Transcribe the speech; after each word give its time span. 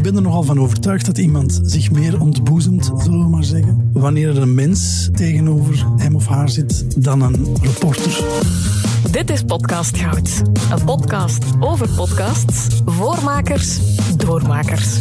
Ik 0.00 0.06
ben 0.06 0.16
er 0.16 0.22
nogal 0.22 0.42
van 0.42 0.60
overtuigd 0.60 1.06
dat 1.06 1.18
iemand 1.18 1.60
zich 1.62 1.90
meer 1.90 2.20
ontboezemt, 2.20 2.90
zullen 2.98 3.22
we 3.22 3.28
maar 3.28 3.44
zeggen, 3.44 3.90
wanneer 3.92 4.28
er 4.28 4.42
een 4.42 4.54
mens 4.54 5.08
tegenover 5.12 5.86
hem 5.96 6.14
of 6.14 6.26
haar 6.26 6.48
zit 6.48 7.02
dan 7.04 7.22
een 7.22 7.46
reporter. 7.62 8.24
Dit 9.10 9.30
is 9.30 9.42
Podcast 9.42 9.96
Goud. 9.96 10.42
Een 10.70 10.84
podcast 10.84 11.44
over 11.58 11.88
podcasts, 11.88 12.82
voormakers, 12.84 13.96
doormakers. 14.16 14.98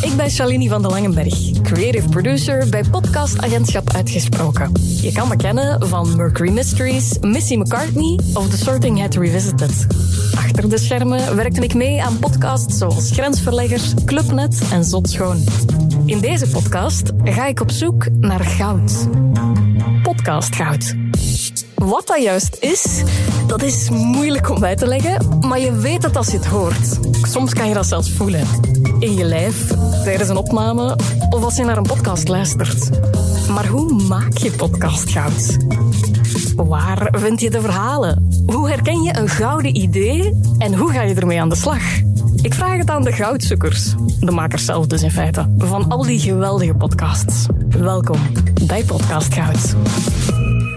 Ik 0.00 0.16
ben 0.16 0.30
Shalini 0.30 0.68
van 0.68 0.82
de 0.82 0.88
Langenberg, 0.88 1.50
creative 1.62 2.08
producer 2.08 2.68
bij 2.68 2.84
podcastagentschap 2.90 3.92
Uitgesproken. 3.94 4.72
Je 5.00 5.12
kan 5.12 5.28
me 5.28 5.36
kennen 5.36 5.88
van 5.88 6.16
Mercury 6.16 6.52
Mysteries, 6.52 7.18
Missy 7.20 7.56
McCartney 7.56 8.18
of 8.34 8.48
The 8.48 8.56
Sorting 8.56 9.00
Hat 9.00 9.14
Revisited. 9.14 9.86
Achter 10.34 10.68
de 10.68 10.78
schermen 10.78 11.36
werkte 11.36 11.60
ik 11.60 11.74
mee 11.74 12.02
aan 12.02 12.18
podcasts 12.18 12.78
zoals 12.78 13.10
Grensverleggers, 13.10 13.94
Clubnet 14.04 14.62
en 14.72 14.84
Zot 14.84 15.10
Schoon. 15.10 15.44
In 16.04 16.20
deze 16.20 16.48
podcast 16.48 17.12
ga 17.24 17.46
ik 17.46 17.60
op 17.60 17.70
zoek 17.70 18.06
naar 18.20 18.40
goud. 18.40 19.08
Podcast 20.02 20.56
goud. 20.56 20.94
Wat 21.74 22.06
dat 22.06 22.22
juist 22.22 22.56
is, 22.60 23.02
dat 23.46 23.62
is 23.62 23.90
moeilijk 23.90 24.50
om 24.50 24.64
uit 24.64 24.78
te 24.78 24.86
leggen, 24.86 25.38
maar 25.40 25.60
je 25.60 25.72
weet 25.72 26.02
het 26.02 26.16
als 26.16 26.26
je 26.26 26.36
het 26.36 26.46
hoort. 26.46 26.98
Soms 27.22 27.52
kan 27.52 27.68
je 27.68 27.74
dat 27.74 27.86
zelfs 27.86 28.10
voelen. 28.10 28.46
In 29.04 29.14
je 29.14 29.24
lijf, 29.24 29.66
tijdens 30.04 30.28
een 30.28 30.36
opname 30.36 30.98
of 31.30 31.42
als 31.42 31.56
je 31.56 31.64
naar 31.64 31.76
een 31.76 31.86
podcast 31.86 32.28
luistert. 32.28 32.90
Maar 33.48 33.66
hoe 33.66 34.02
maak 34.02 34.36
je 34.36 34.50
podcast 34.50 35.10
goud? 35.10 35.56
Waar 36.56 37.08
vind 37.12 37.40
je 37.40 37.50
de 37.50 37.60
verhalen? 37.60 38.28
Hoe 38.46 38.68
herken 38.68 39.02
je 39.02 39.16
een 39.16 39.28
gouden 39.28 39.76
idee 39.76 40.40
en 40.58 40.74
hoe 40.74 40.92
ga 40.92 41.02
je 41.02 41.14
ermee 41.14 41.40
aan 41.40 41.48
de 41.48 41.56
slag? 41.56 41.82
Ik 42.42 42.54
vraag 42.54 42.76
het 42.76 42.90
aan 42.90 43.02
de 43.02 43.12
goudzoekers, 43.12 43.94
de 44.20 44.30
makers 44.30 44.64
zelf 44.64 44.86
dus 44.86 45.02
in 45.02 45.10
feite, 45.10 45.54
van 45.58 45.90
al 45.90 46.02
die 46.02 46.18
geweldige 46.18 46.74
podcasts. 46.74 47.46
Welkom 47.68 48.18
bij 48.66 48.84
Podcast 48.84 49.34
Goud. 49.34 49.74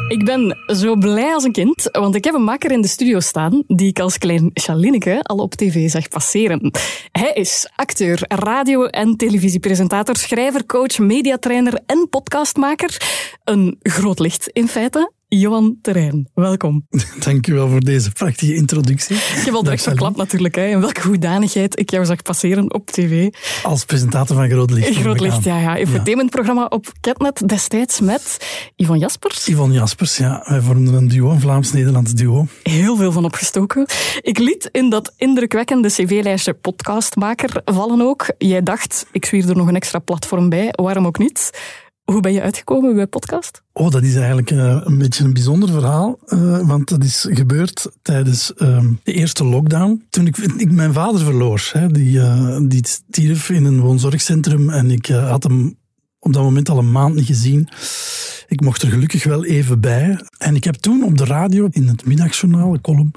Ik 0.07 0.25
ben 0.25 0.57
zo 0.67 0.95
blij 0.95 1.33
als 1.33 1.43
een 1.43 1.51
kind, 1.51 1.89
want 1.91 2.15
ik 2.15 2.23
heb 2.23 2.33
een 2.33 2.43
makker 2.43 2.71
in 2.71 2.81
de 2.81 2.87
studio 2.87 3.19
staan 3.19 3.63
die 3.67 3.87
ik 3.87 3.99
als 3.99 4.17
klein 4.17 4.49
Chalineke 4.53 5.19
al 5.23 5.37
op 5.37 5.55
tv 5.55 5.89
zag 5.89 6.07
passeren. 6.07 6.71
Hij 7.11 7.31
is 7.33 7.69
acteur, 7.75 8.23
radio- 8.27 8.85
en 8.85 9.15
televisiepresentator, 9.15 10.15
schrijver, 10.15 10.65
coach, 10.65 10.97
mediatrainer 10.97 11.79
en 11.85 12.07
podcastmaker. 12.09 13.01
Een 13.43 13.77
groot 13.81 14.19
licht 14.19 14.47
in 14.47 14.67
feite. 14.67 15.11
Johan 15.29 15.77
Terrein, 15.81 16.29
welkom. 16.33 16.87
Dankjewel 17.25 17.69
voor 17.69 17.79
deze 17.79 18.11
prachtige 18.11 18.55
introductie. 18.55 19.15
Ik 19.15 19.41
heb 19.45 19.53
al 19.53 19.63
direct 19.63 19.83
verklapt 19.83 20.17
natuurlijk, 20.17 20.55
hè, 20.55 20.65
in 20.65 20.79
welke 20.79 21.01
hoedanigheid 21.01 21.79
ik 21.79 21.91
jou 21.91 22.05
zag 22.05 22.21
passeren 22.21 22.73
op 22.73 22.89
tv. 22.91 23.33
Als 23.63 23.85
presentator 23.85 24.35
van 24.35 24.49
Groot 24.49 24.71
Licht. 24.71 24.95
Groot 24.95 25.19
Licht, 25.19 25.43
ja. 25.43 25.59
ja. 25.59 25.75
Infotainmentprogramma 25.75 26.65
op 26.65 26.91
Ketnet 27.01 27.47
destijds 27.47 27.99
met 27.99 28.37
Yvonne 28.75 29.01
Jaspers. 29.01 29.47
Yvonne 29.47 29.73
Jaspers, 29.73 30.17
ja. 30.17 30.43
Wij 30.47 30.61
vormden 30.61 30.93
een 30.93 31.07
duo, 31.07 31.29
een 31.29 31.39
Vlaams-Nederlands 31.39 32.13
duo. 32.13 32.47
Heel 32.63 32.95
veel 32.95 33.11
van 33.11 33.25
opgestoken. 33.25 33.85
Ik 34.21 34.37
liet 34.37 34.69
in 34.71 34.89
dat 34.89 35.13
indrukwekkende 35.17 35.87
cv-lijstje 35.87 36.53
podcastmaker 36.53 37.61
vallen 37.65 38.01
ook. 38.01 38.33
Jij 38.37 38.63
dacht, 38.63 39.05
ik 39.11 39.25
zwier 39.25 39.49
er 39.49 39.55
nog 39.55 39.67
een 39.67 39.75
extra 39.75 39.99
platform 39.99 40.49
bij, 40.49 40.73
waarom 40.75 41.05
ook 41.05 41.17
niet? 41.17 41.51
Hoe 42.11 42.21
ben 42.21 42.33
je 42.33 42.41
uitgekomen 42.41 42.95
bij 42.95 43.07
podcast? 43.07 43.61
Oh, 43.73 43.89
dat 43.89 44.03
is 44.03 44.15
eigenlijk 44.15 44.51
uh, 44.51 44.81
een 44.83 44.97
beetje 44.97 45.23
een 45.23 45.33
bijzonder 45.33 45.69
verhaal. 45.69 46.19
Uh, 46.27 46.67
want 46.67 46.89
dat 46.89 47.03
is 47.03 47.27
gebeurd 47.29 47.91
tijdens 48.01 48.53
uh, 48.57 48.85
de 49.03 49.13
eerste 49.13 49.43
lockdown. 49.43 50.05
Toen 50.09 50.27
ik, 50.27 50.71
mijn 50.71 50.93
vader 50.93 51.21
verloor. 51.21 51.69
Hè, 51.71 51.87
die, 51.87 52.19
die 52.67 52.87
stierf 52.87 53.49
in 53.49 53.65
een 53.65 53.79
woonzorgcentrum. 53.79 54.69
En 54.69 54.91
ik 54.91 55.05
had 55.05 55.43
hem 55.43 55.77
op 56.19 56.33
dat 56.33 56.43
moment 56.43 56.69
al 56.69 56.77
een 56.77 56.91
maand 56.91 57.15
niet 57.15 57.25
gezien. 57.25 57.67
Ik 58.47 58.61
mocht 58.61 58.81
er 58.81 58.89
gelukkig 58.89 59.23
wel 59.23 59.45
even 59.45 59.79
bij. 59.79 60.19
En 60.37 60.55
ik 60.55 60.63
heb 60.63 60.75
toen 60.75 61.03
op 61.03 61.17
de 61.17 61.25
radio, 61.25 61.67
in 61.71 61.87
het 61.87 62.05
middagjournaal, 62.05 62.73
een 62.73 62.81
column, 62.81 63.11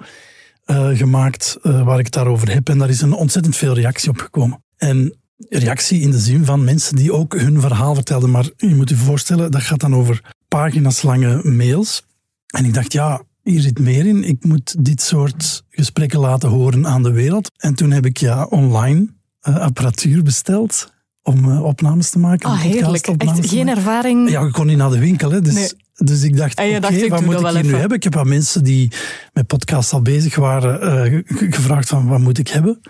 gemaakt 0.97 1.59
waar 1.63 1.99
ik 1.99 2.05
het 2.05 2.15
daarover 2.15 2.53
heb. 2.53 2.69
En 2.69 2.79
daar 2.79 2.89
is 2.89 3.01
een 3.01 3.13
ontzettend 3.13 3.57
veel 3.57 3.75
reactie 3.75 4.11
op 4.11 4.19
gekomen. 4.19 4.63
En 4.77 5.20
reactie 5.49 6.01
in 6.01 6.11
de 6.11 6.19
zin 6.19 6.45
van 6.45 6.65
mensen 6.65 6.97
die 6.97 7.13
ook 7.13 7.35
hun 7.35 7.61
verhaal 7.61 7.95
vertelden. 7.95 8.31
Maar 8.31 8.49
je 8.57 8.75
moet 8.75 8.89
je 8.89 8.97
voorstellen, 8.97 9.51
dat 9.51 9.63
gaat 9.63 9.81
dan 9.81 9.95
over 9.95 10.35
pagina's 10.49 11.03
lange 11.03 11.41
mails. 11.45 12.05
En 12.47 12.65
ik 12.65 12.75
dacht, 12.75 12.93
ja, 12.93 13.23
hier 13.43 13.61
zit 13.61 13.79
meer 13.79 14.07
in. 14.07 14.25
Ik 14.25 14.45
moet 14.45 14.85
dit 14.85 15.03
soort 15.03 15.65
gesprekken 15.69 16.21
laten 16.21 16.49
horen 16.49 16.87
aan 16.87 17.03
de 17.03 17.13
wereld. 17.13 17.51
En 17.57 17.75
toen 17.75 17.91
heb 17.91 18.07
ik 18.07 18.17
ja 18.17 18.45
online 18.45 19.09
uh, 19.49 19.57
apparatuur 19.57 20.23
besteld 20.23 20.93
om 21.23 21.45
uh, 21.45 21.63
opnames 21.63 22.11
te 22.11 22.19
maken. 22.19 22.51
Ah, 22.51 22.61
heerlijk. 22.61 23.07
Echt 23.07 23.49
geen 23.49 23.69
ervaring? 23.69 24.31
Ja, 24.31 24.41
ik 24.41 24.53
kon 24.53 24.67
niet 24.67 24.77
naar 24.77 24.91
de 24.91 24.99
winkel. 24.99 25.31
Hè, 25.31 25.41
dus, 25.41 25.55
nee. 25.55 25.71
dus 25.95 26.23
ik 26.23 26.37
dacht, 26.37 26.59
oké, 26.59 26.77
okay, 26.77 27.09
wat 27.09 27.21
moet 27.21 27.35
ik 27.35 27.41
hier 27.41 27.49
even. 27.49 27.67
nu 27.67 27.75
hebben? 27.75 27.97
Ik 27.97 28.05
heb 28.05 28.17
aan 28.17 28.29
mensen 28.29 28.65
die 28.65 28.93
met 29.33 29.47
podcasts 29.47 29.93
al 29.93 30.03
bezig 30.03 30.35
waren 30.37 31.13
uh, 31.13 31.23
gevraagd 31.51 31.89
van, 31.89 32.07
wat 32.07 32.21
moet 32.21 32.39
ik 32.39 32.49
hebben? 32.49 32.81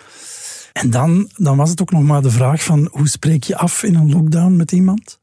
En 0.72 0.91
dan, 0.91 1.31
dan 1.36 1.56
was 1.56 1.70
het 1.70 1.81
ook 1.81 1.91
nog 1.91 2.03
maar 2.03 2.22
de 2.22 2.31
vraag 2.31 2.62
van 2.64 2.88
hoe 2.92 3.08
spreek 3.08 3.44
je 3.44 3.56
af 3.56 3.82
in 3.82 3.94
een 3.94 4.10
lockdown 4.10 4.56
met 4.56 4.72
iemand? 4.72 5.20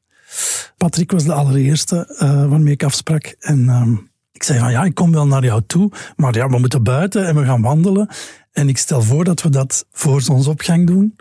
Patrick 0.78 1.12
was 1.12 1.24
de 1.24 1.34
allereerste 1.34 2.16
uh, 2.22 2.50
waarmee 2.50 2.74
ik 2.74 2.84
afsprak. 2.84 3.35
En 3.40 3.59
uh, 3.59 3.88
ik 4.31 4.44
zei 4.44 4.59
van 4.59 4.72
ja, 4.72 4.84
ik 4.84 4.96
kom 4.96 5.12
wel 5.12 5.28
naar 5.28 5.44
jou 5.44 5.62
toe, 5.68 5.91
maar 6.16 6.35
ja, 6.35 6.50
we 6.50 6.59
moeten 6.59 6.84
buiten 6.84 7.28
en 7.28 7.35
we 7.35 7.46
gaan 7.46 7.62
wandelen. 7.62 8.09
En 8.52 8.69
ik 8.69 8.78
stel 8.78 9.02
voor 9.02 9.24
dat 9.24 9.41
we 9.41 9.50
dat 9.50 9.85
voor 9.91 10.22
zonsopgang 10.22 10.88
doen. 10.88 11.16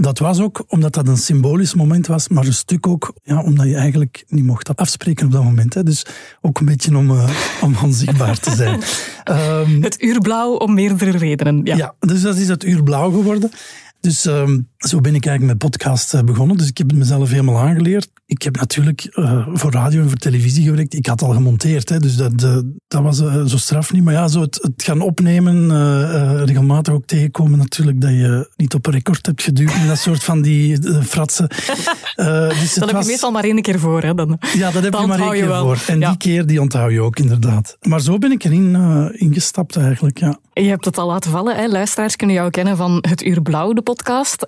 Dat 0.00 0.18
was 0.18 0.40
ook 0.40 0.64
omdat 0.68 0.94
dat 0.94 1.08
een 1.08 1.16
symbolisch 1.16 1.74
moment 1.74 2.06
was, 2.06 2.28
maar 2.28 2.46
een 2.46 2.52
stuk 2.52 2.86
ook 2.86 3.12
ja, 3.22 3.42
omdat 3.42 3.66
je 3.66 3.76
eigenlijk 3.76 4.24
niet 4.28 4.44
mocht 4.44 4.76
afspreken 4.76 5.26
op 5.26 5.32
dat 5.32 5.42
moment. 5.42 5.74
Hè. 5.74 5.82
Dus 5.82 6.06
ook 6.40 6.58
een 6.58 6.66
beetje 6.66 6.96
om, 6.96 7.10
uh, 7.10 7.30
om 7.62 7.76
onzichtbaar 7.82 8.38
te 8.38 8.54
zijn. 8.54 8.82
um, 9.64 9.82
het 9.88 10.02
uur 10.02 10.20
blauw 10.20 10.54
om 10.54 10.74
meerdere 10.74 11.18
redenen. 11.18 11.60
Ja. 11.64 11.76
ja, 11.76 11.94
dus 11.98 12.22
dat 12.22 12.36
is 12.36 12.48
het 12.48 12.64
uur 12.64 12.82
blauw 12.82 13.10
geworden. 13.10 13.50
Dus 14.06 14.24
um, 14.24 14.68
zo 14.76 15.00
ben 15.00 15.14
ik 15.14 15.26
eigenlijk 15.26 15.60
met 15.60 15.70
podcast 15.70 16.14
uh, 16.14 16.20
begonnen. 16.20 16.56
Dus 16.56 16.68
ik 16.68 16.78
heb 16.78 16.88
het 16.88 16.98
mezelf 16.98 17.30
helemaal 17.30 17.58
aangeleerd. 17.58 18.10
Ik 18.26 18.42
heb 18.42 18.56
natuurlijk 18.56 19.08
uh, 19.14 19.46
voor 19.52 19.72
radio 19.72 20.00
en 20.00 20.08
voor 20.08 20.18
televisie 20.18 20.64
gewerkt. 20.64 20.94
Ik 20.94 21.06
had 21.06 21.22
al 21.22 21.32
gemonteerd, 21.32 21.88
hè, 21.88 21.98
dus 21.98 22.16
dat, 22.16 22.42
uh, 22.42 22.58
dat 22.88 23.02
was 23.02 23.16
zo 23.50 23.56
straf 23.56 23.92
niet. 23.92 24.04
Maar 24.04 24.14
ja, 24.14 24.28
zo 24.28 24.40
het, 24.40 24.58
het 24.62 24.82
gaan 24.82 25.00
opnemen, 25.00 26.44
regelmatig 26.44 26.94
ook 26.94 27.06
tegenkomen 27.06 27.58
natuurlijk 27.58 28.00
dat 28.00 28.10
je 28.10 28.50
niet 28.56 28.74
op 28.74 28.86
een 28.86 28.92
record 28.92 29.26
hebt 29.26 29.42
geduwd 29.42 29.72
en 29.72 29.86
dat 29.86 29.98
soort 29.98 30.24
van 30.24 30.42
die 30.42 30.78
fratsen. 31.02 31.48
dus 32.60 32.74
dat 32.74 32.84
heb 32.84 32.92
was... 32.92 33.04
je 33.04 33.10
meestal 33.10 33.30
maar 33.30 33.44
één 33.44 33.62
keer 33.62 33.78
voor. 33.78 34.02
Hè, 34.02 34.14
dan. 34.14 34.38
Ja, 34.54 34.70
dat 34.70 34.82
heb 34.82 34.94
je 34.94 35.06
maar 35.06 35.20
één 35.20 35.30
keer 35.30 35.48
wel. 35.48 35.64
voor. 35.64 35.82
En 35.86 36.00
ja. 36.00 36.08
die 36.08 36.18
keer 36.18 36.46
die 36.46 36.60
onthoud 36.60 36.92
je 36.92 37.00
ook 37.00 37.18
inderdaad. 37.18 37.76
Maar 37.80 38.00
zo 38.00 38.18
ben 38.18 38.32
ik 38.32 38.44
erin 38.44 38.74
ingestapt 39.12 39.76
eigenlijk, 39.76 40.18
ja. 40.18 40.38
Je 40.52 40.68
hebt 40.68 40.84
het 40.84 40.98
al 40.98 41.06
laten 41.06 41.30
vallen. 41.30 41.56
Hè? 41.56 41.66
Luisteraars 41.68 42.16
kunnen 42.16 42.36
jou 42.36 42.50
kennen 42.50 42.76
van 42.76 42.98
Het 43.08 43.24
Uur 43.24 43.42
Blauw, 43.42 43.72
de 43.72 43.82
podcast. 43.82 43.95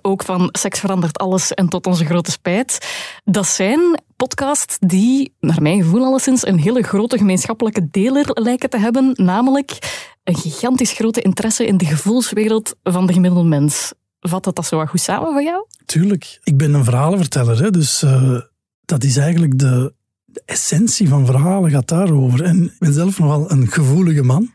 Ook 0.03 0.25
van 0.25 0.49
Seks 0.53 0.81
verandert 0.81 1.19
alles 1.19 1.55
en 1.55 1.69
tot 1.69 1.87
onze 1.87 2.05
grote 2.05 2.31
spijt. 2.31 2.87
Dat 3.25 3.47
zijn 3.47 4.01
podcasts 4.17 4.77
die, 4.81 5.33
naar 5.41 5.63
mijn 5.63 5.83
gevoel 5.83 6.05
alleszins, 6.05 6.47
een 6.47 6.59
hele 6.59 6.83
grote 6.83 7.19
gemeenschappelijke 7.19 7.89
deler 7.91 8.27
lijken 8.33 8.71
te 8.71 8.79
hebben. 8.79 9.13
Namelijk 9.15 9.79
een 10.25 10.37
gigantisch 10.37 10.93
grote 10.93 11.21
interesse 11.21 11.67
in 11.67 11.77
de 11.77 11.85
gevoelswereld 11.85 12.75
van 12.83 13.07
de 13.07 13.13
gemiddelde 13.13 13.49
mens. 13.49 13.93
Vat 14.21 14.45
dat 14.45 14.57
dat 14.57 14.67
zo 14.67 14.87
goed 14.87 15.01
samen 15.01 15.33
voor 15.33 15.43
jou? 15.43 15.67
Tuurlijk. 15.85 16.41
Ik 16.43 16.57
ben 16.57 16.75
een 16.75 16.85
verhalenverteller, 16.85 17.63
hè? 17.63 17.71
dus 17.71 18.03
uh, 18.03 18.41
dat 18.85 19.05
is 19.05 19.17
eigenlijk 19.17 19.59
de, 19.59 19.93
de 20.25 20.43
essentie 20.45 21.09
van 21.09 21.27
verhalen 21.27 21.71
gaat 21.71 21.89
daarover. 21.89 22.43
En 22.43 22.65
ik 22.65 22.79
ben 22.79 22.93
zelf 22.93 23.19
nogal 23.19 23.51
een 23.51 23.67
gevoelige 23.67 24.23
man. 24.23 24.51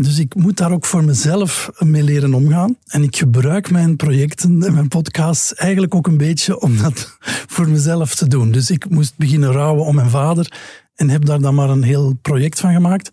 Dus 0.00 0.18
ik 0.18 0.34
moet 0.34 0.56
daar 0.56 0.72
ook 0.72 0.84
voor 0.84 1.04
mezelf 1.04 1.70
mee 1.78 2.02
leren 2.02 2.34
omgaan. 2.34 2.76
En 2.86 3.02
ik 3.02 3.16
gebruik 3.16 3.70
mijn 3.70 3.96
projecten 3.96 4.62
en 4.62 4.72
mijn 4.74 4.88
podcasts 4.88 5.54
eigenlijk 5.54 5.94
ook 5.94 6.06
een 6.06 6.16
beetje 6.16 6.60
om 6.60 6.76
dat 6.76 7.16
voor 7.54 7.68
mezelf 7.68 8.14
te 8.14 8.28
doen. 8.28 8.52
Dus 8.52 8.70
ik 8.70 8.90
moest 8.90 9.16
beginnen 9.16 9.52
rouwen 9.52 9.84
om 9.84 9.94
mijn 9.94 10.10
vader 10.10 10.52
en 10.94 11.10
heb 11.10 11.24
daar 11.24 11.40
dan 11.40 11.54
maar 11.54 11.70
een 11.70 11.82
heel 11.82 12.18
project 12.22 12.60
van 12.60 12.72
gemaakt. 12.72 13.10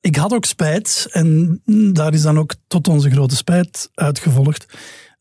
Ik 0.00 0.16
had 0.16 0.32
ook 0.32 0.44
spijt 0.44 1.08
en 1.10 1.60
daar 1.92 2.14
is 2.14 2.22
dan 2.22 2.38
ook 2.38 2.54
tot 2.66 2.88
onze 2.88 3.10
grote 3.10 3.36
spijt 3.36 3.90
uitgevolgd. 3.94 4.66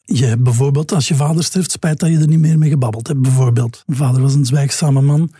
Je 0.03 0.25
hebt 0.25 0.43
bijvoorbeeld, 0.43 0.91
als 0.91 1.07
je 1.07 1.15
vader 1.15 1.43
sterft, 1.43 1.71
spijt 1.71 1.99
dat 1.99 2.09
je 2.09 2.19
er 2.19 2.27
niet 2.27 2.39
meer 2.39 2.57
mee 2.57 2.69
gebabbeld 2.69 3.07
hebt, 3.07 3.21
bijvoorbeeld. 3.21 3.83
Mijn 3.85 3.99
vader 3.99 4.21
was 4.21 4.33
een 4.33 4.45
zwijgzame 4.45 5.01
man. 5.01 5.31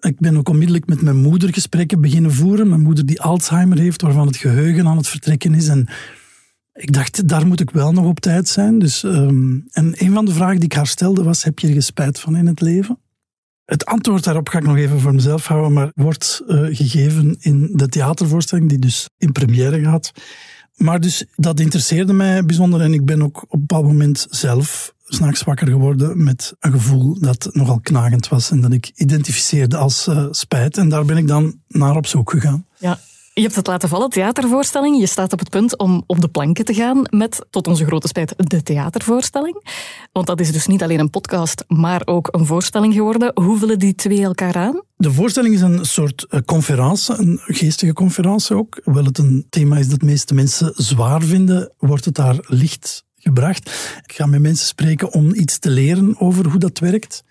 Ik 0.00 0.18
ben 0.18 0.36
ook 0.36 0.48
onmiddellijk 0.48 0.86
met 0.86 1.02
mijn 1.02 1.16
moeder 1.16 1.52
gesprekken 1.52 2.00
beginnen 2.00 2.32
voeren. 2.32 2.68
Mijn 2.68 2.80
moeder 2.80 3.06
die 3.06 3.20
Alzheimer 3.20 3.78
heeft, 3.78 4.02
waarvan 4.02 4.26
het 4.26 4.36
geheugen 4.36 4.86
aan 4.86 4.96
het 4.96 5.08
vertrekken 5.08 5.54
is. 5.54 5.68
En 5.68 5.88
ik 6.72 6.92
dacht, 6.92 7.28
daar 7.28 7.46
moet 7.46 7.60
ik 7.60 7.70
wel 7.70 7.92
nog 7.92 8.06
op 8.06 8.20
tijd 8.20 8.48
zijn. 8.48 8.78
Dus, 8.78 9.02
um, 9.02 9.66
en 9.70 9.94
een 9.96 10.12
van 10.12 10.24
de 10.24 10.32
vragen 10.32 10.56
die 10.56 10.64
ik 10.64 10.72
haar 10.72 10.86
stelde 10.86 11.22
was, 11.22 11.44
heb 11.44 11.58
je 11.58 11.74
er 11.74 11.82
spijt 11.82 12.20
van 12.20 12.36
in 12.36 12.46
het 12.46 12.60
leven? 12.60 12.98
Het 13.64 13.84
antwoord 13.84 14.24
daarop 14.24 14.48
ga 14.48 14.58
ik 14.58 14.64
nog 14.64 14.76
even 14.76 15.00
voor 15.00 15.14
mezelf 15.14 15.46
houden, 15.46 15.72
maar 15.72 15.90
wordt 15.94 16.42
uh, 16.46 16.60
gegeven 16.76 17.36
in 17.40 17.70
de 17.72 17.88
theatervoorstelling, 17.88 18.68
die 18.68 18.78
dus 18.78 19.08
in 19.16 19.32
première 19.32 19.80
gaat. 19.80 20.12
Maar 20.76 21.00
dus 21.00 21.24
dat 21.36 21.60
interesseerde 21.60 22.12
mij 22.12 22.44
bijzonder 22.44 22.80
en 22.80 22.92
ik 22.92 23.04
ben 23.04 23.22
ook 23.22 23.42
op 23.42 23.52
een 23.52 23.60
bepaald 23.60 23.84
moment 23.84 24.26
zelf 24.30 24.94
s'nachts 25.08 25.42
wakker 25.42 25.68
geworden 25.68 26.24
met 26.24 26.54
een 26.60 26.72
gevoel 26.72 27.20
dat 27.20 27.48
nogal 27.52 27.80
knagend 27.80 28.28
was 28.28 28.50
en 28.50 28.60
dat 28.60 28.72
ik 28.72 28.90
identificeerde 28.94 29.76
als 29.76 30.06
uh, 30.06 30.26
spijt. 30.30 30.76
En 30.76 30.88
daar 30.88 31.04
ben 31.04 31.16
ik 31.16 31.28
dan 31.28 31.60
naar 31.68 31.96
op 31.96 32.06
zoek 32.06 32.30
gegaan. 32.30 32.66
Ja, 32.78 32.98
je 33.38 33.44
hebt 33.44 33.56
het 33.56 33.66
laten 33.66 33.88
vallen, 33.88 34.10
theatervoorstelling. 34.10 34.98
Je 35.00 35.06
staat 35.06 35.32
op 35.32 35.38
het 35.38 35.50
punt 35.50 35.78
om 35.78 36.02
op 36.06 36.20
de 36.20 36.28
planken 36.28 36.64
te 36.64 36.74
gaan 36.74 37.02
met, 37.10 37.46
tot 37.50 37.66
onze 37.66 37.84
grote 37.84 38.08
spijt, 38.08 38.34
de 38.36 38.62
theatervoorstelling. 38.62 39.64
Want 40.12 40.26
dat 40.26 40.40
is 40.40 40.52
dus 40.52 40.66
niet 40.66 40.82
alleen 40.82 40.98
een 40.98 41.10
podcast, 41.10 41.64
maar 41.68 42.02
ook 42.04 42.28
een 42.30 42.46
voorstelling 42.46 42.94
geworden. 42.94 43.30
Hoe 43.34 43.58
vullen 43.58 43.78
die 43.78 43.94
twee 43.94 44.22
elkaar 44.22 44.56
aan? 44.56 44.82
De 44.96 45.12
voorstelling 45.12 45.54
is 45.54 45.60
een 45.60 45.84
soort 45.84 46.26
uh, 46.30 46.40
conferentie, 46.40 47.18
een 47.18 47.40
geestige 47.42 47.92
conferentie 47.92 48.56
ook. 48.56 48.80
Hoewel 48.84 49.04
het 49.04 49.18
een 49.18 49.46
thema 49.50 49.76
is 49.76 49.88
dat 49.88 50.00
de 50.00 50.06
meeste 50.06 50.34
mensen 50.34 50.72
zwaar 50.76 51.22
vinden, 51.22 51.72
wordt 51.78 52.04
het 52.04 52.14
daar 52.14 52.36
licht 52.40 53.06
gebracht. 53.18 53.68
Ik 54.06 54.12
ga 54.12 54.26
met 54.26 54.40
mensen 54.40 54.66
spreken 54.66 55.12
om 55.12 55.34
iets 55.34 55.58
te 55.58 55.70
leren 55.70 56.20
over 56.20 56.46
hoe 56.46 56.58
dat 56.58 56.78
werkt. 56.78 57.24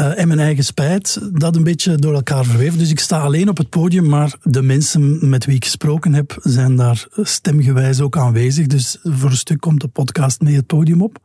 Uh, 0.00 0.18
en 0.18 0.28
mijn 0.28 0.40
eigen 0.40 0.64
spijt, 0.64 1.18
dat 1.32 1.56
een 1.56 1.64
beetje 1.64 1.96
door 1.96 2.14
elkaar 2.14 2.44
verweven. 2.44 2.78
Dus 2.78 2.90
ik 2.90 3.00
sta 3.00 3.20
alleen 3.20 3.48
op 3.48 3.56
het 3.56 3.68
podium, 3.68 4.08
maar 4.08 4.34
de 4.42 4.62
mensen 4.62 5.28
met 5.28 5.44
wie 5.44 5.54
ik 5.54 5.64
gesproken 5.64 6.12
heb, 6.12 6.36
zijn 6.42 6.76
daar 6.76 7.06
stemgewijs 7.22 8.00
ook 8.00 8.16
aanwezig. 8.16 8.66
Dus 8.66 8.98
voor 9.02 9.30
een 9.30 9.36
stuk 9.36 9.60
komt 9.60 9.80
de 9.80 9.88
podcast 9.88 10.40
mee 10.40 10.54
het 10.54 10.66
podium 10.66 11.02
op. 11.02 11.18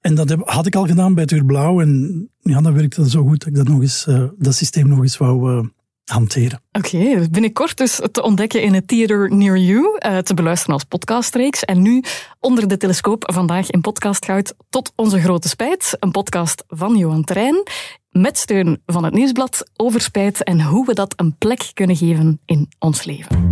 En 0.00 0.14
dat 0.14 0.28
heb, 0.28 0.40
had 0.44 0.66
ik 0.66 0.74
al 0.74 0.86
gedaan 0.86 1.14
bij 1.14 1.24
het 1.26 1.46
Blauw. 1.46 1.80
En 1.80 2.28
ja, 2.40 2.60
dat 2.60 2.72
werkte 2.72 3.10
zo 3.10 3.22
goed 3.22 3.38
dat 3.38 3.48
ik 3.48 3.54
dat, 3.54 3.68
nog 3.68 3.80
eens, 3.80 4.06
uh, 4.08 4.24
dat 4.38 4.54
systeem 4.54 4.88
nog 4.88 5.02
eens 5.02 5.16
wou 5.16 5.52
uh, 5.52 5.64
hanteren. 6.10 6.60
Oké, 6.72 6.96
okay, 6.96 7.28
binnenkort 7.30 7.76
dus 7.76 8.00
te 8.12 8.22
ontdekken 8.22 8.62
in 8.62 8.74
het 8.74 8.88
Theater 8.88 9.34
Near 9.34 9.58
You, 9.58 9.98
uh, 10.06 10.18
te 10.18 10.34
beluisteren 10.34 10.74
als 10.74 10.84
podcastreeks. 10.84 11.64
En 11.64 11.82
nu 11.82 12.02
onder 12.40 12.68
de 12.68 12.76
telescoop 12.76 13.32
vandaag 13.32 13.70
in 13.70 13.80
Podcast 13.80 14.24
Goud 14.24 14.54
tot 14.70 14.92
onze 14.96 15.20
grote 15.20 15.48
spijt. 15.48 15.96
Een 16.00 16.10
podcast 16.10 16.64
van 16.68 16.96
Johan 16.96 17.24
Terrein 17.24 17.62
met 18.10 18.38
steun 18.38 18.82
van 18.86 19.04
het 19.04 19.14
Nieuwsblad 19.14 19.70
over 19.76 20.00
spijt 20.00 20.44
en 20.44 20.62
hoe 20.62 20.86
we 20.86 20.94
dat 20.94 21.12
een 21.16 21.36
plek 21.38 21.70
kunnen 21.74 21.96
geven 21.96 22.40
in 22.44 22.68
ons 22.78 23.04
leven. 23.04 23.50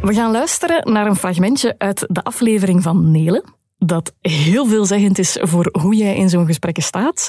We 0.00 0.14
gaan 0.14 0.30
luisteren 0.30 0.92
naar 0.92 1.06
een 1.06 1.16
fragmentje 1.16 1.74
uit 1.78 2.04
de 2.08 2.22
aflevering 2.22 2.82
van 2.82 3.10
Nele 3.10 3.44
dat 3.86 4.14
heel 4.20 4.66
veelzeggend 4.66 5.18
is 5.18 5.38
voor 5.40 5.68
hoe 5.80 5.94
jij 5.94 6.16
in 6.16 6.28
zo'n 6.28 6.46
gesprek 6.46 6.82
staat. 6.82 7.28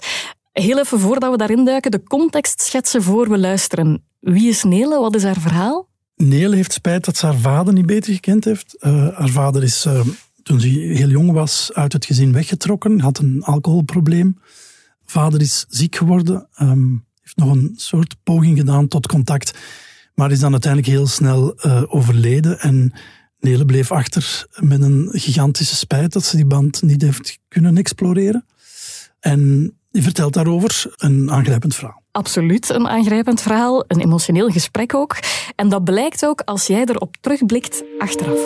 Heel 0.51 0.79
even 0.79 0.99
voordat 0.99 1.31
we 1.31 1.37
daarin 1.37 1.65
duiken, 1.65 1.91
de 1.91 2.03
context 2.03 2.61
schetsen 2.61 3.03
voor 3.03 3.29
we 3.29 3.37
luisteren. 3.37 4.03
Wie 4.19 4.49
is 4.49 4.63
Nele? 4.63 4.99
Wat 4.99 5.15
is 5.15 5.23
haar 5.23 5.39
verhaal? 5.39 5.87
Nele 6.15 6.55
heeft 6.55 6.73
spijt 6.73 7.05
dat 7.05 7.17
ze 7.17 7.25
haar 7.25 7.37
vader 7.37 7.73
niet 7.73 7.85
beter 7.85 8.13
gekend 8.13 8.45
heeft. 8.45 8.75
Uh, 8.79 9.17
haar 9.17 9.29
vader 9.29 9.63
is, 9.63 9.85
uh, 9.85 9.99
toen 10.43 10.59
ze 10.59 10.67
heel 10.67 11.09
jong 11.09 11.31
was, 11.31 11.69
uit 11.73 11.93
het 11.93 12.05
gezin 12.05 12.33
weggetrokken, 12.33 12.99
had 12.99 13.17
een 13.17 13.43
alcoholprobleem. 13.43 14.37
Vader 15.05 15.41
is 15.41 15.65
ziek 15.69 15.95
geworden, 15.95 16.47
um, 16.61 17.05
heeft 17.21 17.35
nog 17.35 17.51
een 17.51 17.73
soort 17.75 18.15
poging 18.23 18.57
gedaan 18.57 18.87
tot 18.87 19.07
contact, 19.07 19.53
maar 20.15 20.31
is 20.31 20.39
dan 20.39 20.51
uiteindelijk 20.51 20.91
heel 20.91 21.07
snel 21.07 21.53
uh, 21.65 21.83
overleden. 21.87 22.59
En 22.59 22.93
Nele 23.43 23.65
bleef 23.65 23.91
achter 23.91 24.45
met 24.59 24.81
een 24.81 25.09
gigantische 25.11 25.75
spijt 25.75 26.13
dat 26.13 26.23
ze 26.23 26.35
die 26.35 26.45
band 26.45 26.81
niet 26.81 27.01
heeft 27.01 27.39
kunnen 27.47 27.77
exploreren. 27.77 28.45
En 29.19 29.73
die 29.91 30.03
vertelt 30.03 30.33
daarover 30.33 30.93
een 30.97 31.31
aangrijpend 31.31 31.75
verhaal. 31.75 32.01
Absoluut 32.11 32.69
een 32.69 32.87
aangrijpend 32.87 33.41
verhaal, 33.41 33.83
een 33.87 33.99
emotioneel 33.99 34.49
gesprek 34.49 34.95
ook. 34.95 35.17
En 35.55 35.69
dat 35.69 35.83
blijkt 35.83 36.25
ook 36.25 36.41
als 36.41 36.67
jij 36.67 36.85
erop 36.85 37.15
terugblikt 37.21 37.83
achteraf. 37.97 38.39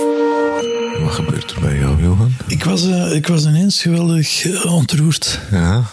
Wat 1.03 1.11
gebeurt 1.11 1.51
er 1.51 1.61
bij 1.61 1.77
jou, 1.77 2.01
Johan? 2.01 2.33
Ik 2.47 2.63
was, 2.63 2.85
uh, 2.85 3.15
ik 3.15 3.27
was 3.27 3.45
ineens 3.45 3.81
geweldig 3.81 4.43
uh, 4.43 4.73
ontroerd. 4.73 5.39
Ja. 5.51 5.83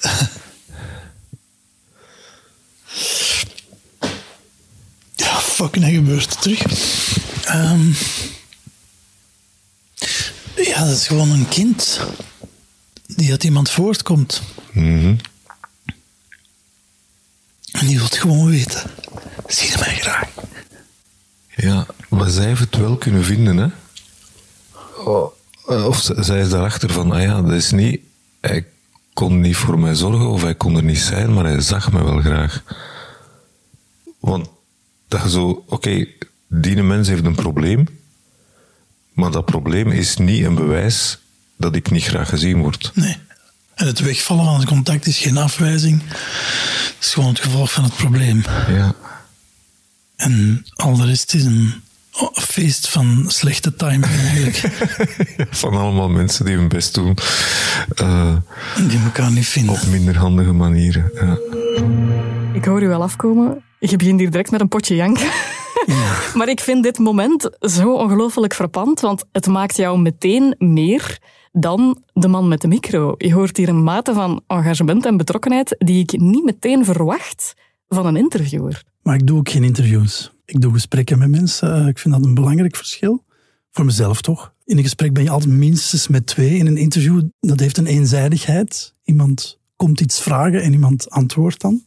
ja, 5.14 5.38
fucking, 5.40 5.84
hij 5.84 5.94
gebeurt 5.94 6.42
terug. 6.42 7.27
Um, 7.54 7.94
ja, 10.56 10.84
dat 10.84 10.96
is 10.96 11.06
gewoon 11.06 11.30
een 11.30 11.48
kind 11.48 12.00
die 13.06 13.30
uit 13.30 13.44
iemand 13.44 13.70
voortkomt. 13.70 14.42
Mm 14.72 15.00
-hmm. 15.00 15.16
En 17.72 17.86
die 17.86 17.98
wil 17.98 18.06
gewoon 18.06 18.50
weten. 18.50 18.90
Zie 19.46 19.70
je 19.70 19.76
mij 19.78 19.96
graag? 19.98 20.28
Ja, 21.56 21.86
maar 22.08 22.30
zij 22.30 22.44
heeft 22.44 22.60
het 22.60 22.76
wel 22.76 22.96
kunnen 22.96 23.24
vinden, 23.24 23.56
hè? 23.56 23.68
Oh, 25.04 25.32
of 25.86 26.10
zij 26.16 26.40
is 26.40 26.48
daarachter 26.48 26.92
van, 26.92 27.12
ah 27.12 27.22
ja, 27.22 27.42
dat 27.42 27.52
is 27.52 27.70
niet... 27.70 28.00
Hij 28.40 28.66
kon 29.12 29.40
niet 29.40 29.56
voor 29.56 29.78
mij 29.78 29.94
zorgen 29.94 30.28
of 30.28 30.42
hij 30.42 30.54
kon 30.54 30.76
er 30.76 30.82
niet 30.82 30.98
zijn, 30.98 31.32
maar 31.34 31.44
hij 31.44 31.60
zag 31.60 31.92
me 31.92 32.04
wel 32.04 32.20
graag. 32.20 32.62
Want 34.18 34.48
dat 35.08 35.22
je 35.22 35.30
zo... 35.30 35.48
Oké, 35.48 35.74
okay, 35.74 36.16
die 36.48 36.82
mens 36.82 37.08
heeft 37.08 37.24
een 37.24 37.34
probleem, 37.34 37.86
maar 39.12 39.30
dat 39.30 39.44
probleem 39.44 39.90
is 39.90 40.16
niet 40.16 40.44
een 40.44 40.54
bewijs 40.54 41.18
dat 41.56 41.74
ik 41.74 41.90
niet 41.90 42.04
graag 42.04 42.28
gezien 42.28 42.58
word. 42.58 42.90
Nee. 42.94 43.16
En 43.74 43.86
het 43.86 44.00
wegvallen 44.00 44.44
van 44.44 44.54
het 44.54 44.68
contact 44.68 45.06
is 45.06 45.18
geen 45.18 45.36
afwijzing. 45.36 46.02
Het 46.08 46.96
is 47.00 47.12
gewoon 47.12 47.28
het 47.28 47.40
gevolg 47.40 47.72
van 47.72 47.84
het 47.84 47.96
probleem. 47.96 48.42
Ja. 48.68 48.94
En 50.16 50.66
al 50.74 50.96
de 50.96 51.06
rest 51.06 51.34
is 51.34 51.44
een 51.44 51.74
feest 52.32 52.88
van 52.88 53.24
slechte 53.26 53.74
timing 53.74 54.04
eigenlijk. 54.26 54.62
van 55.50 55.74
allemaal 55.74 56.08
mensen 56.08 56.44
die 56.44 56.56
hun 56.56 56.68
best 56.68 56.94
doen. 56.94 57.18
Uh, 58.02 58.36
die 58.88 58.98
elkaar 59.04 59.30
niet 59.30 59.46
vinden. 59.46 59.74
Op 59.74 59.86
minder 59.86 60.16
handige 60.16 60.52
manieren. 60.52 61.10
Ja. 61.14 61.38
Ik 62.52 62.64
hoor 62.64 62.82
u 62.82 62.88
wel 62.88 63.02
afkomen. 63.02 63.62
Je 63.78 63.96
begint 63.96 64.20
hier 64.20 64.30
direct 64.30 64.50
met 64.50 64.60
een 64.60 64.68
potje 64.68 64.94
janken. 64.94 65.28
Maar 66.38 66.48
ik 66.48 66.60
vind 66.60 66.82
dit 66.82 66.98
moment 66.98 67.50
zo 67.60 67.94
ongelooflijk 67.94 68.54
frappant, 68.54 69.00
want 69.00 69.24
het 69.32 69.46
maakt 69.46 69.76
jou 69.76 69.98
meteen 69.98 70.54
meer 70.58 71.18
dan 71.52 72.02
de 72.12 72.28
man 72.28 72.48
met 72.48 72.60
de 72.60 72.68
micro. 72.68 73.14
Je 73.16 73.32
hoort 73.32 73.56
hier 73.56 73.68
een 73.68 73.82
mate 73.82 74.14
van 74.14 74.42
engagement 74.46 75.06
en 75.06 75.16
betrokkenheid 75.16 75.74
die 75.78 76.02
ik 76.02 76.20
niet 76.20 76.44
meteen 76.44 76.84
verwacht 76.84 77.54
van 77.88 78.06
een 78.06 78.16
interviewer. 78.16 78.82
Maar 79.02 79.14
ik 79.14 79.26
doe 79.26 79.38
ook 79.38 79.48
geen 79.48 79.64
interviews. 79.64 80.32
Ik 80.44 80.60
doe 80.60 80.72
gesprekken 80.72 81.18
met 81.18 81.28
mensen. 81.28 81.74
Eh, 81.74 81.86
ik 81.86 81.98
vind 81.98 82.14
dat 82.14 82.24
een 82.24 82.34
belangrijk 82.34 82.76
verschil. 82.76 83.24
Voor 83.70 83.84
mezelf 83.84 84.20
toch. 84.20 84.52
In 84.64 84.76
een 84.76 84.82
gesprek 84.82 85.12
ben 85.12 85.22
je 85.22 85.30
altijd 85.30 85.52
minstens 85.52 86.08
met 86.08 86.26
twee. 86.26 86.56
In 86.56 86.66
een 86.66 86.76
interview, 86.76 87.22
dat 87.40 87.60
heeft 87.60 87.76
een 87.76 87.86
eenzijdigheid. 87.86 88.94
Iemand 89.04 89.58
komt 89.76 90.00
iets 90.00 90.20
vragen 90.20 90.62
en 90.62 90.72
iemand 90.72 91.10
antwoordt 91.10 91.60
dan 91.60 91.82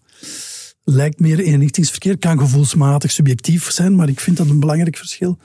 lijkt 0.91 1.19
meer 1.19 1.39
eenrichtingsverkeer. 1.39 2.17
Kan 2.17 2.39
gevoelsmatig 2.39 3.11
subjectief 3.11 3.71
zijn, 3.71 3.95
maar 3.95 4.09
ik 4.09 4.19
vind 4.19 4.37
dat 4.37 4.49
een 4.49 4.59
belangrijk 4.59 4.97
verschil. 4.97 5.37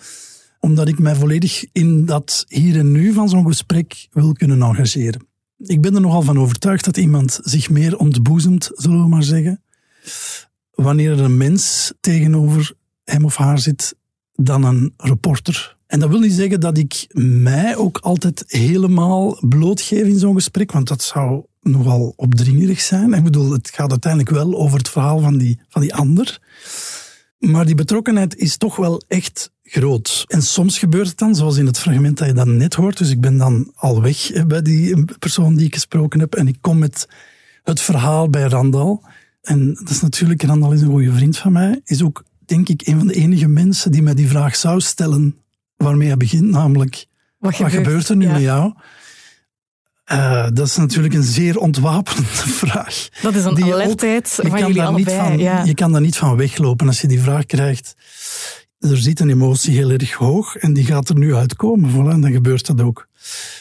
Omdat 0.60 0.88
ik 0.88 0.98
mij 0.98 1.14
volledig 1.14 1.64
in 1.72 2.04
dat 2.04 2.44
hier 2.48 2.78
en 2.78 2.92
nu 2.92 3.12
van 3.12 3.28
zo'n 3.28 3.46
gesprek 3.46 4.08
wil 4.10 4.32
kunnen 4.32 4.62
engageren. 4.62 5.26
Ik 5.58 5.80
ben 5.80 5.94
er 5.94 6.00
nogal 6.00 6.22
van 6.22 6.38
overtuigd 6.38 6.84
dat 6.84 6.96
iemand 6.96 7.40
zich 7.42 7.70
meer 7.70 7.96
ontboezemt, 7.96 8.70
zullen 8.74 9.02
we 9.02 9.08
maar 9.08 9.22
zeggen, 9.22 9.62
wanneer 10.70 11.10
er 11.10 11.20
een 11.20 11.36
mens 11.36 11.92
tegenover 12.00 12.72
hem 13.04 13.24
of 13.24 13.36
haar 13.36 13.58
zit 13.58 13.96
dan 14.34 14.64
een 14.64 14.94
reporter. 14.96 15.76
En 15.86 16.00
dat 16.00 16.08
wil 16.08 16.20
niet 16.20 16.32
zeggen 16.32 16.60
dat 16.60 16.78
ik 16.78 17.06
mij 17.18 17.76
ook 17.76 17.98
altijd 17.98 18.44
helemaal 18.46 19.38
blootgeef 19.48 20.06
in 20.06 20.18
zo'n 20.18 20.34
gesprek, 20.34 20.72
want 20.72 20.88
dat 20.88 21.02
zou 21.02 21.44
nogal 21.70 22.12
opdringerig 22.16 22.80
zijn. 22.80 23.12
Ik 23.12 23.24
bedoel, 23.24 23.52
het 23.52 23.70
gaat 23.70 23.90
uiteindelijk 23.90 24.30
wel 24.30 24.54
over 24.54 24.78
het 24.78 24.88
verhaal 24.88 25.20
van 25.20 25.38
die, 25.38 25.60
van 25.68 25.82
die 25.82 25.94
ander. 25.94 26.40
Maar 27.38 27.66
die 27.66 27.74
betrokkenheid 27.74 28.36
is 28.36 28.56
toch 28.56 28.76
wel 28.76 29.02
echt 29.08 29.50
groot. 29.62 30.24
En 30.28 30.42
soms 30.42 30.78
gebeurt 30.78 31.08
het 31.08 31.18
dan, 31.18 31.34
zoals 31.34 31.56
in 31.56 31.66
het 31.66 31.78
fragment 31.78 32.18
dat 32.18 32.28
je 32.28 32.34
dan 32.34 32.56
net 32.56 32.74
hoort. 32.74 32.98
Dus 32.98 33.10
ik 33.10 33.20
ben 33.20 33.36
dan 33.36 33.72
al 33.74 34.02
weg 34.02 34.46
bij 34.46 34.62
die 34.62 35.04
persoon 35.18 35.56
die 35.56 35.66
ik 35.66 35.74
gesproken 35.74 36.20
heb. 36.20 36.34
En 36.34 36.48
ik 36.48 36.56
kom 36.60 36.78
met 36.78 37.08
het 37.62 37.80
verhaal 37.80 38.30
bij 38.30 38.42
Randal. 38.42 39.04
En 39.42 39.74
dat 39.74 39.90
is 39.90 40.00
natuurlijk, 40.00 40.42
Randal 40.42 40.72
is 40.72 40.80
een 40.80 40.90
goede 40.90 41.12
vriend 41.12 41.38
van 41.38 41.52
mij. 41.52 41.80
Is 41.84 42.02
ook, 42.02 42.24
denk 42.44 42.68
ik, 42.68 42.86
een 42.86 42.98
van 42.98 43.06
de 43.06 43.14
enige 43.14 43.48
mensen 43.48 43.92
die 43.92 44.02
mij 44.02 44.14
die 44.14 44.28
vraag 44.28 44.56
zou 44.56 44.80
stellen 44.80 45.36
waarmee 45.76 46.08
hij 46.08 46.16
begint. 46.16 46.50
Namelijk, 46.50 47.06
wat 47.38 47.54
gebeurt, 47.54 47.74
wat 47.74 47.82
gebeurt 47.82 48.08
er 48.08 48.16
nu 48.16 48.26
met 48.28 48.40
jou? 48.40 48.72
Uh, 50.12 50.46
dat 50.52 50.66
is 50.66 50.76
natuurlijk 50.76 51.14
een 51.14 51.22
zeer 51.22 51.58
ontwapenende 51.58 52.28
vraag. 52.62 53.08
Dat 53.22 53.34
is 53.34 53.44
een 53.44 53.62
alertheid 53.62 54.38
van 54.42 54.58
jullie 54.58 54.82
allebei. 54.82 55.16
Van, 55.16 55.38
ja. 55.38 55.64
Je 55.64 55.74
kan 55.74 55.92
daar 55.92 56.00
niet 56.00 56.16
van 56.16 56.36
weglopen 56.36 56.86
als 56.86 57.00
je 57.00 57.06
die 57.06 57.20
vraag 57.20 57.46
krijgt. 57.46 57.94
er 58.78 58.96
zit 58.96 59.20
een 59.20 59.30
emotie 59.30 59.76
heel 59.76 59.90
erg 59.90 60.12
hoog 60.12 60.56
en 60.56 60.72
die 60.72 60.84
gaat 60.84 61.08
er 61.08 61.18
nu 61.18 61.34
uitkomen. 61.34 61.90
Voilà, 61.90 62.12
en 62.12 62.20
dan 62.20 62.32
gebeurt 62.32 62.66
dat 62.66 62.80
ook. 62.80 63.08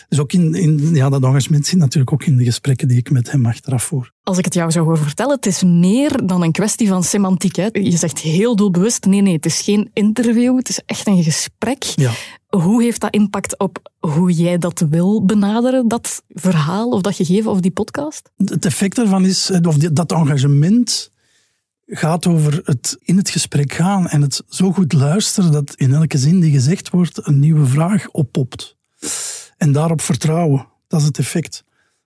Dus 0.09 0.19
ook 0.19 0.33
in, 0.33 0.53
in 0.53 0.95
ja, 0.95 1.09
dat 1.09 1.23
engagement 1.23 1.67
zit 1.67 1.79
natuurlijk 1.79 2.13
ook 2.13 2.23
in 2.23 2.37
de 2.37 2.43
gesprekken 2.43 2.87
die 2.87 2.97
ik 2.97 3.11
met 3.11 3.31
hem 3.31 3.45
achteraf 3.45 3.83
voer. 3.83 4.11
Als 4.23 4.37
ik 4.37 4.45
het 4.45 4.53
jou 4.53 4.71
zou 4.71 4.85
horen 4.85 5.03
vertellen, 5.03 5.35
het 5.35 5.45
is 5.45 5.63
meer 5.63 6.25
dan 6.25 6.41
een 6.41 6.51
kwestie 6.51 6.87
van 6.87 7.03
semantiek. 7.03 7.55
Hè? 7.55 7.67
Je 7.71 7.97
zegt 7.97 8.19
heel 8.19 8.55
doelbewust, 8.55 9.05
nee, 9.05 9.21
nee, 9.21 9.33
het 9.33 9.45
is 9.45 9.61
geen 9.61 9.89
interview, 9.93 10.57
het 10.57 10.69
is 10.69 10.79
echt 10.85 11.07
een 11.07 11.23
gesprek. 11.23 11.83
Ja. 11.83 12.11
Hoe 12.47 12.83
heeft 12.83 13.01
dat 13.01 13.13
impact 13.13 13.59
op 13.59 13.91
hoe 13.99 14.31
jij 14.31 14.57
dat 14.57 14.85
wil 14.89 15.25
benaderen, 15.25 15.87
dat 15.87 16.23
verhaal 16.27 16.89
of 16.89 17.01
dat 17.01 17.15
gegeven 17.15 17.51
of 17.51 17.59
die 17.59 17.71
podcast? 17.71 18.31
Het 18.37 18.65
effect 18.65 18.95
daarvan 18.95 19.25
is, 19.25 19.49
eh, 19.49 19.59
of 19.67 19.77
dat 19.77 20.11
engagement 20.11 21.11
gaat 21.85 22.27
over 22.27 22.61
het 22.63 22.97
in 22.99 23.17
het 23.17 23.29
gesprek 23.29 23.73
gaan 23.73 24.07
en 24.07 24.21
het 24.21 24.43
zo 24.49 24.71
goed 24.71 24.93
luisteren 24.93 25.51
dat 25.51 25.73
in 25.75 25.93
elke 25.93 26.17
zin 26.17 26.39
die 26.39 26.51
gezegd 26.51 26.89
wordt 26.89 27.27
een 27.27 27.39
nieuwe 27.39 27.65
vraag 27.65 28.09
oppopt. 28.09 28.75
En 29.57 29.71
daarop 29.71 30.01
vertrouwen, 30.01 30.67
dat 30.87 30.99
is 30.99 31.05
het 31.05 31.17
effect. 31.17 31.63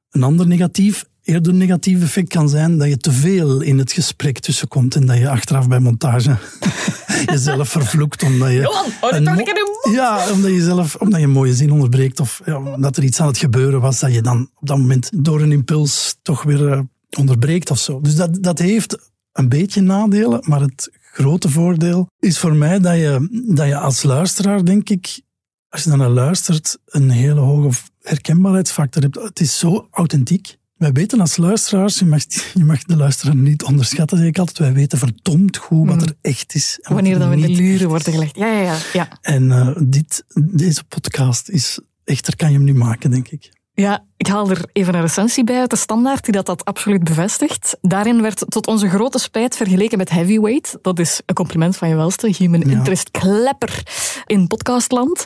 Een 0.09 0.23
ander 0.23 0.47
negatief, 0.47 1.05
eerder 1.23 1.53
negatief 1.53 2.01
effect 2.01 2.27
kan 2.27 2.49
zijn 2.49 2.77
dat 2.77 2.87
je 2.87 2.97
te 2.97 3.11
veel 3.11 3.61
in 3.61 3.77
het 3.77 3.91
gesprek 3.91 4.39
tussenkomt 4.39 4.95
en 4.95 5.05
dat 5.05 5.17
je 5.17 5.29
achteraf 5.29 5.67
bij 5.67 5.79
montage 5.79 6.37
jezelf 7.25 7.69
vervloekt 7.69 8.23
omdat 8.23 8.49
je... 8.49 8.61
Johan, 9.01 9.15
in 9.15 9.23
je 9.23 9.91
Ja, 9.91 10.31
omdat 10.31 10.51
je 10.51 10.63
zelf 10.63 10.95
omdat 10.95 11.19
je 11.19 11.25
een 11.25 11.31
mooie 11.31 11.53
zin 11.53 11.71
onderbreekt 11.71 12.19
of 12.19 12.41
ja, 12.45 12.57
omdat 12.57 12.97
er 12.97 13.03
iets 13.03 13.19
aan 13.19 13.27
het 13.27 13.37
gebeuren 13.37 13.81
was 13.81 13.99
dat 13.99 14.13
je 14.13 14.21
dan 14.21 14.49
op 14.55 14.67
dat 14.67 14.77
moment 14.77 15.09
door 15.13 15.41
een 15.41 15.51
impuls 15.51 16.17
toch 16.21 16.43
weer 16.43 16.71
eh, 16.71 16.79
onderbreekt 17.17 17.71
of 17.71 17.79
zo. 17.79 18.01
Dus 18.01 18.15
dat, 18.15 18.43
dat 18.43 18.59
heeft 18.59 19.11
een 19.33 19.49
beetje 19.49 19.81
nadelen, 19.81 20.43
maar 20.47 20.61
het 20.61 20.89
grote 21.11 21.49
voordeel 21.49 22.07
is 22.19 22.39
voor 22.39 22.55
mij 22.55 22.79
dat 22.79 22.95
je, 22.95 23.43
dat 23.55 23.67
je 23.67 23.77
als 23.77 24.03
luisteraar, 24.03 24.65
denk 24.65 24.89
ik, 24.89 25.21
als 25.69 25.83
je 25.83 25.89
naar 25.89 26.09
luistert, 26.09 26.77
een 26.85 27.09
hele 27.09 27.39
hoge 27.39 27.79
herkenbaarheidsfactor 28.01 29.01
hebt. 29.01 29.15
Het 29.15 29.39
is 29.39 29.59
zo 29.59 29.87
authentiek. 29.91 30.57
Wij 30.77 30.91
weten 30.91 31.19
als 31.19 31.37
luisteraars, 31.37 31.99
je 31.99 32.05
mag, 32.05 32.23
je 32.53 32.65
mag 32.65 32.83
de 32.83 32.95
luisteraar 32.95 33.35
niet 33.35 33.63
onderschatten, 33.63 34.17
zeg 34.17 34.27
ik 34.27 34.39
altijd, 34.39 34.57
wij 34.57 34.73
weten 34.73 34.97
verdomd 34.97 35.57
goed 35.57 35.87
wat 35.87 36.01
er 36.01 36.15
echt 36.21 36.55
is. 36.55 36.79
en 36.81 36.93
Wanneer 36.93 37.13
er 37.13 37.19
dan 37.19 37.33
in 37.33 37.41
de 37.41 37.49
luren 37.49 37.87
worden 37.87 38.13
gelegd. 38.13 38.35
Ja, 38.35 38.47
ja, 38.47 38.61
ja. 38.61 38.77
ja. 38.93 39.07
En 39.21 39.51
eh, 39.51 39.75
dit, 39.83 40.25
deze 40.51 40.83
podcast 40.83 41.49
is, 41.49 41.79
echter 42.03 42.35
kan 42.35 42.51
je 42.51 42.55
hem 42.55 42.65
nu 42.65 42.73
maken, 42.73 43.11
denk 43.11 43.27
ik. 43.27 43.57
Ja, 43.79 44.05
ik 44.17 44.27
haal 44.27 44.49
er 44.49 44.69
even 44.73 44.93
een 44.93 45.01
recensie 45.01 45.43
bij 45.43 45.59
uit 45.59 45.69
de 45.69 45.75
standaard 45.75 46.23
die 46.23 46.33
dat, 46.33 46.45
dat 46.45 46.65
absoluut 46.65 47.03
bevestigt. 47.03 47.77
Daarin 47.81 48.21
werd 48.21 48.45
tot 48.47 48.67
onze 48.67 48.89
grote 48.89 49.19
spijt 49.19 49.55
vergeleken 49.55 49.97
met 49.97 50.09
Heavyweight. 50.09 50.77
Dat 50.81 50.99
is 50.99 51.21
een 51.25 51.35
compliment 51.35 51.77
van 51.77 51.89
je 51.89 51.95
welste, 51.95 52.35
human 52.37 52.61
interest 52.61 53.11
klepper 53.11 53.83
in 54.25 54.47
podcastland. 54.47 55.23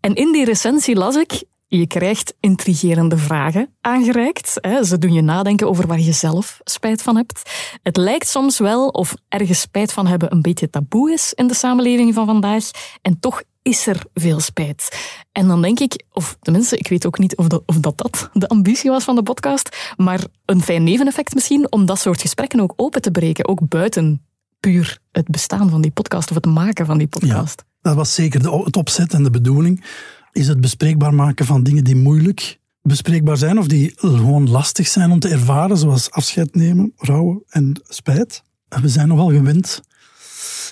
En 0.00 0.14
in 0.14 0.32
die 0.32 0.44
recensie 0.44 0.96
las 0.96 1.16
ik, 1.16 1.42
je 1.66 1.86
krijgt 1.86 2.34
intrigerende 2.40 3.16
vragen 3.16 3.74
aangereikt. 3.80 4.58
Hè. 4.60 4.84
Ze 4.84 4.98
doen 4.98 5.12
je 5.12 5.22
nadenken 5.22 5.68
over 5.68 5.86
waar 5.86 6.00
je 6.00 6.12
zelf 6.12 6.60
spijt 6.64 7.02
van 7.02 7.16
hebt. 7.16 7.50
Het 7.82 7.96
lijkt 7.96 8.28
soms 8.28 8.58
wel 8.58 8.88
of 8.88 9.14
ergens 9.28 9.60
spijt 9.60 9.92
van 9.92 10.06
hebben 10.06 10.32
een 10.32 10.42
beetje 10.42 10.70
taboe 10.70 11.12
is 11.12 11.32
in 11.34 11.46
de 11.46 11.54
samenleving 11.54 12.14
van 12.14 12.26
vandaag. 12.26 12.70
En 13.02 13.20
toch 13.20 13.42
is 13.66 13.86
er 13.86 14.04
veel 14.14 14.40
spijt. 14.40 14.96
En 15.32 15.48
dan 15.48 15.62
denk 15.62 15.80
ik, 15.80 16.04
of 16.12 16.36
tenminste, 16.40 16.76
ik 16.76 16.88
weet 16.88 17.06
ook 17.06 17.18
niet 17.18 17.36
of 17.36 17.46
dat, 17.46 17.62
of 17.66 17.78
dat 17.78 17.98
dat 17.98 18.30
de 18.32 18.48
ambitie 18.48 18.90
was 18.90 19.04
van 19.04 19.14
de 19.14 19.22
podcast, 19.22 19.94
maar 19.96 20.26
een 20.44 20.62
fijn 20.62 20.84
neveneffect 20.84 21.34
misschien 21.34 21.72
om 21.72 21.86
dat 21.86 21.98
soort 21.98 22.20
gesprekken 22.20 22.60
ook 22.60 22.72
open 22.76 23.02
te 23.02 23.10
breken, 23.10 23.48
ook 23.48 23.68
buiten 23.68 24.22
puur 24.60 24.98
het 25.12 25.28
bestaan 25.28 25.70
van 25.70 25.80
die 25.80 25.90
podcast 25.90 26.30
of 26.30 26.34
het 26.36 26.46
maken 26.46 26.86
van 26.86 26.98
die 26.98 27.06
podcast. 27.06 27.64
Dat 27.80 27.94
was 27.94 28.14
zeker 28.14 28.42
de, 28.42 28.62
het 28.64 28.76
opzet 28.76 29.12
en 29.12 29.22
de 29.22 29.30
bedoeling. 29.30 29.84
Is 30.32 30.48
het 30.48 30.60
bespreekbaar 30.60 31.14
maken 31.14 31.46
van 31.46 31.62
dingen 31.62 31.84
die 31.84 31.96
moeilijk 31.96 32.58
bespreekbaar 32.82 33.36
zijn 33.36 33.58
of 33.58 33.66
die 33.66 33.92
gewoon 33.96 34.50
lastig 34.50 34.86
zijn 34.86 35.10
om 35.10 35.18
te 35.18 35.28
ervaren, 35.28 35.76
zoals 35.76 36.10
afscheid 36.10 36.54
nemen, 36.54 36.92
rouwen 36.96 37.42
en 37.48 37.82
spijt. 37.88 38.42
En 38.68 38.82
we 38.82 38.88
zijn 38.88 39.08
nogal 39.08 39.30
gewend 39.30 39.82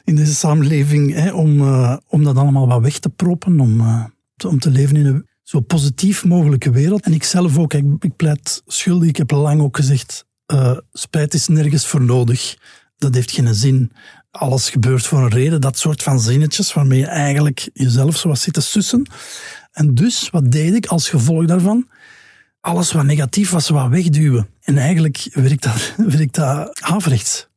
in 0.05 0.17
deze 0.17 0.35
samenleving 0.35 1.33
om, 1.33 1.61
eh, 1.61 1.97
om 2.09 2.25
dat 2.25 2.37
allemaal 2.37 2.69
wat 2.69 2.83
weg 2.83 2.99
te 2.99 3.09
proppen, 3.09 3.61
om, 3.61 3.81
eh, 3.81 4.05
te, 4.37 4.49
om 4.49 4.59
te 4.59 4.71
leven 4.71 4.97
in 4.97 5.07
een 5.07 5.27
zo 5.43 5.61
positief 5.61 6.25
mogelijke 6.25 6.71
wereld. 6.71 7.05
En 7.05 7.13
ik 7.13 7.25
zelf 7.25 7.59
ook, 7.59 7.75
ik, 7.75 7.85
ik 8.01 8.17
pleit 8.17 8.63
schuldig, 8.67 9.09
ik 9.09 9.17
heb 9.17 9.31
lang 9.31 9.61
ook 9.61 9.77
gezegd, 9.77 10.25
eh, 10.47 10.77
spijt 10.93 11.35
is 11.35 11.49
nergens 11.49 11.87
voor 11.87 12.03
nodig. 12.03 12.57
Dat 12.97 13.15
heeft 13.15 13.31
geen 13.31 13.55
zin. 13.55 13.93
Alles 14.31 14.71
gebeurt 14.71 15.07
voor 15.07 15.19
een 15.19 15.29
reden. 15.29 15.61
Dat 15.61 15.79
soort 15.79 16.03
van 16.03 16.21
zinnetjes 16.21 16.73
waarmee 16.73 16.99
je 16.99 17.07
eigenlijk 17.07 17.71
jezelf 17.73 18.17
zo 18.17 18.29
wat 18.29 18.39
zit 18.39 18.55
te 18.55 18.61
sussen. 18.61 19.11
En 19.73 19.95
dus, 19.95 20.31
wat 20.31 20.51
deed 20.53 20.75
ik 20.75 20.87
als 20.87 21.09
gevolg 21.09 21.47
daarvan? 21.47 21.89
Alles 22.61 22.93
wat 22.93 23.05
negatief 23.05 23.51
was, 23.51 23.69
wat 23.69 23.89
wegduwen. 23.89 24.49
En 24.61 24.79
eigenlijk 24.79 25.29
werkt 25.33 25.63
dat, 25.63 25.95
werkt 26.17 26.35
dat 26.35 26.81
averechts. 26.83 27.49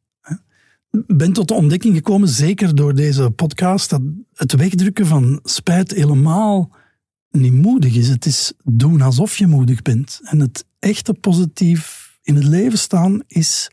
Ben 0.89 1.33
tot 1.33 1.47
de 1.47 1.53
ontdekking 1.53 1.95
gekomen, 1.95 2.27
zeker 2.27 2.75
door 2.75 2.95
deze 2.95 3.29
podcast, 3.29 3.89
dat 3.89 4.01
het 4.33 4.53
wegdrukken 4.53 5.05
van 5.05 5.39
spijt 5.43 5.91
helemaal 5.91 6.75
niet 7.29 7.53
moedig 7.53 7.95
is. 7.95 8.09
Het 8.09 8.25
is 8.25 8.53
doen 8.63 9.01
alsof 9.01 9.37
je 9.37 9.47
moedig 9.47 9.81
bent. 9.81 10.19
En 10.23 10.39
het 10.39 10.65
echte 10.79 11.13
positief 11.13 12.15
in 12.21 12.35
het 12.35 12.43
leven 12.43 12.77
staan 12.77 13.23
is 13.27 13.71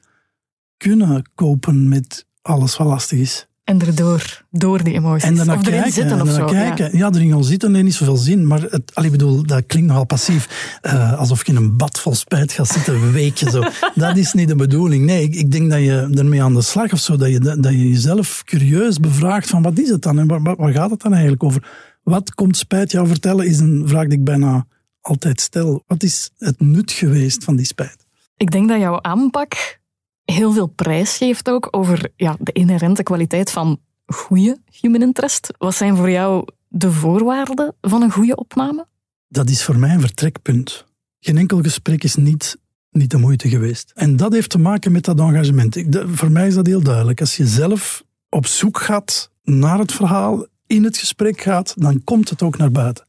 kunnen 0.76 1.30
kopen 1.34 1.88
met 1.88 2.26
alles 2.42 2.76
wat 2.76 2.86
lastig 2.86 3.18
is. 3.18 3.48
En 3.64 3.80
erdoor, 3.80 4.44
door 4.50 4.84
die 4.84 4.94
emoties. 4.94 5.28
En 5.28 5.34
daarna 5.34 5.54
of 5.54 5.66
erin 5.66 5.72
kijken. 5.72 5.92
zitten 5.92 6.18
en 6.18 6.22
of 6.22 6.30
zo. 6.30 6.44
kijken. 6.44 6.98
Ja. 6.98 7.10
erin 7.12 7.30
gaan 7.30 7.44
zitten 7.44 7.72
heeft 7.72 7.84
niet 7.84 7.94
zoveel 7.94 8.16
zin. 8.16 8.46
Maar 8.46 8.62
het, 8.62 8.94
allee, 8.94 9.10
bedoel, 9.10 9.42
dat 9.46 9.66
klinkt 9.66 9.88
nogal 9.88 10.04
passief. 10.04 10.78
Eh, 10.80 11.18
alsof 11.18 11.46
je 11.46 11.52
in 11.52 11.58
een 11.58 11.76
bad 11.76 12.00
vol 12.00 12.14
spijt 12.14 12.52
gaat 12.52 12.68
zitten, 12.68 12.94
een 12.94 13.12
weekje 13.12 13.50
zo. 13.50 13.62
dat 13.94 14.16
is 14.16 14.32
niet 14.32 14.48
de 14.48 14.56
bedoeling. 14.56 15.04
Nee, 15.04 15.22
ik, 15.22 15.34
ik 15.34 15.52
denk 15.52 15.70
dat 15.70 15.80
je 15.80 16.08
ermee 16.14 16.42
aan 16.42 16.54
de 16.54 16.62
slag 16.62 16.92
of 16.92 16.98
zo, 16.98 17.16
dat 17.16 17.28
je, 17.28 17.40
dat 17.40 17.72
je 17.72 17.88
jezelf 17.88 18.42
curieus 18.44 18.98
bevraagt 18.98 19.48
van 19.48 19.62
wat 19.62 19.78
is 19.78 19.88
het 19.88 20.02
dan 20.02 20.18
en 20.18 20.26
waar, 20.26 20.42
waar, 20.42 20.56
waar 20.56 20.72
gaat 20.72 20.90
het 20.90 21.00
dan 21.00 21.12
eigenlijk 21.12 21.42
over? 21.42 21.68
Wat 22.02 22.34
komt 22.34 22.56
spijt 22.56 22.90
jou 22.90 23.06
vertellen, 23.06 23.46
is 23.46 23.58
een 23.58 23.82
vraag 23.86 24.06
die 24.06 24.18
ik 24.18 24.24
bijna 24.24 24.66
altijd 25.00 25.40
stel. 25.40 25.82
Wat 25.86 26.02
is 26.02 26.30
het 26.38 26.60
nut 26.60 26.92
geweest 26.92 27.44
van 27.44 27.56
die 27.56 27.66
spijt? 27.66 28.06
Ik 28.36 28.50
denk 28.50 28.68
dat 28.68 28.80
jouw 28.80 29.02
aanpak 29.02 29.78
heel 30.24 30.52
veel 30.52 30.66
prijs 30.66 31.16
geeft 31.16 31.50
ook 31.50 31.68
over 31.70 32.10
ja, 32.16 32.36
de 32.40 32.52
inherente 32.52 33.02
kwaliteit 33.02 33.50
van 33.50 33.80
goede 34.06 34.58
human 34.80 35.02
interest. 35.02 35.54
Wat 35.58 35.74
zijn 35.74 35.96
voor 35.96 36.10
jou 36.10 36.48
de 36.68 36.92
voorwaarden 36.92 37.74
van 37.80 38.02
een 38.02 38.10
goede 38.10 38.36
opname? 38.36 38.86
Dat 39.28 39.50
is 39.50 39.64
voor 39.64 39.78
mij 39.78 39.94
een 39.94 40.00
vertrekpunt. 40.00 40.84
Geen 41.20 41.38
enkel 41.38 41.62
gesprek 41.62 42.04
is 42.04 42.14
niet, 42.14 42.56
niet 42.90 43.10
de 43.10 43.18
moeite 43.18 43.48
geweest. 43.48 43.92
En 43.94 44.16
dat 44.16 44.32
heeft 44.32 44.50
te 44.50 44.58
maken 44.58 44.92
met 44.92 45.04
dat 45.04 45.18
engagement. 45.18 45.76
Ik, 45.76 46.04
voor 46.06 46.30
mij 46.30 46.46
is 46.46 46.54
dat 46.54 46.66
heel 46.66 46.82
duidelijk. 46.82 47.20
Als 47.20 47.36
je 47.36 47.46
zelf 47.46 48.04
op 48.28 48.46
zoek 48.46 48.80
gaat 48.80 49.30
naar 49.42 49.78
het 49.78 49.92
verhaal, 49.92 50.46
in 50.66 50.84
het 50.84 50.96
gesprek 50.96 51.40
gaat, 51.40 51.74
dan 51.76 52.04
komt 52.04 52.30
het 52.30 52.42
ook 52.42 52.56
naar 52.56 52.70
buiten. 52.70 53.06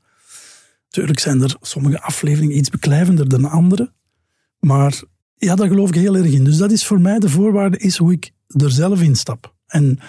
Tuurlijk 0.89 1.19
zijn 1.19 1.41
er 1.41 1.55
sommige 1.61 2.01
afleveringen 2.01 2.57
iets 2.57 2.69
beklijvender 2.69 3.29
dan 3.29 3.45
andere. 3.45 3.93
Maar 4.59 5.03
ja, 5.37 5.55
daar 5.55 5.67
geloof 5.67 5.89
ik 5.89 5.95
heel 5.95 6.15
erg 6.15 6.31
in. 6.31 6.43
Dus 6.43 6.57
dat 6.57 6.71
is 6.71 6.85
voor 6.85 7.01
mij 7.01 7.19
de 7.19 7.29
voorwaarde, 7.29 7.77
is 7.77 7.97
hoe 7.97 8.11
ik 8.11 8.31
er 8.47 8.71
zelf 8.71 9.01
in 9.01 9.15
stap. 9.15 9.55
En 9.67 9.99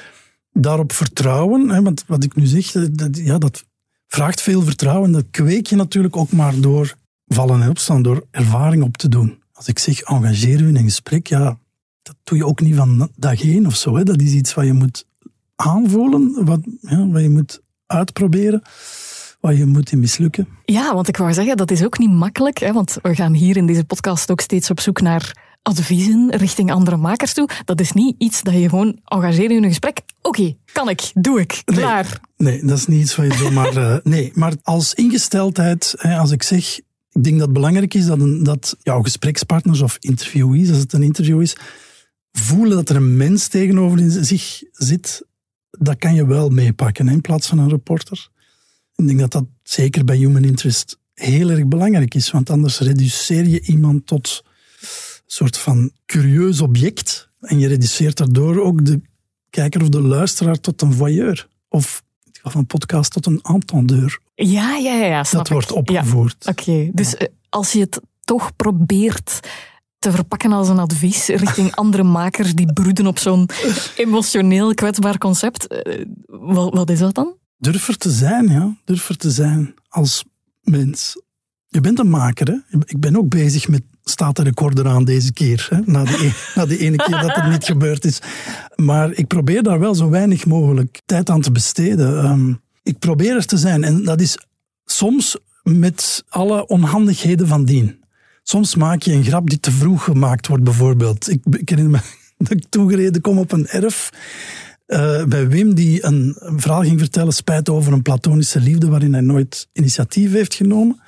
daarop 0.53 0.93
vertrouwen, 0.93 1.69
hè, 1.69 1.83
want 1.83 2.05
wat 2.07 2.25
ik 2.25 2.35
nu 2.35 2.47
zeg, 2.47 2.75
eh, 2.75 2.83
dat, 2.91 3.17
ja, 3.17 3.39
dat 3.39 3.65
vraagt 4.07 4.41
veel 4.41 4.63
vertrouwen. 4.63 5.13
Dat 5.13 5.25
kweek 5.31 5.67
je 5.67 5.77
natuurlijk 5.77 6.17
ook 6.17 6.33
maar 6.33 6.61
door 6.61 6.95
vallen 7.27 7.63
en 7.63 7.69
opstaan, 7.69 8.03
door 8.03 8.27
ervaring 8.31 8.83
op 8.83 8.97
te 8.97 9.09
doen. 9.09 9.43
Als 9.53 9.69
ik 9.69 9.79
zeg, 9.79 10.01
engageer 10.01 10.61
u 10.61 10.69
in 10.69 10.77
een 10.77 10.83
gesprek, 10.83 11.27
ja, 11.27 11.59
dat 12.03 12.17
doe 12.23 12.39
je 12.39 12.47
ook 12.47 12.61
niet 12.61 12.75
van 12.75 13.11
dag 13.17 13.43
één 13.43 13.67
of 13.67 13.77
zo. 13.77 13.97
Hè. 13.97 14.03
Dat 14.03 14.21
is 14.21 14.33
iets 14.33 14.55
wat 14.55 14.65
je 14.65 14.73
moet 14.73 15.07
aanvoelen, 15.55 16.45
wat, 16.45 16.61
ja, 16.81 17.09
wat 17.09 17.23
je 17.23 17.31
moet 17.31 17.61
uitproberen, 17.87 18.63
je 19.55 19.67
moet 19.67 19.93
in 19.93 20.01
mislukken. 20.01 20.49
Ja, 20.65 20.95
want 20.95 21.09
ik 21.09 21.17
wou 21.17 21.33
zeggen, 21.33 21.57
dat 21.57 21.71
is 21.71 21.85
ook 21.85 21.99
niet 21.99 22.13
makkelijk. 22.13 22.59
Hè, 22.59 22.73
want 22.73 22.99
we 23.03 23.15
gaan 23.15 23.35
hier 23.35 23.57
in 23.57 23.67
deze 23.67 23.85
podcast 23.85 24.31
ook 24.31 24.41
steeds 24.41 24.71
op 24.71 24.81
zoek 24.81 25.01
naar 25.01 25.45
adviezen 25.63 26.31
richting 26.31 26.73
andere 26.73 26.97
makers 26.97 27.33
toe. 27.33 27.49
Dat 27.65 27.81
is 27.81 27.93
niet 27.93 28.15
iets 28.19 28.43
dat 28.43 28.55
je 28.55 28.69
gewoon 28.69 29.01
engageert 29.05 29.51
in 29.51 29.63
een 29.63 29.69
gesprek. 29.69 30.01
Oké, 30.23 30.55
kan 30.73 30.89
ik, 30.89 31.11
doe 31.15 31.41
ik, 31.41 31.63
klaar. 31.65 32.21
Nee, 32.37 32.65
dat 32.65 32.79
is 32.79 32.87
niet 32.87 33.01
iets 33.01 33.17
wat 33.17 33.27
je 33.27 33.39
zomaar... 33.39 33.77
eh, 33.77 33.97
nee, 34.15 34.33
maar 34.35 34.55
als 34.63 34.95
ingesteldheid, 34.95 35.95
hè, 35.97 36.17
als 36.17 36.31
ik 36.31 36.43
zeg... 36.43 36.79
Ik 37.11 37.25
denk 37.25 37.37
dat 37.37 37.45
het 37.45 37.57
belangrijk 37.57 37.95
is 37.95 38.07
dat, 38.07 38.21
een, 38.21 38.43
dat 38.43 38.77
jouw 38.83 39.03
gesprekspartners 39.03 39.81
of 39.81 39.97
interviewees, 40.01 40.69
als 40.69 40.79
het 40.79 40.93
een 40.93 41.03
interview 41.03 41.41
is, 41.41 41.57
voelen 42.33 42.77
dat 42.77 42.89
er 42.89 42.97
een 42.97 43.17
mens 43.17 43.49
tegenover 43.49 43.99
in 43.99 44.25
zich 44.25 44.63
zit. 44.73 45.27
Dat 45.71 45.97
kan 45.97 46.15
je 46.15 46.27
wel 46.27 46.49
meepakken 46.49 47.07
hè, 47.07 47.13
in 47.13 47.21
plaats 47.21 47.47
van 47.47 47.59
een 47.59 47.69
reporter. 47.69 48.29
Ik 48.97 49.07
denk 49.07 49.19
dat 49.19 49.33
dat 49.33 49.45
zeker 49.63 50.05
bij 50.05 50.17
human 50.17 50.45
interest 50.45 50.99
heel 51.15 51.51
erg 51.51 51.67
belangrijk 51.67 52.15
is, 52.15 52.31
want 52.31 52.51
anders 52.51 52.79
reduceer 52.79 53.47
je 53.47 53.61
iemand 53.61 54.07
tot 54.07 54.43
een 54.81 55.23
soort 55.27 55.59
van 55.59 55.91
curieus 56.07 56.61
object 56.61 57.29
en 57.41 57.59
je 57.59 57.69
reduceert 57.69 58.17
daardoor 58.17 58.63
ook 58.63 58.85
de 58.85 59.01
kijker 59.51 59.83
of 59.83 59.89
de 59.89 60.01
luisteraar 60.01 60.61
tot 60.61 60.83
een 60.83 60.93
voyeur. 60.93 61.49
Of 61.69 62.05
van 62.51 62.67
podcast 62.67 63.13
tot 63.13 63.27
een 63.27 63.41
entendeur. 63.43 64.21
Ja, 64.35 64.77
ja, 64.77 64.95
ja, 64.95 65.25
snap 65.25 65.41
Dat 65.41 65.53
wordt 65.53 65.73
opgevoerd. 65.73 66.37
Ja. 66.39 66.51
Oké, 66.51 66.91
dus 66.93 67.17
eh, 67.17 67.29
als 67.49 67.73
je 67.73 67.81
het 67.81 68.01
toch 68.25 68.57
probeert 68.57 69.41
te 69.99 70.11
verpakken 70.11 70.53
als 70.53 70.69
een 70.69 70.79
advies 70.79 71.27
richting 71.27 71.75
andere 71.83 72.03
makers 72.03 72.55
die 72.55 72.73
broeden 72.73 73.07
op 73.07 73.19
zo'n 73.19 73.49
emotioneel 73.97 74.75
kwetsbaar 74.75 75.19
concept, 75.19 75.67
eh, 75.67 76.05
wat, 76.27 76.75
wat 76.75 76.91
is 76.91 76.99
dat 76.99 77.15
dan? 77.15 77.35
Durf 77.59 77.89
er 77.89 77.97
te 77.97 78.11
zijn, 78.11 78.49
ja. 78.49 78.77
Durf 78.85 79.09
er 79.09 79.17
te 79.17 79.31
zijn 79.31 79.75
als 79.89 80.25
mens. 80.63 81.23
Je 81.69 81.81
bent 81.81 81.99
een 81.99 82.11
maker, 82.11 82.47
hè. 82.47 82.79
Ik 82.85 83.01
ben 83.01 83.17
ook 83.17 83.29
bezig 83.29 83.69
met 83.69 83.83
staat 84.05 84.37
de 84.37 84.43
recorder 84.43 84.87
aan 84.87 85.05
deze 85.05 85.33
keer. 85.33 85.67
Hè? 85.71 85.81
Na, 85.85 86.05
die, 86.05 86.27
e- 86.27 86.33
na 86.55 86.67
die 86.67 86.79
ene 86.79 86.97
keer 86.97 87.21
dat 87.21 87.35
het 87.35 87.51
niet 87.51 87.65
gebeurd 87.73 88.05
is. 88.05 88.19
Maar 88.77 89.13
ik 89.13 89.27
probeer 89.27 89.63
daar 89.63 89.79
wel 89.79 89.95
zo 89.95 90.11
weinig 90.11 90.47
mogelijk 90.47 91.01
tijd 91.07 91.31
aan 91.31 91.41
te 91.41 91.53
besteden. 91.53 92.23
Ehm, 92.23 92.55
ik 92.83 92.99
probeer 92.99 93.37
er 93.37 93.47
te 93.47 93.57
zijn. 93.57 93.85
En 93.85 94.05
dat 94.05 94.21
is 94.21 94.39
soms 94.85 95.37
met 95.63 96.25
alle 96.29 96.67
onhandigheden 96.67 97.47
van 97.47 97.65
dien. 97.65 98.05
Soms 98.43 98.75
maak 98.75 99.03
je 99.03 99.13
een 99.13 99.25
grap 99.25 99.51
die 99.51 99.61
te 99.61 99.71
vroeg 99.71 100.05
gemaakt 100.05 100.47
wordt, 100.47 100.65
bijvoorbeeld. 100.65 101.31
Ik, 101.31 101.41
ik 101.51 101.69
herinner 101.69 101.93
me 101.93 102.01
dat 102.45 102.51
ik 102.51 102.65
toegereden 102.69 103.21
kom 103.21 103.39
op 103.39 103.53
een 103.53 103.67
erf. 103.67 104.11
Eh, 104.87 105.25
bij 105.25 105.49
Wim, 105.49 105.75
die 105.75 106.05
een, 106.05 106.37
verhaal 106.41 106.83
ging 106.83 106.99
vertellen, 106.99 107.33
spijt 107.33 107.69
over 107.69 107.93
een 107.93 108.03
platonische 108.03 108.61
liefde 108.61 108.89
waarin 108.89 109.13
hij 109.13 109.23
nooit 109.23 109.69
initiatief 109.73 110.33
heeft 110.33 110.55
genomen. 110.55 111.01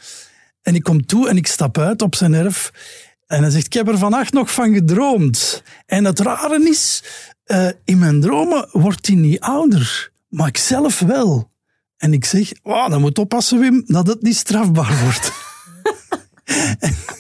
En 0.63 0.75
ik 0.75 0.83
kom 0.83 1.07
toe 1.07 1.29
en 1.29 1.37
ik 1.37 1.47
stap 1.47 1.79
uit 1.79 2.03
op 2.03 2.15
zijn 2.15 2.35
erf. 2.35 2.73
En 3.27 3.43
hij 3.43 3.51
zegt, 3.51 3.67
ik 3.67 3.73
heb 3.73 3.89
er 3.89 3.99
vannacht 3.99 4.33
nog 4.33 4.53
van 4.53 4.75
gedroomd. 4.75 5.63
En 5.87 6.05
het 6.05 6.19
rare 6.19 6.69
is, 6.69 7.03
eh, 7.45 7.69
in 7.85 7.99
mijn 7.99 8.21
dromen 8.21 8.69
wordt 8.73 9.07
hij 9.07 9.17
niet 9.17 9.41
ouder. 9.41 10.13
Maar 10.29 10.49
ik 10.49 10.57
zelf 10.57 10.99
wel. 10.99 11.51
En 11.97 12.13
ik 12.13 12.25
zeg, 12.25 12.53
oh, 12.63 12.89
dan 12.89 13.01
moet 13.01 13.19
oppassen 13.19 13.59
Wim, 13.59 13.83
dat 13.87 14.07
het 14.07 14.23
niet 14.23 14.37
strafbaar 14.37 14.99
wordt. 15.05 15.33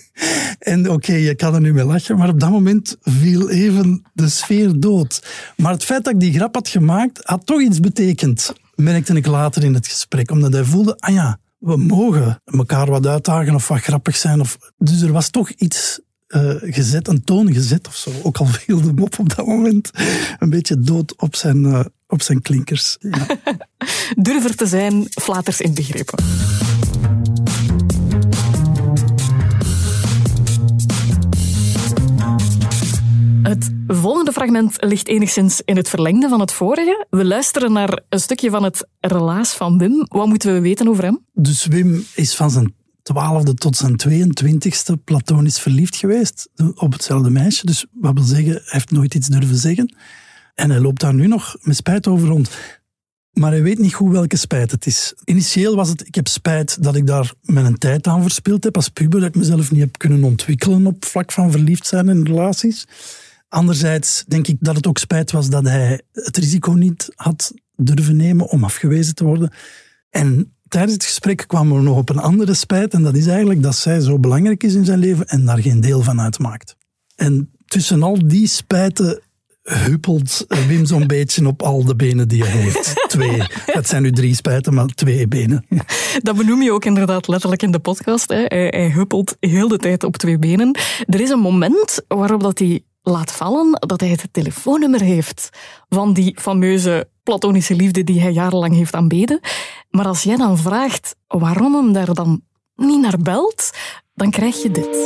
en 0.58 0.90
oké, 0.90 1.12
je 1.12 1.34
kan 1.34 1.54
er 1.54 1.60
nu 1.60 1.72
mee 1.72 1.84
lachen, 1.84 2.16
maar 2.16 2.28
op 2.28 2.40
dat 2.40 2.50
moment 2.50 2.96
viel 3.00 3.50
even 3.50 4.02
de 4.12 4.28
sfeer 4.28 4.80
dood. 4.80 5.22
Maar 5.56 5.72
het 5.72 5.84
feit 5.84 6.04
dat 6.04 6.12
ik 6.12 6.20
die 6.20 6.32
grap 6.32 6.54
had 6.54 6.68
gemaakt, 6.68 7.20
had 7.22 7.46
toch 7.46 7.60
iets 7.60 7.80
betekend, 7.80 8.52
merkte 8.75 9.14
ik 9.14 9.26
later 9.26 9.64
in 9.64 9.75
het 9.75 9.88
gesprek. 9.88 10.30
Omdat 10.30 10.52
hij 10.52 10.64
voelde, 10.64 10.96
ah 10.98 11.14
ja, 11.14 11.38
we 11.58 11.76
mogen 11.76 12.42
elkaar 12.44 12.90
wat 12.90 13.06
uitdagen 13.06 13.54
of 13.54 13.68
wat 13.68 13.80
grappig 13.80 14.16
zijn. 14.16 14.40
Of, 14.40 14.58
dus 14.78 15.00
er 15.00 15.12
was 15.12 15.30
toch 15.30 15.50
iets 15.50 16.00
eh, 16.28 16.54
gezet, 16.60 17.08
een 17.08 17.25
toon 17.25 17.52
gezet 17.52 17.87
of 17.87 17.96
zo. 17.96 18.10
Ook 18.22 18.37
al 18.37 18.46
viel 18.46 18.80
de 18.80 18.92
mop 18.92 19.18
op 19.18 19.37
dat 19.37 19.46
moment 19.46 19.90
een 20.38 20.50
beetje 20.50 20.80
dood 20.80 21.16
op 21.16 21.37
zijn, 21.37 21.64
eh, 21.64 21.84
op 22.06 22.22
zijn 22.22 22.42
klinkers. 22.42 22.96
Ja. 23.00 23.26
Durver 24.16 24.56
te 24.56 24.66
zijn, 24.66 25.06
flaters 25.08 25.60
inbegrepen. 25.60 26.25
Het 33.48 33.70
volgende 33.86 34.32
fragment 34.32 34.76
ligt 34.84 35.08
enigszins 35.08 35.60
in 35.64 35.76
het 35.76 35.88
verlengde 35.88 36.28
van 36.28 36.40
het 36.40 36.52
vorige. 36.52 37.06
We 37.10 37.24
luisteren 37.24 37.72
naar 37.72 38.02
een 38.08 38.20
stukje 38.20 38.50
van 38.50 38.62
het 38.62 38.88
relaas 39.00 39.54
van 39.54 39.78
Wim. 39.78 40.06
Wat 40.08 40.26
moeten 40.26 40.52
we 40.52 40.60
weten 40.60 40.88
over 40.88 41.04
hem? 41.04 41.24
Dus 41.32 41.66
Wim 41.66 42.04
is 42.14 42.34
van 42.34 42.50
zijn 42.50 42.74
twaalfde 43.02 43.54
tot 43.54 43.76
zijn 43.76 44.00
22e 44.08 45.04
platonisch 45.04 45.60
verliefd 45.60 45.96
geweest 45.96 46.48
op 46.74 46.92
hetzelfde 46.92 47.30
meisje. 47.30 47.66
Dus 47.66 47.86
wat 47.92 48.14
wil 48.14 48.22
zeggen, 48.22 48.52
hij 48.52 48.62
heeft 48.64 48.90
nooit 48.90 49.14
iets 49.14 49.28
durven 49.28 49.56
zeggen. 49.56 49.94
En 50.54 50.70
hij 50.70 50.80
loopt 50.80 51.00
daar 51.00 51.14
nu 51.14 51.26
nog 51.26 51.56
met 51.60 51.76
spijt 51.76 52.06
over 52.06 52.28
rond. 52.28 52.50
Maar 53.32 53.50
hij 53.50 53.62
weet 53.62 53.78
niet 53.78 53.94
goed 53.94 54.12
welke 54.12 54.36
spijt 54.36 54.70
het 54.70 54.86
is. 54.86 55.14
Initieel 55.24 55.76
was 55.76 55.88
het, 55.88 56.06
ik 56.06 56.14
heb 56.14 56.28
spijt 56.28 56.82
dat 56.82 56.94
ik 56.94 57.06
daar 57.06 57.32
mijn 57.42 57.78
tijd 57.78 58.06
aan 58.06 58.22
verspild 58.22 58.64
heb 58.64 58.76
als 58.76 58.88
puber, 58.88 59.20
dat 59.20 59.28
ik 59.28 59.34
mezelf 59.34 59.70
niet 59.70 59.80
heb 59.80 59.98
kunnen 59.98 60.24
ontwikkelen 60.24 60.86
op 60.86 61.04
vlak 61.04 61.32
van 61.32 61.50
verliefd 61.50 61.86
zijn 61.86 62.08
in 62.08 62.26
relaties. 62.26 62.86
Anderzijds 63.48 64.24
denk 64.26 64.46
ik 64.46 64.56
dat 64.60 64.76
het 64.76 64.86
ook 64.86 64.98
spijt 64.98 65.30
was 65.30 65.48
dat 65.48 65.64
hij 65.64 66.00
het 66.12 66.36
risico 66.36 66.72
niet 66.72 67.12
had 67.14 67.52
durven 67.76 68.16
nemen 68.16 68.48
om 68.48 68.64
afgewezen 68.64 69.14
te 69.14 69.24
worden. 69.24 69.52
En 70.10 70.56
tijdens 70.68 70.92
het 70.92 71.04
gesprek 71.04 71.44
kwamen 71.46 71.76
we 71.76 71.82
nog 71.82 71.96
op 71.96 72.08
een 72.08 72.18
andere 72.18 72.54
spijt. 72.54 72.94
En 72.94 73.02
dat 73.02 73.16
is 73.16 73.26
eigenlijk 73.26 73.62
dat 73.62 73.76
zij 73.76 74.00
zo 74.00 74.18
belangrijk 74.18 74.62
is 74.62 74.74
in 74.74 74.84
zijn 74.84 74.98
leven 74.98 75.26
en 75.26 75.44
daar 75.44 75.58
geen 75.58 75.80
deel 75.80 76.02
van 76.02 76.20
uitmaakt. 76.20 76.76
En 77.16 77.50
tussen 77.66 78.02
al 78.02 78.28
die 78.28 78.46
spijten 78.46 79.22
huppelt 79.62 80.46
Wim 80.66 80.87
zo'n 80.87 81.06
beetje 81.16 81.46
op 81.46 81.62
al 81.62 81.84
de 81.84 81.96
benen 81.96 82.28
die 82.28 82.44
hij 82.44 82.61
heeft. 82.61 83.04
Twee. 83.08 83.42
Het 83.66 83.88
zijn 83.88 84.02
nu 84.02 84.12
drie 84.12 84.34
spijten, 84.34 84.74
maar 84.74 84.87
twee 84.87 85.28
benen. 85.28 85.66
Dat 86.22 86.37
benoem 86.37 86.62
je 86.62 86.72
ook 86.72 86.84
inderdaad 86.84 87.28
letterlijk 87.28 87.62
in 87.62 87.70
de 87.70 87.78
podcast. 87.78 88.28
Hè. 88.28 88.44
Hij, 88.44 88.66
hij 88.66 88.90
huppelt 88.90 89.37
heel 89.40 89.68
de 89.68 89.76
tijd 89.76 90.04
op 90.04 90.16
twee 90.16 90.38
benen. 90.38 90.78
Er 91.06 91.20
is 91.20 91.30
een 91.30 91.38
moment 91.38 92.02
waarop 92.08 92.42
dat 92.42 92.58
hij 92.58 92.82
laat 93.11 93.33
vallen 93.33 93.73
dat 93.73 94.01
hij 94.01 94.09
het 94.09 94.29
telefoonnummer 94.31 95.01
heeft 95.01 95.49
van 95.88 96.12
die 96.12 96.37
fameuze 96.40 97.09
platonische 97.23 97.75
liefde 97.75 98.05
die 98.05 98.21
hij 98.21 98.33
jarenlang 98.33 98.75
heeft 98.75 98.94
aanbeden. 98.94 99.40
Maar 99.90 100.07
als 100.07 100.23
jij 100.23 100.37
dan 100.37 100.59
vraagt 100.59 101.16
waarom 101.27 101.75
hem 101.75 101.92
daar 101.92 102.14
dan 102.14 102.42
niet 102.77 103.01
naar 103.01 103.18
belt, 103.18 103.71
dan 104.14 104.31
krijg 104.31 104.62
je 104.62 104.71
dit. 104.71 104.97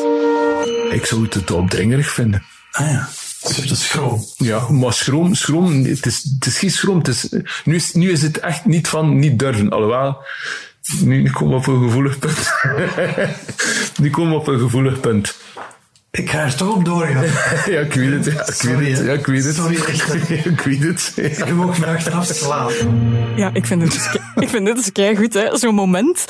Ik 0.93 1.07
zou 1.07 1.23
het 1.23 1.47
te 1.47 1.55
opdringerig 1.55 2.11
vinden. 2.11 2.43
Ah 2.73 2.91
ja, 2.91 3.09
dat 3.43 3.71
is 3.71 3.85
schroom. 3.85 4.25
Ja, 4.37 4.71
maar 4.71 4.93
schroom, 4.93 5.35
schroom 5.35 5.85
het, 5.85 6.07
is, 6.07 6.23
het 6.35 6.47
is 6.47 6.59
geen 6.59 6.71
schroom. 6.71 6.99
Het 6.99 7.09
is, 7.09 7.29
nu, 7.65 7.75
is, 7.75 7.93
nu 7.93 8.11
is 8.11 8.23
het 8.23 8.39
echt 8.39 8.65
niet 8.65 8.89
van 8.89 9.19
niet 9.19 9.39
durven. 9.39 9.71
Alhoewel, 9.71 10.17
nu, 11.01 11.23
nu 11.23 11.31
komen 11.31 11.53
we 11.53 11.59
op 11.61 11.67
een 11.67 11.89
gevoelig 11.89 12.19
punt. 12.19 12.53
nu 14.03 14.11
komen 14.11 14.33
we 14.33 14.39
op 14.39 14.47
een 14.47 14.59
gevoelig 14.59 15.01
punt. 15.01 15.35
Ik 16.19 16.31
ga 16.31 16.45
er 16.45 16.57
toch 16.57 16.75
op 16.77 16.85
doorgaan. 16.85 17.25
ja, 17.75 17.81
ik 17.81 17.93
weet 17.95 18.11
het. 18.13 18.35
Ja, 18.35 18.47
ik 18.47 18.55
Sorry, 18.55 18.77
weet 18.77 18.97
het. 18.97 19.07
Ja, 19.07 19.13
ik 19.13 19.27
weet 19.27 19.45
het. 19.45 19.55
Sorry, 19.55 19.77
ik 20.53 20.61
weet 20.61 20.83
het. 20.83 21.13
Ik 21.17 21.37
heb 21.37 21.61
ook 21.61 21.75
graag 21.75 21.97
achteraf 21.97 22.27
slaan. 22.27 22.73
Ja, 23.37 23.51
ik 23.53 23.67
vind 23.67 23.81
dit 23.81 23.93
dus, 23.93 24.17
ik 24.35 24.49
vind 24.49 24.67
dit 24.67 24.77
dus 24.77 24.93
keigoed, 24.93 25.35
hè. 25.35 25.57
Zo'n 25.57 25.75
moment, 25.75 26.25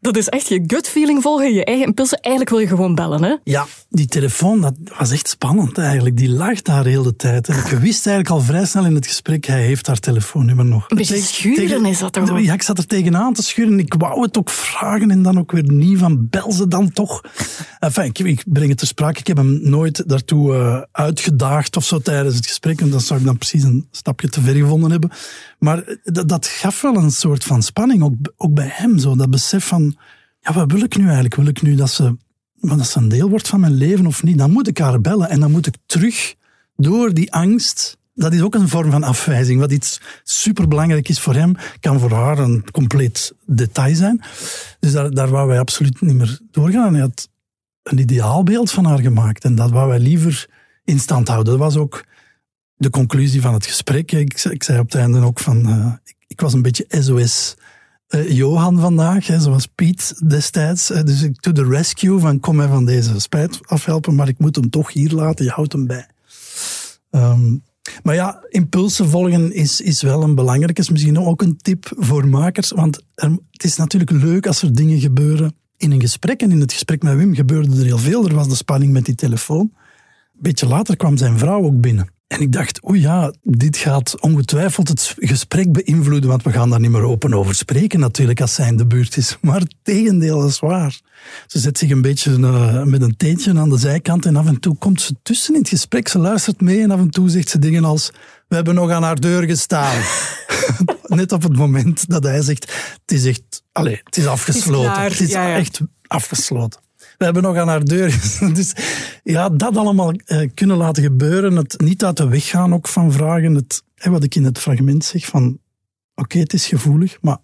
dat 0.00 0.16
is 0.16 0.28
echt 0.28 0.48
je 0.48 0.62
gut 0.66 0.88
feeling 0.88 1.22
volgen, 1.22 1.52
je 1.52 1.64
eigen 1.64 1.86
impulsen. 1.86 2.20
Eigenlijk 2.20 2.54
wil 2.54 2.64
je 2.64 2.66
gewoon 2.66 2.94
bellen, 2.94 3.22
hè. 3.22 3.36
Ja, 3.44 3.66
die 3.88 4.06
telefoon, 4.06 4.60
dat 4.60 4.74
was 4.98 5.10
echt 5.10 5.28
spannend 5.28 5.78
eigenlijk. 5.78 6.16
Die 6.16 6.30
lag 6.30 6.62
daar 6.62 6.84
heel 6.84 7.02
de 7.02 7.16
tijd. 7.16 7.48
En 7.48 7.56
ik 7.56 7.64
wist 7.64 8.06
eigenlijk 8.06 8.28
al 8.28 8.40
vrij 8.40 8.64
snel 8.64 8.84
in 8.84 8.94
het 8.94 9.06
gesprek, 9.06 9.46
hij 9.46 9.62
heeft 9.62 9.86
haar 9.86 9.98
telefoonnummer 9.98 10.64
nog. 10.64 10.84
Een 10.88 10.96
beetje 10.96 11.16
schuren 11.16 11.84
is 11.84 11.98
dat 11.98 12.12
toch? 12.12 12.40
Ja, 12.40 12.52
ik 12.52 12.62
zat 12.62 12.78
er 12.78 12.86
tegenaan 12.86 13.32
te 13.32 13.42
schuren. 13.42 13.78
Ik 13.78 13.94
wou 13.94 14.22
het 14.22 14.38
ook 14.38 14.50
vragen 14.50 15.10
en 15.10 15.22
dan 15.22 15.38
ook 15.38 15.52
weer 15.52 15.72
niet 15.72 15.98
van 15.98 16.28
bel 16.30 16.52
ze 16.52 16.68
dan 16.68 16.92
toch. 16.92 17.20
Enfin, 17.78 18.04
ik, 18.04 18.18
ik 18.18 18.42
breng 18.46 18.68
het 18.68 18.78
ter 18.78 18.86
sprake. 18.86 19.20
Ik 19.20 19.26
heb 19.26 19.36
hem 19.36 19.60
nooit 19.62 20.08
daartoe 20.08 20.54
eh, 20.54 20.82
uitgedaagd 20.92 21.76
of 21.76 21.84
zo 21.84 21.98
tijdens 21.98 22.36
het 22.36 22.46
gesprek. 22.46 22.80
En 22.80 22.90
dat 22.90 23.02
zou 23.02 23.20
ik 23.20 23.26
dan 23.26 23.38
precies 23.38 23.62
een 23.62 23.88
stapje 23.90 24.28
te 24.28 24.40
ver 24.40 24.54
gevonden 24.54 24.90
hebben. 24.90 25.10
Maar 25.60 25.82
eh, 25.82 25.96
dat, 26.26 26.46
gaf 26.46 26.80
wel 26.80 26.96
een 26.96 27.10
soort 27.10 27.44
van 27.44 27.62
spanning, 27.62 28.02
ook, 28.02 28.14
ook 28.36 28.54
bij 28.54 28.70
hem. 28.72 28.98
Zo, 28.98 29.16
dat 29.16 29.30
besef 29.30 29.64
van, 29.64 29.96
ja, 30.40 30.52
wat 30.52 30.72
wil 30.72 30.82
ik 30.82 30.96
nu 30.96 31.04
eigenlijk? 31.04 31.34
Wil 31.34 31.46
ik 31.46 31.62
nu 31.62 31.74
dat 31.74 31.90
ze, 31.90 32.16
dat 32.54 32.86
ze 32.86 32.98
een 32.98 33.08
deel 33.08 33.28
wordt 33.28 33.48
van 33.48 33.60
mijn 33.60 33.74
leven 33.74 34.06
of 34.06 34.22
niet? 34.22 34.38
Dan 34.38 34.50
moet 34.50 34.68
ik 34.68 34.78
haar 34.78 35.00
bellen 35.00 35.28
en 35.28 35.40
dan 35.40 35.50
moet 35.50 35.66
ik 35.66 35.74
terug 35.86 36.34
door 36.76 37.14
die 37.14 37.32
angst. 37.32 37.98
Dat 38.14 38.32
is 38.32 38.42
ook 38.42 38.54
een 38.54 38.68
vorm 38.68 38.90
van 38.90 39.02
afwijzing. 39.02 39.60
Wat 39.60 39.72
iets 39.72 40.00
superbelangrijk 40.22 41.08
is 41.08 41.20
voor 41.20 41.34
hem, 41.34 41.56
kan 41.80 42.00
voor 42.00 42.12
haar 42.12 42.38
een 42.38 42.64
compleet 42.70 43.34
detail 43.46 43.94
zijn. 43.94 44.22
Dus 44.80 44.92
daar, 44.92 45.10
daar 45.10 45.28
wou 45.28 45.48
wij 45.48 45.58
absoluut 45.58 46.00
niet 46.00 46.14
meer 46.14 46.40
doorgaan. 46.50 46.92
Hij 46.92 47.02
had 47.02 47.28
een 47.82 47.98
ideaalbeeld 47.98 48.70
van 48.70 48.84
haar 48.84 49.00
gemaakt. 49.00 49.44
En 49.44 49.54
dat 49.54 49.70
wou 49.70 49.88
wij 49.88 49.98
liever 49.98 50.48
in 50.84 50.98
stand 50.98 51.28
houden. 51.28 51.52
Dat 51.52 51.62
was 51.62 51.76
ook 51.76 52.04
de 52.80 52.90
conclusie 52.90 53.40
van 53.40 53.54
het 53.54 53.66
gesprek. 53.66 54.12
Ik, 54.12 54.44
ik 54.44 54.62
zei 54.62 54.78
op 54.78 54.84
het 54.84 54.94
einde 54.94 55.20
ook 55.20 55.40
van... 55.40 55.68
eh, 55.68 55.92
ik, 56.04 56.16
ik 56.26 56.40
was 56.40 56.52
een 56.52 56.62
beetje 56.62 56.86
SOS 56.88 57.56
eh, 58.08 58.30
Johan 58.30 58.78
vandaag, 58.78 59.26
hè, 59.26 59.40
zoals 59.40 59.66
Piet 59.66 60.14
destijds. 60.26 60.86
Dus 60.86 61.22
ik 61.22 61.42
doe 61.42 61.52
de 61.52 61.64
rescue 61.64 62.18
van 62.18 62.40
kom 62.40 62.56
mij 62.56 62.68
van 62.68 62.84
deze 62.84 63.20
spijt 63.20 63.60
afhelpen, 63.66 64.14
maar 64.14 64.28
ik 64.28 64.38
moet 64.38 64.56
hem 64.56 64.70
toch 64.70 64.92
hier 64.92 65.10
laten. 65.10 65.44
Je 65.44 65.50
houdt 65.50 65.72
hem 65.72 65.86
bij. 65.86 66.06
Ehm, 67.10 67.56
maar 68.02 68.14
ja, 68.14 68.44
impulsen 68.48 69.08
volgen 69.08 69.52
is, 69.52 69.80
is 69.80 70.02
wel 70.02 70.22
een 70.22 70.34
belangrijke. 70.34 70.80
Is 70.80 70.90
misschien 70.90 71.18
ook 71.18 71.42
een 71.42 71.56
tip 71.56 71.92
voor 71.96 72.28
makers. 72.28 72.70
Want 72.70 73.04
het 73.14 73.64
is 73.64 73.76
natuurlijk 73.76 74.10
leuk 74.10 74.46
als 74.46 74.62
er 74.62 74.74
dingen 74.74 75.00
gebeuren 75.00 75.54
in 75.76 75.92
een 75.92 76.00
gesprek. 76.00 76.42
En 76.42 76.50
in 76.50 76.60
het 76.60 76.72
gesprek 76.72 77.02
met 77.02 77.16
Wim 77.16 77.34
gebeurde 77.34 77.78
er 77.78 77.84
heel 77.84 77.98
veel. 77.98 78.28
Er 78.28 78.34
was 78.34 78.48
de 78.48 78.54
spanning 78.54 78.92
met 78.92 79.04
die 79.04 79.14
telefoon. 79.14 79.70
Een 79.72 80.42
beetje 80.42 80.66
later 80.66 80.96
kwam 80.96 81.16
zijn 81.16 81.38
vrouw 81.38 81.64
ook 81.64 81.80
binnen. 81.80 82.18
En 82.30 82.40
ik 82.40 82.52
dacht, 82.52 82.80
oeh 82.82 83.00
ja, 83.00 83.32
dit 83.42 83.76
gaat 83.76 84.20
ongetwijfeld 84.20 84.88
het 84.88 85.14
gesprek 85.18 85.72
beïnvloeden, 85.72 86.28
want 86.28 86.42
we 86.42 86.52
gaan 86.52 86.70
daar 86.70 86.80
niet 86.80 86.90
meer 86.90 87.02
open 87.02 87.34
over 87.34 87.54
spreken 87.54 88.00
natuurlijk 88.00 88.40
als 88.40 88.54
zij 88.54 88.68
in 88.68 88.76
de 88.76 88.86
buurt 88.86 89.16
is. 89.16 89.36
Maar 89.40 89.60
het 89.60 89.74
tegendeel 89.82 90.46
is 90.46 90.58
waar. 90.58 91.00
Ze 91.46 91.58
zet 91.58 91.78
zich 91.78 91.90
een 91.90 92.02
beetje 92.02 92.38
uh, 92.38 92.82
met 92.82 93.02
een 93.02 93.16
teentje 93.16 93.58
aan 93.58 93.70
de 93.70 93.78
zijkant 93.78 94.26
en 94.26 94.36
af 94.36 94.46
en 94.46 94.60
toe 94.60 94.76
komt 94.78 95.00
ze 95.00 95.14
tussen 95.22 95.54
in 95.54 95.60
het 95.60 95.68
gesprek. 95.68 96.08
Ze 96.08 96.18
luistert 96.18 96.60
mee 96.60 96.82
en 96.82 96.90
af 96.90 96.98
en 96.98 97.10
toe 97.10 97.28
zegt 97.28 97.48
ze 97.48 97.58
dingen 97.58 97.84
als, 97.84 98.10
we 98.48 98.54
hebben 98.54 98.74
nog 98.74 98.90
aan 98.90 99.02
haar 99.02 99.20
deur 99.20 99.42
gestaan. 99.42 100.02
Net 101.06 101.32
op 101.32 101.42
het 101.42 101.56
moment 101.56 102.08
dat 102.08 102.22
hij 102.22 102.42
zegt, 102.42 102.72
het 103.00 103.12
is 103.12 103.24
echt, 103.24 103.62
allez, 103.72 104.00
het 104.04 104.16
is 104.16 104.26
afgesloten. 104.26 105.02
Het 105.02 105.12
is, 105.12 105.18
het 105.18 105.28
is 105.28 105.34
ja, 105.34 105.46
ja. 105.48 105.56
echt 105.56 105.80
afgesloten 106.06 106.80
we 107.20 107.26
hebben 107.26 107.42
nog 107.42 107.56
aan 107.56 107.68
haar 107.68 107.84
deur. 107.84 108.18
Dus 108.54 108.72
ja, 109.22 109.48
dat 109.48 109.76
allemaal 109.76 110.12
uh, 110.26 110.48
kunnen 110.54 110.76
laten 110.76 111.02
gebeuren. 111.02 111.56
Het 111.56 111.80
niet 111.80 112.04
uit 112.04 112.16
de 112.16 112.28
weg 112.28 112.48
gaan 112.48 112.74
ook 112.74 112.88
van 112.88 113.12
vragen. 113.12 113.54
Het, 113.54 113.82
wat 113.94 114.24
ik 114.24 114.34
in 114.34 114.44
het 114.44 114.58
fragment 114.58 115.04
zeg 115.04 115.26
van, 115.26 115.44
oké, 115.44 115.58
okay, 116.14 116.42
het 116.42 116.52
is 116.52 116.66
gevoelig, 116.66 117.18
maar 117.20 117.38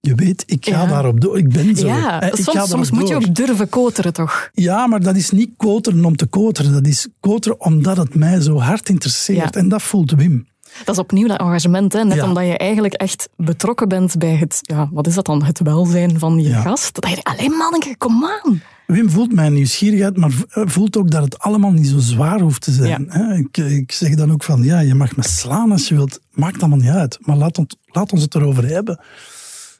je 0.00 0.14
weet, 0.14 0.44
ik 0.46 0.64
ga 0.64 0.82
ja. 0.82 0.86
daarop 0.86 1.20
door. 1.20 1.38
Ik 1.38 1.52
ben 1.52 1.76
zo. 1.76 1.86
Ja, 1.86 2.22
ik 2.22 2.36
soms, 2.36 2.68
soms 2.68 2.90
moet 2.90 3.08
je 3.08 3.14
ook 3.14 3.34
durven 3.34 3.68
koteren, 3.68 4.12
toch? 4.12 4.50
Ja, 4.52 4.86
maar 4.86 5.00
dat 5.00 5.16
is 5.16 5.30
niet 5.30 5.50
koteren 5.56 6.04
om 6.04 6.16
te 6.16 6.26
koteren. 6.26 6.72
Dat 6.72 6.86
is 6.86 7.08
koteren 7.20 7.60
omdat 7.60 7.96
het 7.96 8.14
mij 8.14 8.40
zo 8.40 8.58
hard 8.58 8.88
interesseert. 8.88 9.54
Ja. 9.54 9.60
En 9.60 9.68
dat 9.68 9.82
voelt 9.82 10.10
Wim. 10.10 10.48
Dat 10.84 10.94
is 10.94 11.00
opnieuw 11.00 11.28
dat 11.28 11.40
engagement, 11.40 11.92
hè? 11.92 12.04
net 12.04 12.16
ja. 12.16 12.24
omdat 12.24 12.44
je 12.44 12.58
eigenlijk 12.58 12.94
echt 12.94 13.28
betrokken 13.36 13.88
bent 13.88 14.18
bij 14.18 14.36
het, 14.36 14.58
ja, 14.62 14.88
wat 14.92 15.06
is 15.06 15.14
dat 15.14 15.26
dan, 15.26 15.42
het 15.42 15.60
welzijn 15.62 16.18
van 16.18 16.42
je 16.42 16.54
gast. 16.54 17.00
Dat 17.00 17.10
je 17.10 17.22
alleen 17.22 17.56
maar 17.56 17.70
denkt, 17.70 17.98
kom 17.98 18.24
aan. 18.24 18.62
Wim 18.92 19.10
voelt 19.10 19.32
mijn 19.32 19.52
nieuwsgierigheid, 19.52 20.16
maar 20.16 20.32
voelt 20.48 20.96
ook 20.96 21.10
dat 21.10 21.22
het 21.22 21.38
allemaal 21.38 21.72
niet 21.72 21.86
zo 21.86 21.98
zwaar 21.98 22.40
hoeft 22.40 22.62
te 22.62 22.72
zijn. 22.72 23.08
Ja. 23.12 23.32
Ik, 23.32 23.56
ik, 23.56 23.92
zeg 23.92 24.14
dan 24.14 24.32
ook 24.32 24.44
van, 24.44 24.62
ja, 24.62 24.80
je 24.80 24.94
mag 24.94 25.16
me 25.16 25.22
slaan 25.22 25.72
als 25.72 25.88
je 25.88 25.94
wilt. 25.94 26.20
Maakt 26.30 26.60
allemaal 26.60 26.78
niet 26.78 26.88
uit. 26.88 27.18
Maar 27.20 27.36
laat 27.36 27.58
ons, 27.58 27.76
laat 27.84 28.12
ons 28.12 28.22
het 28.22 28.34
erover 28.34 28.66
hebben. 28.66 29.00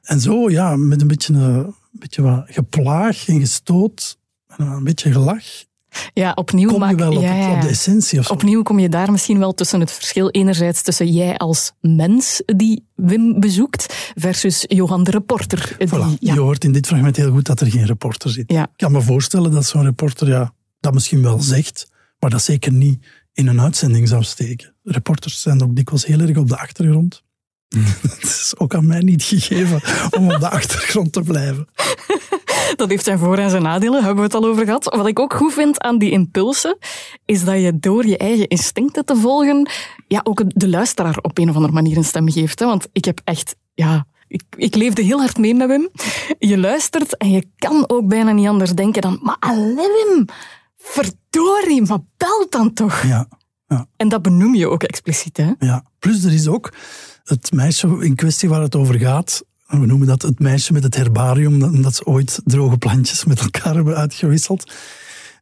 En 0.03 0.21
zo, 0.21 0.51
ja, 0.51 0.77
met 0.77 1.01
een 1.01 1.07
beetje, 1.07 1.35
een 1.35 1.75
beetje 1.93 2.23
wat 2.23 2.45
geplaag 2.47 3.29
en 3.29 3.41
gestoot, 3.41 4.19
en 4.47 4.67
een 4.67 4.85
beetje 4.85 5.13
gelach, 5.13 5.45
ja, 6.15 6.33
opnieuw 6.35 6.71
kom 6.71 6.89
je 6.89 6.95
wel 6.95 7.17
op, 7.17 7.23
ja, 7.23 7.35
ja. 7.35 7.55
op, 7.55 7.61
de 7.61 7.69
essentie 7.69 8.19
of 8.19 8.27
zo. 8.27 8.33
Opnieuw 8.33 8.63
kom 8.63 8.79
je 8.79 8.89
daar 8.89 9.11
misschien 9.11 9.39
wel 9.39 9.55
tussen 9.55 9.81
het 9.81 9.93
verschil 9.93 10.31
enerzijds 10.31 10.83
tussen 10.83 11.13
jij 11.13 11.37
als 11.37 11.73
mens 11.81 12.43
die 12.47 12.87
Wim 12.95 13.41
bezoekt 13.41 14.13
versus 14.15 14.65
Johan 14.67 15.05
de 15.05 15.11
reporter. 15.11 15.75
Die, 15.79 15.89
voilà. 15.89 16.19
Je 16.21 16.41
hoort 16.41 16.65
in 16.65 16.73
dit 16.73 16.87
fragment 16.87 17.17
heel 17.17 17.31
goed 17.31 17.47
dat 17.47 17.61
er 17.61 17.71
geen 17.71 17.87
reporter 17.87 18.31
zit. 18.31 18.51
Ik 18.51 18.67
kan 18.77 18.93
me 18.93 19.01
voorstellen 19.01 19.51
dat 19.51 19.67
zo'n 19.67 19.83
reporter 19.83 20.29
ja, 20.29 20.53
dat 20.81 20.95
misschien 20.95 21.23
wel 21.23 21.41
zegt, 21.41 21.91
maar 22.19 22.31
dat 22.31 22.43
zeker 22.43 22.73
niet 22.73 23.07
in 23.33 23.47
een 23.47 23.61
uitzending 23.61 24.09
zou 24.09 24.23
steken. 24.23 24.75
Reporters 24.83 25.41
zijn 25.41 25.63
ook 25.63 25.77
dikwijls 25.77 26.07
heel 26.07 26.21
erg 26.21 26.37
op 26.37 26.49
de 26.49 26.59
achtergrond. 26.59 27.23
Het 28.03 28.23
is 28.23 28.55
ook 28.57 28.75
aan 28.75 28.87
mij 28.87 29.01
niet 29.01 29.23
gegeven 29.23 29.81
om 30.11 30.31
op 30.31 30.41
de 30.41 30.49
achtergrond 30.49 31.13
te 31.13 31.23
blijven. 31.23 31.69
Dat 32.77 32.89
heeft 32.89 33.05
zijn 33.05 33.19
voor- 33.19 33.39
en 33.39 33.51
zijn 33.51 33.63
nadelen, 33.63 33.99
hebben 34.05 34.17
we 34.17 34.23
het 34.23 34.35
al 34.35 34.51
over 34.51 34.65
gehad. 34.65 34.85
Wat 34.85 35.07
ik 35.07 35.19
ook 35.19 35.35
goed 35.35 35.53
vind 35.53 35.81
aan 35.81 35.99
die 35.99 36.11
impulsen, 36.11 36.79
is 37.25 37.45
dat 37.45 37.61
je 37.61 37.79
door 37.79 38.07
je 38.07 38.17
eigen 38.17 38.49
instincten 38.49 39.05
te 39.05 39.17
volgen, 39.17 39.71
ja, 40.07 40.21
ook 40.23 40.43
de 40.47 40.69
luisteraar 40.69 41.19
op 41.23 41.39
een 41.39 41.49
of 41.49 41.55
andere 41.55 41.73
manier 41.73 41.97
een 41.97 42.05
stem 42.05 42.31
geeft. 42.31 42.59
Hè? 42.59 42.67
Want 42.67 42.89
ik 42.93 43.05
heb 43.05 43.21
echt, 43.25 43.57
ja, 43.75 44.07
ik, 44.29 44.43
ik, 44.57 44.75
leefde 44.75 45.03
heel 45.03 45.19
hard 45.19 45.39
mee 45.39 45.55
met 45.55 45.69
Wim. 45.69 45.89
Je 46.39 46.59
luistert 46.59 47.17
en 47.17 47.31
je 47.31 47.47
kan 47.57 47.85
ook 47.87 48.09
bijna 48.09 48.33
niet 48.33 48.49
anders 48.49 48.73
denken 48.73 49.03
dan, 49.03 49.19
maar 49.23 49.37
alleen 49.41 49.75
Wim, 49.77 50.25
verdorie, 50.77 51.83
maar 51.83 51.99
belt 52.17 52.51
dan 52.51 52.73
toch? 52.73 53.03
Ja. 53.03 53.29
Ja. 53.67 53.87
En 53.97 54.09
dat 54.09 54.23
benoem 54.23 54.55
je 54.55 54.69
ook 54.69 54.83
expliciet, 54.83 55.37
hè? 55.37 55.53
Ja. 55.59 55.85
Plus 55.99 56.25
er 56.25 56.33
is 56.33 56.49
ook 56.49 56.73
het 57.25 57.53
meisje 57.53 57.97
in 58.01 58.15
kwestie 58.15 58.49
waar 58.49 58.63
het 58.63 58.77
over 58.77 58.99
gaat, 58.99 59.43
we 59.69 59.87
noemen 59.87 60.07
dat 60.07 60.23
het 60.23 60.39
meisje 60.39 60.73
met 60.73 60.83
het 60.83 60.97
herbarium, 60.97 61.63
omdat 61.63 61.95
ze 61.95 62.05
ooit 62.05 62.41
droge 62.45 62.79
plantjes 62.79 63.25
met 63.25 63.41
elkaar 63.41 63.75
hebben 63.75 63.97
uitgewisseld. 63.97 64.73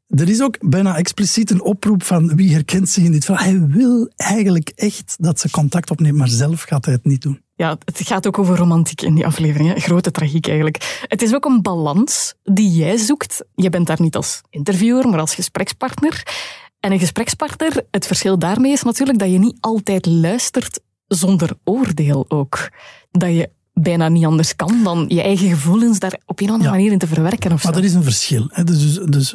Er 0.09 0.29
is 0.29 0.43
ook 0.43 0.57
bijna 0.61 0.97
expliciet 0.97 1.51
een 1.51 1.63
oproep 1.63 2.03
van 2.03 2.37
wie 2.37 2.53
herkent 2.53 2.89
zich 2.89 3.05
in 3.05 3.13
dit 3.13 3.25
verhaal. 3.25 3.45
Hij 3.45 3.67
wil 3.67 4.11
eigenlijk 4.17 4.69
echt 4.75 5.17
dat 5.19 5.41
ze 5.41 5.51
contact 5.51 5.91
opneemt, 5.91 6.19
maar 6.19 6.29
zelf 6.29 6.63
gaat 6.63 6.85
hij 6.85 6.95
het 6.95 7.05
niet 7.05 7.23
doen. 7.23 7.41
Ja, 7.55 7.79
het 7.85 8.01
gaat 8.05 8.27
ook 8.27 8.39
over 8.39 8.57
romantiek 8.57 9.03
in 9.03 9.15
die 9.15 9.27
aflevering. 9.27 9.83
Grote 9.83 10.11
tragiek 10.11 10.47
eigenlijk. 10.47 11.05
Het 11.07 11.23
is 11.23 11.35
ook 11.35 11.45
een 11.45 11.63
balans 11.63 12.35
die 12.43 12.71
jij 12.71 12.97
zoekt. 12.97 13.45
Je 13.55 13.71
bent 13.71 13.87
daar 13.87 14.01
niet 14.01 14.17
als 14.17 14.41
interviewer, 14.51 15.09
maar 15.09 15.21
als 15.21 15.35
gesprekspartner. 15.35 16.23
En 16.81 16.93
een 16.93 16.99
gesprekspartner, 16.99 17.87
het 17.91 18.07
verschil 18.07 18.39
daarmee 18.39 18.73
is 18.73 18.83
natuurlijk 18.83 19.19
dat 19.19 19.31
je 19.31 19.39
niet 19.39 19.57
altijd 19.61 20.07
luistert 20.07 20.81
zonder 21.07 21.51
oordeel 21.65 22.25
ook. 22.29 22.71
Dat 23.11 23.31
je 23.31 23.51
bijna 23.81 24.09
niet 24.09 24.25
anders 24.25 24.57
kan 24.57 24.83
dan 24.83 25.05
je 25.09 25.23
eigen 25.23 25.49
gevoelens 25.49 25.99
daar 25.99 26.19
op 26.27 26.41
een 26.41 26.47
of 26.47 26.53
andere 26.53 26.71
ja. 26.71 26.77
manier 26.77 26.93
in 26.93 26.99
te 26.99 27.07
verwerken. 27.07 27.53
Of 27.53 27.65
maar 27.65 27.73
zo. 27.73 27.79
er 27.79 27.85
is 27.85 27.95
een 27.95 28.03
verschil. 28.03 28.49
Hè? 28.49 28.65
Dus, 28.65 28.79
dus, 28.79 29.05
dus 29.07 29.35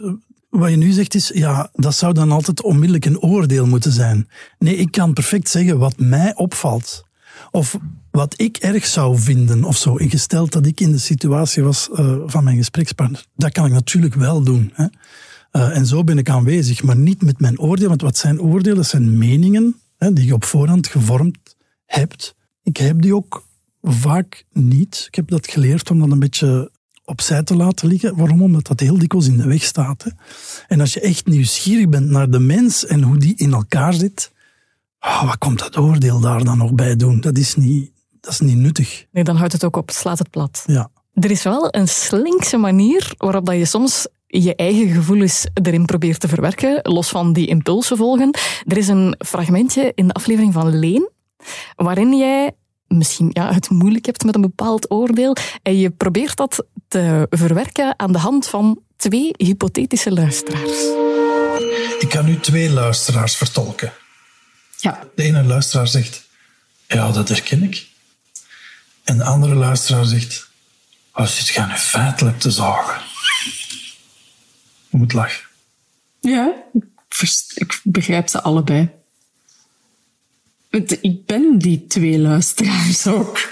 wat 0.49 0.69
je 0.69 0.75
nu 0.75 0.91
zegt 0.91 1.15
is, 1.15 1.31
ja, 1.33 1.69
dat 1.73 1.95
zou 1.95 2.13
dan 2.13 2.31
altijd 2.31 2.61
onmiddellijk 2.61 3.05
een 3.05 3.19
oordeel 3.19 3.65
moeten 3.65 3.91
zijn. 3.91 4.29
Nee, 4.59 4.75
ik 4.75 4.91
kan 4.91 5.13
perfect 5.13 5.49
zeggen 5.49 5.77
wat 5.77 5.97
mij 5.97 6.35
opvalt. 6.35 7.05
Of 7.51 7.77
wat 8.11 8.33
ik 8.37 8.57
erg 8.57 8.85
zou 8.85 9.19
vinden 9.19 9.63
of 9.63 9.77
zo. 9.77 9.95
Ingesteld 9.95 10.51
dat 10.51 10.65
ik 10.65 10.79
in 10.79 10.91
de 10.91 10.97
situatie 10.97 11.63
was 11.63 11.89
uh, 11.93 12.15
van 12.25 12.43
mijn 12.43 12.57
gesprekspartner. 12.57 13.25
Dat 13.35 13.51
kan 13.51 13.65
ik 13.65 13.71
natuurlijk 13.71 14.15
wel 14.15 14.43
doen. 14.43 14.71
Hè? 14.73 14.85
Uh, 15.51 15.77
en 15.77 15.85
zo 15.85 16.03
ben 16.03 16.17
ik 16.17 16.29
aanwezig, 16.29 16.83
maar 16.83 16.97
niet 16.97 17.21
met 17.21 17.39
mijn 17.39 17.59
oordeel. 17.59 17.87
Want 17.87 18.01
wat 18.01 18.17
zijn 18.17 18.41
oordelen? 18.41 18.77
Dat 18.77 18.87
zijn 18.87 19.17
meningen 19.17 19.75
hè, 19.97 20.13
die 20.13 20.25
je 20.25 20.33
op 20.33 20.43
voorhand 20.43 20.87
gevormd 20.87 21.55
hebt. 21.85 22.35
Ik 22.63 22.77
heb 22.77 23.01
die 23.01 23.15
ook 23.15 23.49
vaak 23.81 24.45
niet. 24.51 25.03
Ik 25.07 25.15
heb 25.15 25.27
dat 25.27 25.47
geleerd 25.47 25.91
om 25.91 25.99
dat 25.99 26.11
een 26.11 26.19
beetje 26.19 26.71
opzij 27.05 27.43
te 27.43 27.55
laten 27.55 27.87
liggen. 27.87 28.15
Waarom? 28.15 28.41
Omdat 28.41 28.67
dat 28.67 28.79
heel 28.79 28.97
dikwijls 28.97 29.27
in 29.27 29.37
de 29.37 29.47
weg 29.47 29.63
staat. 29.63 30.03
Hè. 30.03 30.09
En 30.67 30.79
als 30.79 30.93
je 30.93 30.99
echt 30.99 31.25
nieuwsgierig 31.25 31.89
bent 31.89 32.09
naar 32.09 32.29
de 32.29 32.39
mens 32.39 32.85
en 32.85 33.01
hoe 33.01 33.17
die 33.17 33.33
in 33.35 33.53
elkaar 33.53 33.93
zit, 33.93 34.31
oh, 34.99 35.23
wat 35.23 35.37
komt 35.37 35.59
dat 35.59 35.77
oordeel 35.77 36.19
daar 36.19 36.43
dan 36.43 36.57
nog 36.57 36.73
bij 36.73 36.95
doen? 36.95 37.21
Dat 37.21 37.37
is 37.37 37.55
niet, 37.55 37.91
dat 38.21 38.31
is 38.31 38.39
niet 38.39 38.57
nuttig. 38.57 39.05
Nee, 39.11 39.23
dan 39.23 39.35
houdt 39.35 39.53
het 39.53 39.63
ook 39.63 39.75
op, 39.75 39.89
slaat 39.91 40.19
het 40.19 40.29
plat. 40.29 40.63
Ja. 40.65 40.89
Er 41.13 41.31
is 41.31 41.43
wel 41.43 41.67
een 41.75 41.87
slinkse 41.87 42.57
manier 42.57 43.13
waarop 43.17 43.45
dat 43.45 43.55
je 43.55 43.65
soms 43.65 44.07
je 44.27 44.55
eigen 44.55 44.87
gevoelens 44.87 45.45
erin 45.53 45.85
probeert 45.85 46.19
te 46.19 46.27
verwerken, 46.27 46.79
los 46.81 47.09
van 47.09 47.33
die 47.33 47.47
impulsen 47.47 47.97
volgen. 47.97 48.37
Er 48.65 48.77
is 48.77 48.87
een 48.87 49.15
fragmentje 49.25 49.91
in 49.95 50.07
de 50.07 50.13
aflevering 50.13 50.53
van 50.53 50.79
Leen, 50.79 51.09
waarin 51.75 52.17
jij 52.17 52.51
misschien 52.97 53.29
ja, 53.33 53.53
het 53.53 53.69
moeilijk 53.69 54.05
hebt 54.05 54.23
met 54.23 54.35
een 54.35 54.41
bepaald 54.41 54.91
oordeel 54.91 55.35
en 55.63 55.77
je 55.77 55.89
probeert 55.89 56.37
dat 56.37 56.65
te 56.87 57.27
verwerken 57.29 57.99
aan 57.99 58.11
de 58.11 58.17
hand 58.17 58.47
van 58.47 58.79
twee 58.95 59.33
hypothetische 59.37 60.11
luisteraars. 60.11 60.79
Ik 61.99 62.09
kan 62.09 62.25
nu 62.25 62.39
twee 62.39 62.69
luisteraars 62.69 63.35
vertolken. 63.35 63.93
Ja. 64.77 65.03
De 65.15 65.23
ene 65.23 65.43
luisteraar 65.43 65.87
zegt, 65.87 66.27
ja, 66.87 67.11
dat 67.11 67.29
herken 67.29 67.63
ik. 67.63 67.87
En 69.03 69.17
de 69.17 69.23
andere 69.23 69.55
luisteraar 69.55 70.05
zegt, 70.05 70.49
oh, 71.13 71.25
zit 71.25 71.49
gaan 71.49 71.67
nu 71.67 71.75
feitelijk 71.75 72.39
te 72.39 72.51
zagen. 72.51 73.01
Je 74.89 74.97
moet 74.97 75.13
lachen. 75.13 75.45
Ja, 76.19 76.53
ik 77.55 77.81
begrijp 77.83 78.29
ze 78.29 78.41
allebei. 78.41 79.00
Ik 80.71 81.25
ben 81.25 81.57
die 81.57 81.87
twee 81.87 82.19
luisteraars 82.19 83.07
ook. 83.07 83.49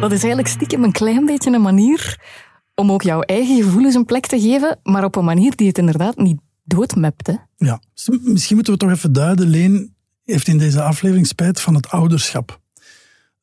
Dat 0.00 0.12
is 0.12 0.18
eigenlijk 0.18 0.48
stiekem 0.48 0.84
een 0.84 0.92
klein 0.92 1.24
beetje 1.24 1.52
een 1.52 1.62
manier 1.62 2.20
om 2.74 2.92
ook 2.92 3.02
jouw 3.02 3.20
eigen 3.20 3.62
gevoelens 3.62 3.94
een 3.94 4.04
plek 4.04 4.26
te 4.26 4.40
geven, 4.40 4.78
maar 4.82 5.04
op 5.04 5.16
een 5.16 5.24
manier 5.24 5.56
die 5.56 5.66
het 5.66 5.78
inderdaad 5.78 6.16
niet 6.16 6.40
doodmept. 6.62 7.26
Hè? 7.26 7.34
Ja, 7.56 7.80
misschien 8.22 8.54
moeten 8.54 8.72
we 8.72 8.78
toch 8.78 8.90
even 8.90 9.12
duiden. 9.12 9.48
Leen 9.48 9.94
heeft 10.24 10.48
in 10.48 10.58
deze 10.58 10.82
aflevering 10.82 11.26
spijt 11.26 11.60
van 11.60 11.74
het 11.74 11.90
ouderschap. 11.90 12.60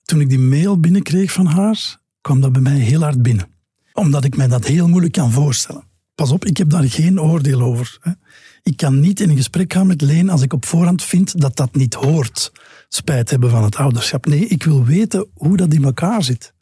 Toen 0.03 0.21
ik 0.21 0.29
die 0.29 0.39
mail 0.39 0.79
binnenkreeg 0.79 1.31
van 1.31 1.45
haar, 1.45 1.97
kwam 2.21 2.41
dat 2.41 2.51
bij 2.51 2.61
mij 2.61 2.77
heel 2.77 3.01
hard 3.01 3.21
binnen. 3.21 3.47
Omdat 3.93 4.23
ik 4.23 4.37
mij 4.37 4.47
dat 4.47 4.65
heel 4.65 4.87
moeilijk 4.87 5.13
kan 5.13 5.31
voorstellen. 5.31 5.83
Pas 6.15 6.31
op, 6.31 6.45
ik 6.45 6.57
heb 6.57 6.69
daar 6.69 6.89
geen 6.89 7.21
oordeel 7.21 7.61
over. 7.61 7.97
Hè. 8.01 8.11
Ik 8.63 8.77
kan 8.77 8.99
niet 8.99 9.19
in 9.19 9.29
een 9.29 9.35
gesprek 9.35 9.73
gaan 9.73 9.87
met 9.87 10.01
Leen 10.01 10.29
als 10.29 10.41
ik 10.41 10.53
op 10.53 10.65
voorhand 10.65 11.03
vind 11.03 11.41
dat 11.41 11.55
dat 11.55 11.75
niet 11.75 11.93
hoort. 11.93 12.51
Spijt 12.89 13.29
hebben 13.29 13.49
van 13.49 13.63
het 13.63 13.75
ouderschap. 13.75 14.25
Nee, 14.25 14.47
ik 14.47 14.63
wil 14.63 14.85
weten 14.85 15.27
hoe 15.33 15.57
dat 15.57 15.73
in 15.73 15.83
elkaar 15.83 16.23
zit. 16.23 16.53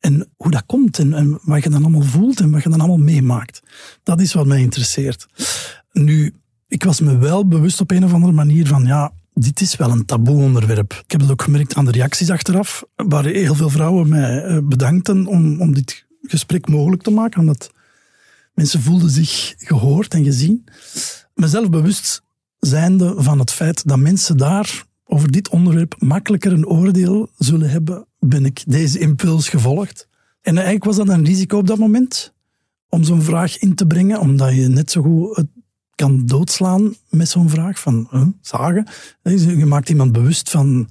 En 0.00 0.28
hoe 0.36 0.50
dat 0.50 0.66
komt 0.66 0.98
en, 0.98 1.14
en 1.14 1.38
wat 1.42 1.62
je 1.62 1.70
dan 1.70 1.82
allemaal 1.82 2.02
voelt 2.02 2.40
en 2.40 2.50
wat 2.50 2.62
je 2.62 2.68
dan 2.68 2.78
allemaal 2.78 3.04
meemaakt. 3.04 3.62
Dat 4.02 4.20
is 4.20 4.32
wat 4.32 4.46
mij 4.46 4.60
interesseert. 4.60 5.26
Nu, 5.92 6.34
ik 6.68 6.84
was 6.84 7.00
me 7.00 7.16
wel 7.16 7.48
bewust 7.48 7.80
op 7.80 7.90
een 7.90 8.04
of 8.04 8.12
andere 8.12 8.32
manier 8.32 8.66
van, 8.66 8.84
ja, 8.84 9.12
dit 9.34 9.60
is 9.60 9.76
wel 9.76 9.90
een 9.90 10.04
taboe 10.04 10.42
onderwerp. 10.42 10.92
Ik 10.92 11.10
heb 11.10 11.20
het 11.20 11.30
ook 11.30 11.42
gemerkt 11.42 11.74
aan 11.74 11.84
de 11.84 11.90
reacties 11.90 12.30
achteraf, 12.30 12.84
waar 12.94 13.24
heel 13.24 13.54
veel 13.54 13.70
vrouwen 13.70 14.08
mij 14.08 14.60
bedankten 14.64 15.26
om, 15.26 15.60
om 15.60 15.74
dit 15.74 16.06
gesprek 16.22 16.68
mogelijk 16.68 17.02
te 17.02 17.10
maken, 17.10 17.40
omdat 17.40 17.70
mensen 18.54 18.82
voelden 18.82 19.10
zich 19.10 19.54
gehoord 19.56 20.14
en 20.14 20.24
gezien. 20.24 20.64
Mezelf 21.36 21.70
bewust 21.70 22.22
zijnde 22.58 23.14
van 23.16 23.38
het 23.38 23.50
feit 23.50 23.88
dat 23.88 23.98
mensen 23.98 24.36
daar 24.36 24.84
over 25.04 25.30
dit 25.30 25.48
onderwerp 25.48 25.94
makkelijker 25.98 26.52
een 26.52 26.66
oordeel 26.66 27.30
zullen 27.38 27.70
hebben, 27.70 28.06
ben 28.18 28.44
ik 28.44 28.62
deze 28.66 28.98
impuls 28.98 29.48
gevolgd. 29.48 30.08
En 30.40 30.54
eigenlijk 30.54 30.84
was 30.84 30.96
dat 30.96 31.08
een 31.08 31.24
risico 31.24 31.58
op 31.58 31.66
dat 31.66 31.78
moment 31.78 32.34
om 32.88 33.04
zo'n 33.04 33.22
vraag 33.22 33.58
in 33.58 33.74
te 33.74 33.86
brengen, 33.86 34.20
omdat 34.20 34.54
je 34.54 34.68
net 34.68 34.90
zo 34.90 35.02
goed 35.02 35.36
het 35.36 35.46
kan 35.94 36.26
doodslaan 36.26 36.94
met 37.08 37.28
zo'n 37.28 37.50
vraag 37.50 37.80
van 37.80 38.08
zagen. 38.40 38.86
Je 39.22 39.66
maakt 39.66 39.88
iemand 39.88 40.12
bewust 40.12 40.50
van, 40.50 40.88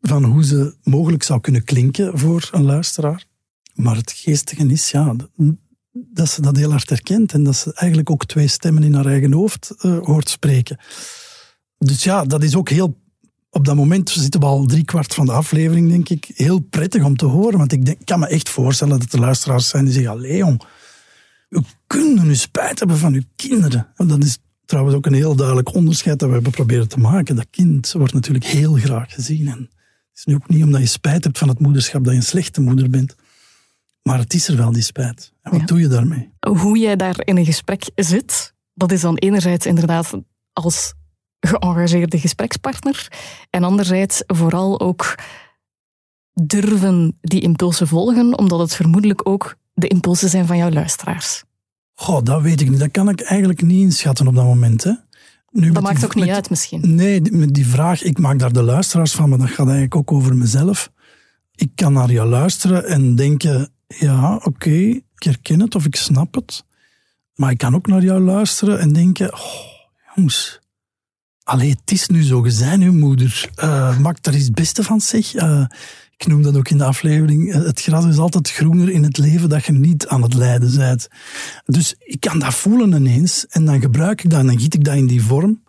van 0.00 0.24
hoe 0.24 0.44
ze 0.44 0.74
mogelijk 0.82 1.22
zou 1.22 1.40
kunnen 1.40 1.64
klinken 1.64 2.18
voor 2.18 2.48
een 2.52 2.64
luisteraar. 2.64 3.24
Maar 3.74 3.96
het 3.96 4.12
geestige 4.12 4.66
is 4.66 4.90
ja, 4.90 5.16
dat 6.12 6.28
ze 6.28 6.42
dat 6.42 6.56
heel 6.56 6.70
hard 6.70 6.88
herkent 6.88 7.32
en 7.32 7.42
dat 7.42 7.56
ze 7.56 7.72
eigenlijk 7.74 8.10
ook 8.10 8.26
twee 8.26 8.48
stemmen 8.48 8.82
in 8.82 8.94
haar 8.94 9.06
eigen 9.06 9.32
hoofd 9.32 9.74
uh, 9.82 9.98
hoort 9.98 10.28
spreken. 10.28 10.78
Dus 11.78 12.04
ja, 12.04 12.24
dat 12.24 12.42
is 12.42 12.56
ook 12.56 12.68
heel 12.68 12.96
op 13.50 13.64
dat 13.64 13.76
moment 13.76 14.10
zitten 14.10 14.40
we 14.40 14.46
al 14.46 14.66
drie 14.66 14.84
kwart 14.84 15.14
van 15.14 15.26
de 15.26 15.32
aflevering, 15.32 15.88
denk 15.88 16.08
ik, 16.08 16.30
heel 16.34 16.60
prettig 16.60 17.04
om 17.04 17.16
te 17.16 17.24
horen. 17.24 17.58
Want 17.58 17.72
ik 17.72 17.84
denk, 17.84 17.98
kan 18.04 18.18
me 18.18 18.26
echt 18.26 18.48
voorstellen 18.48 18.98
dat 18.98 19.12
er 19.12 19.20
luisteraars 19.20 19.68
zijn 19.68 19.84
die 19.84 19.92
zeggen, 19.92 20.12
allee 20.12 20.36
jong, 20.36 20.62
we 21.48 21.62
kunnen 21.86 22.26
nu 22.26 22.34
spijt 22.34 22.78
hebben 22.78 22.98
van 22.98 23.14
uw 23.14 23.22
kinderen. 23.36 23.86
En 23.96 24.06
dat 24.06 24.24
is 24.24 24.38
trouwens 24.64 24.96
ook 24.96 25.06
een 25.06 25.12
heel 25.12 25.36
duidelijk 25.36 25.74
onderscheid 25.74 26.18
dat 26.18 26.28
we 26.28 26.34
hebben 26.34 26.52
proberen 26.52 26.88
te 26.88 26.98
maken. 26.98 27.36
Dat 27.36 27.46
kind 27.50 27.92
wordt 27.92 28.12
natuurlijk 28.12 28.44
heel 28.44 28.72
graag 28.74 29.14
gezien. 29.14 29.48
En 29.48 29.58
het 29.58 30.18
is 30.18 30.24
nu 30.24 30.34
ook 30.34 30.48
niet 30.48 30.62
omdat 30.62 30.80
je 30.80 30.86
spijt 30.86 31.24
hebt 31.24 31.38
van 31.38 31.48
het 31.48 31.60
moederschap 31.60 32.04
dat 32.04 32.12
je 32.12 32.18
een 32.18 32.26
slechte 32.26 32.60
moeder 32.60 32.90
bent. 32.90 33.14
Maar 34.06 34.18
het 34.18 34.34
is 34.34 34.48
er 34.48 34.56
wel, 34.56 34.72
die 34.72 34.82
spijt. 34.82 35.32
En 35.42 35.52
wat 35.52 35.68
doe 35.68 35.80
je 35.80 35.88
daarmee? 35.88 36.30
Hoe 36.40 36.78
jij 36.78 36.96
daar 36.96 37.16
in 37.24 37.36
een 37.36 37.44
gesprek 37.44 37.90
zit, 37.94 38.54
dat 38.74 38.92
is 38.92 39.00
dan 39.00 39.16
enerzijds 39.16 39.66
inderdaad 39.66 40.14
als 40.52 40.94
geëngageerde 41.40 42.18
gesprekspartner. 42.18 43.08
En 43.50 43.64
anderzijds 43.64 44.22
vooral 44.26 44.80
ook 44.80 45.14
durven 46.32 47.18
die 47.20 47.40
impulsen 47.40 47.88
volgen, 47.88 48.38
omdat 48.38 48.58
het 48.58 48.74
vermoedelijk 48.74 49.28
ook 49.28 49.56
de 49.74 49.88
impulsen 49.88 50.28
zijn 50.28 50.46
van 50.46 50.56
jouw 50.56 50.70
luisteraars. 50.70 51.44
Goh, 51.94 52.22
dat 52.22 52.42
weet 52.42 52.60
ik 52.60 52.70
niet. 52.70 52.80
Dat 52.80 52.90
kan 52.90 53.08
ik 53.08 53.20
eigenlijk 53.20 53.62
niet 53.62 53.82
inschatten 53.82 54.26
op 54.26 54.34
dat 54.34 54.44
moment. 54.44 54.84
Hè. 54.84 54.92
Nu, 55.50 55.72
dat 55.72 55.82
maakt 55.82 56.04
ook 56.04 56.14
niet 56.14 56.28
uit 56.28 56.50
misschien. 56.50 56.94
Nee, 56.94 57.20
met 57.30 57.54
die 57.54 57.66
vraag, 57.66 58.02
ik 58.02 58.18
maak 58.18 58.38
daar 58.38 58.52
de 58.52 58.62
luisteraars 58.62 59.12
van, 59.12 59.28
maar 59.28 59.38
dat 59.38 59.48
gaat 59.48 59.66
eigenlijk 59.66 59.96
ook 59.96 60.12
over 60.12 60.36
mezelf. 60.36 60.90
Ik 61.54 61.70
kan 61.74 61.92
naar 61.92 62.10
jou 62.10 62.28
luisteren 62.28 62.86
en 62.86 63.14
denken, 63.14 63.70
ja, 63.86 64.40
oké, 64.44 64.70
ik 64.70 65.22
herken 65.22 65.60
het 65.60 65.74
of 65.74 65.84
ik 65.84 65.96
snap 65.96 66.34
het. 66.34 66.64
Maar 67.34 67.50
ik 67.50 67.58
kan 67.58 67.74
ook 67.74 67.86
naar 67.86 68.02
jou 68.02 68.20
luisteren 68.20 68.78
en 68.78 68.92
denken, 68.92 69.34
oh, 69.34 69.40
jongens, 70.14 70.60
Allee, 71.46 71.70
het 71.70 71.90
is 71.90 72.08
nu 72.08 72.22
zo, 72.22 72.44
je 72.44 72.50
zijn 72.50 72.82
uw 72.82 72.92
moeder. 72.92 73.50
Uh, 73.62 73.98
maak 73.98 74.22
daar 74.22 74.34
iets 74.34 74.50
beste 74.50 74.82
van, 74.82 75.00
zeg. 75.00 75.34
Uh, 75.34 75.64
ik 76.16 76.26
noem 76.26 76.42
dat 76.42 76.56
ook 76.56 76.68
in 76.68 76.78
de 76.78 76.84
aflevering. 76.84 77.52
Eh, 77.52 77.62
het 77.62 77.82
gras 77.82 78.04
is 78.04 78.18
altijd 78.18 78.50
groener 78.50 78.90
in 78.90 79.02
het 79.02 79.18
leven 79.18 79.48
dat 79.48 79.64
je 79.64 79.72
niet 79.72 80.06
aan 80.06 80.22
het 80.22 80.34
lijden 80.34 80.76
bent. 80.76 81.08
Dus 81.64 81.94
ik 81.98 82.20
kan 82.20 82.38
dat 82.38 82.54
voelen 82.54 82.92
ineens. 82.92 83.46
En 83.46 83.64
dan 83.64 83.80
gebruik 83.80 84.24
ik 84.24 84.30
dat 84.30 84.40
en 84.40 84.46
dan 84.46 84.60
giet 84.60 84.74
ik 84.74 84.84
dat 84.84 84.94
in 84.94 85.06
die 85.06 85.22
vorm. 85.22 85.62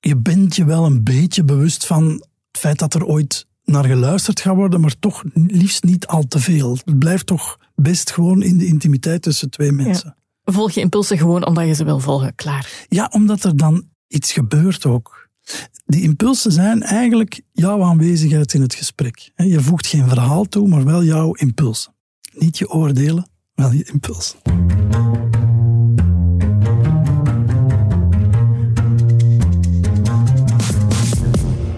Je 0.00 0.16
bent 0.16 0.56
je 0.56 0.64
wel 0.64 0.84
een 0.84 1.02
beetje 1.02 1.44
bewust 1.44 1.86
van 1.86 2.04
het 2.50 2.60
feit 2.60 2.78
dat 2.78 2.94
er 2.94 3.04
ooit 3.04 3.46
naar 3.64 3.84
geluisterd 3.84 4.40
gaat 4.40 4.54
worden, 4.54 4.80
maar 4.80 4.98
toch 4.98 5.24
liefst 5.34 5.84
niet 5.84 6.06
al 6.06 6.26
te 6.26 6.38
veel. 6.38 6.78
Het 6.84 6.98
blijft 6.98 7.26
toch 7.26 7.58
best 7.74 8.10
gewoon 8.10 8.42
in 8.42 8.58
de 8.58 8.66
intimiteit 8.66 9.22
tussen 9.22 9.50
twee 9.50 9.72
mensen. 9.72 10.16
Volg 10.44 10.70
je 10.70 10.80
impulsen 10.80 11.18
gewoon 11.18 11.46
omdat 11.46 11.66
je 11.66 11.74
ze 11.74 11.84
wil 11.84 11.98
volgen, 11.98 12.34
klaar. 12.34 12.86
Ja, 12.88 13.10
omdat 13.12 13.44
er 13.44 13.56
dan 13.56 13.88
iets 14.08 14.32
gebeurt 14.32 14.86
ook. 14.86 15.28
Die 15.86 16.02
impulsen 16.02 16.52
zijn 16.52 16.82
eigenlijk 16.82 17.40
jouw 17.52 17.82
aanwezigheid 17.82 18.54
in 18.54 18.60
het 18.60 18.74
gesprek. 18.74 19.30
Je 19.34 19.60
voegt 19.60 19.86
geen 19.86 20.08
verhaal 20.08 20.44
toe, 20.44 20.68
maar 20.68 20.84
wel 20.84 21.04
jouw 21.04 21.32
impulsen. 21.32 21.94
Niet 22.32 22.58
je 22.58 22.70
oordelen, 22.70 23.28
wel 23.54 23.72
je 23.72 23.84
impulsen. 23.92 24.38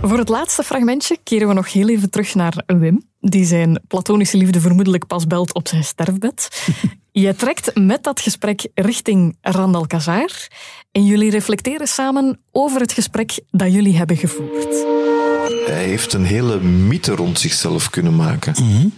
Voor 0.09 0.19
het 0.19 0.29
laatste 0.29 0.62
fragmentje 0.62 1.19
keren 1.23 1.49
we 1.49 1.55
nog 1.55 1.73
heel 1.73 1.88
even 1.88 2.11
terug 2.11 2.35
naar 2.35 2.62
Wim, 2.66 3.03
die 3.21 3.45
zijn 3.45 3.83
platonische 3.88 4.37
liefde 4.37 4.61
vermoedelijk 4.61 5.07
pas 5.07 5.27
belt 5.27 5.55
op 5.55 5.69
zijn 5.69 5.85
sterfbed. 5.85 6.49
Je 7.12 7.35
trekt 7.35 7.75
met 7.75 8.03
dat 8.03 8.21
gesprek 8.21 8.69
richting 8.75 9.37
Randal 9.40 9.87
Kazar 9.87 10.31
en 10.92 11.05
jullie 11.05 11.31
reflecteren 11.31 11.87
samen 11.87 12.40
over 12.53 12.81
het 12.81 12.92
gesprek 12.92 13.40
dat 13.51 13.73
jullie 13.73 13.97
hebben 13.97 14.16
gevoerd. 14.16 14.85
Hij 15.66 15.85
heeft 15.85 16.12
een 16.12 16.25
hele 16.25 16.61
mythe 16.61 17.14
rond 17.14 17.38
zichzelf 17.38 17.90
kunnen 17.90 18.16
maken. 18.16 18.55
Mhm. 18.62 18.88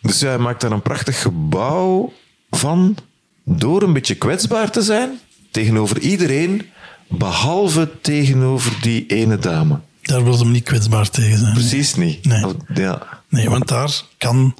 Dus 0.00 0.20
hij 0.20 0.38
maakt 0.38 0.60
daar 0.60 0.72
een 0.72 0.82
prachtig 0.82 1.22
gebouw 1.22 2.12
van 2.50 2.96
door 3.44 3.82
een 3.82 3.92
beetje 3.92 4.14
kwetsbaar 4.14 4.70
te 4.70 4.82
zijn 4.82 5.18
tegenover 5.50 5.98
iedereen, 5.98 6.62
behalve 7.08 8.00
tegenover 8.00 8.78
die 8.80 9.06
ene 9.06 9.38
dame. 9.38 9.80
Daar 10.06 10.24
wil 10.24 10.38
hem 10.38 10.50
niet 10.50 10.64
kwetsbaar 10.64 11.10
tegen 11.10 11.38
zijn. 11.38 11.52
Precies 11.52 11.94
niet. 11.94 12.24
Nee. 12.24 12.44
Ja. 12.74 13.22
nee, 13.28 13.50
want 13.50 13.68
daar 13.68 14.02
kan 14.18 14.54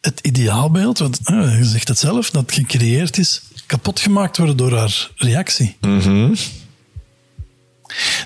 het 0.00 0.20
ideaalbeeld, 0.20 0.98
want 0.98 1.20
je 1.24 1.58
zegt 1.62 1.88
het 1.88 1.98
zelf, 1.98 2.30
dat 2.30 2.52
gecreëerd 2.52 3.18
is, 3.18 3.42
kapot 3.66 4.00
gemaakt 4.00 4.36
worden 4.36 4.56
door 4.56 4.76
haar 4.76 5.10
reactie. 5.16 5.76
Mhm. 5.80 6.34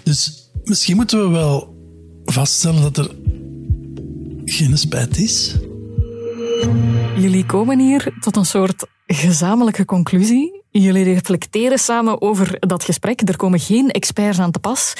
Dus 0.03 0.49
misschien 0.65 0.97
moeten 0.97 1.23
we 1.23 1.29
wel 1.29 1.77
vaststellen 2.25 2.83
dat 2.83 2.97
er 2.97 3.11
geen 4.45 4.79
spijt 4.79 5.17
is. 5.17 5.57
Jullie 7.17 7.47
komen 7.47 7.79
hier 7.79 8.15
tot 8.21 8.37
een 8.37 8.45
soort 8.45 8.87
gezamenlijke 9.07 9.85
conclusie. 9.85 10.65
Jullie 10.83 11.05
reflecteren 11.05 11.79
samen 11.79 12.23
over 12.23 12.57
dat 12.59 12.85
gesprek. 12.85 13.29
Er 13.29 13.37
komen 13.37 13.61
geen 13.61 13.91
experts 13.91 14.39
aan 14.39 14.51
te 14.51 14.59
pas. 14.59 14.95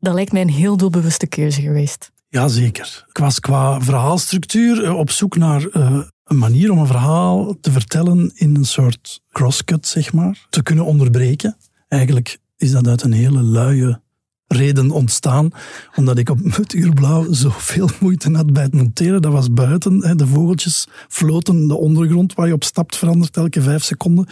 Dat 0.00 0.14
lijkt 0.14 0.32
mij 0.32 0.40
een 0.40 0.48
heel 0.48 0.76
doelbewuste 0.76 1.26
keuze 1.26 1.60
geweest. 1.60 2.10
Jazeker. 2.28 3.04
Ik 3.08 3.18
was 3.18 3.40
qua 3.40 3.80
verhaalstructuur 3.80 4.84
eh, 4.84 4.98
op 4.98 5.10
zoek 5.10 5.36
naar 5.36 5.66
uh, 5.72 6.02
een 6.24 6.38
manier 6.38 6.70
om 6.70 6.78
een 6.78 6.86
verhaal 6.86 7.54
te 7.60 7.72
vertellen 7.72 8.32
in 8.34 8.56
een 8.56 8.64
soort 8.64 9.20
crosscut, 9.30 9.86
zeg 9.86 10.12
maar, 10.12 10.46
te 10.50 10.62
kunnen 10.62 10.84
onderbreken. 10.84 11.56
Eigenlijk 11.88 12.38
is 12.56 12.70
dat 12.70 12.86
uit 12.86 13.02
een 13.02 13.12
hele 13.12 13.42
luie 13.42 13.96
reden 14.52 14.90
ontstaan, 14.90 15.50
omdat 15.96 16.18
ik 16.18 16.28
op 16.28 16.38
het 16.56 16.72
uurblauw 16.72 17.32
zoveel 17.32 17.88
moeite 18.00 18.30
had 18.30 18.52
bij 18.52 18.62
het 18.62 18.74
monteren. 18.74 19.22
Dat 19.22 19.32
was 19.32 19.52
buiten. 19.52 20.16
De 20.16 20.26
vogeltjes 20.26 20.86
floten, 21.08 21.68
de 21.68 21.76
ondergrond 21.76 22.34
waar 22.34 22.46
je 22.46 22.52
op 22.52 22.64
stapt 22.64 22.96
verandert 22.96 23.36
elke 23.36 23.62
vijf 23.62 23.82
seconden. 23.82 24.26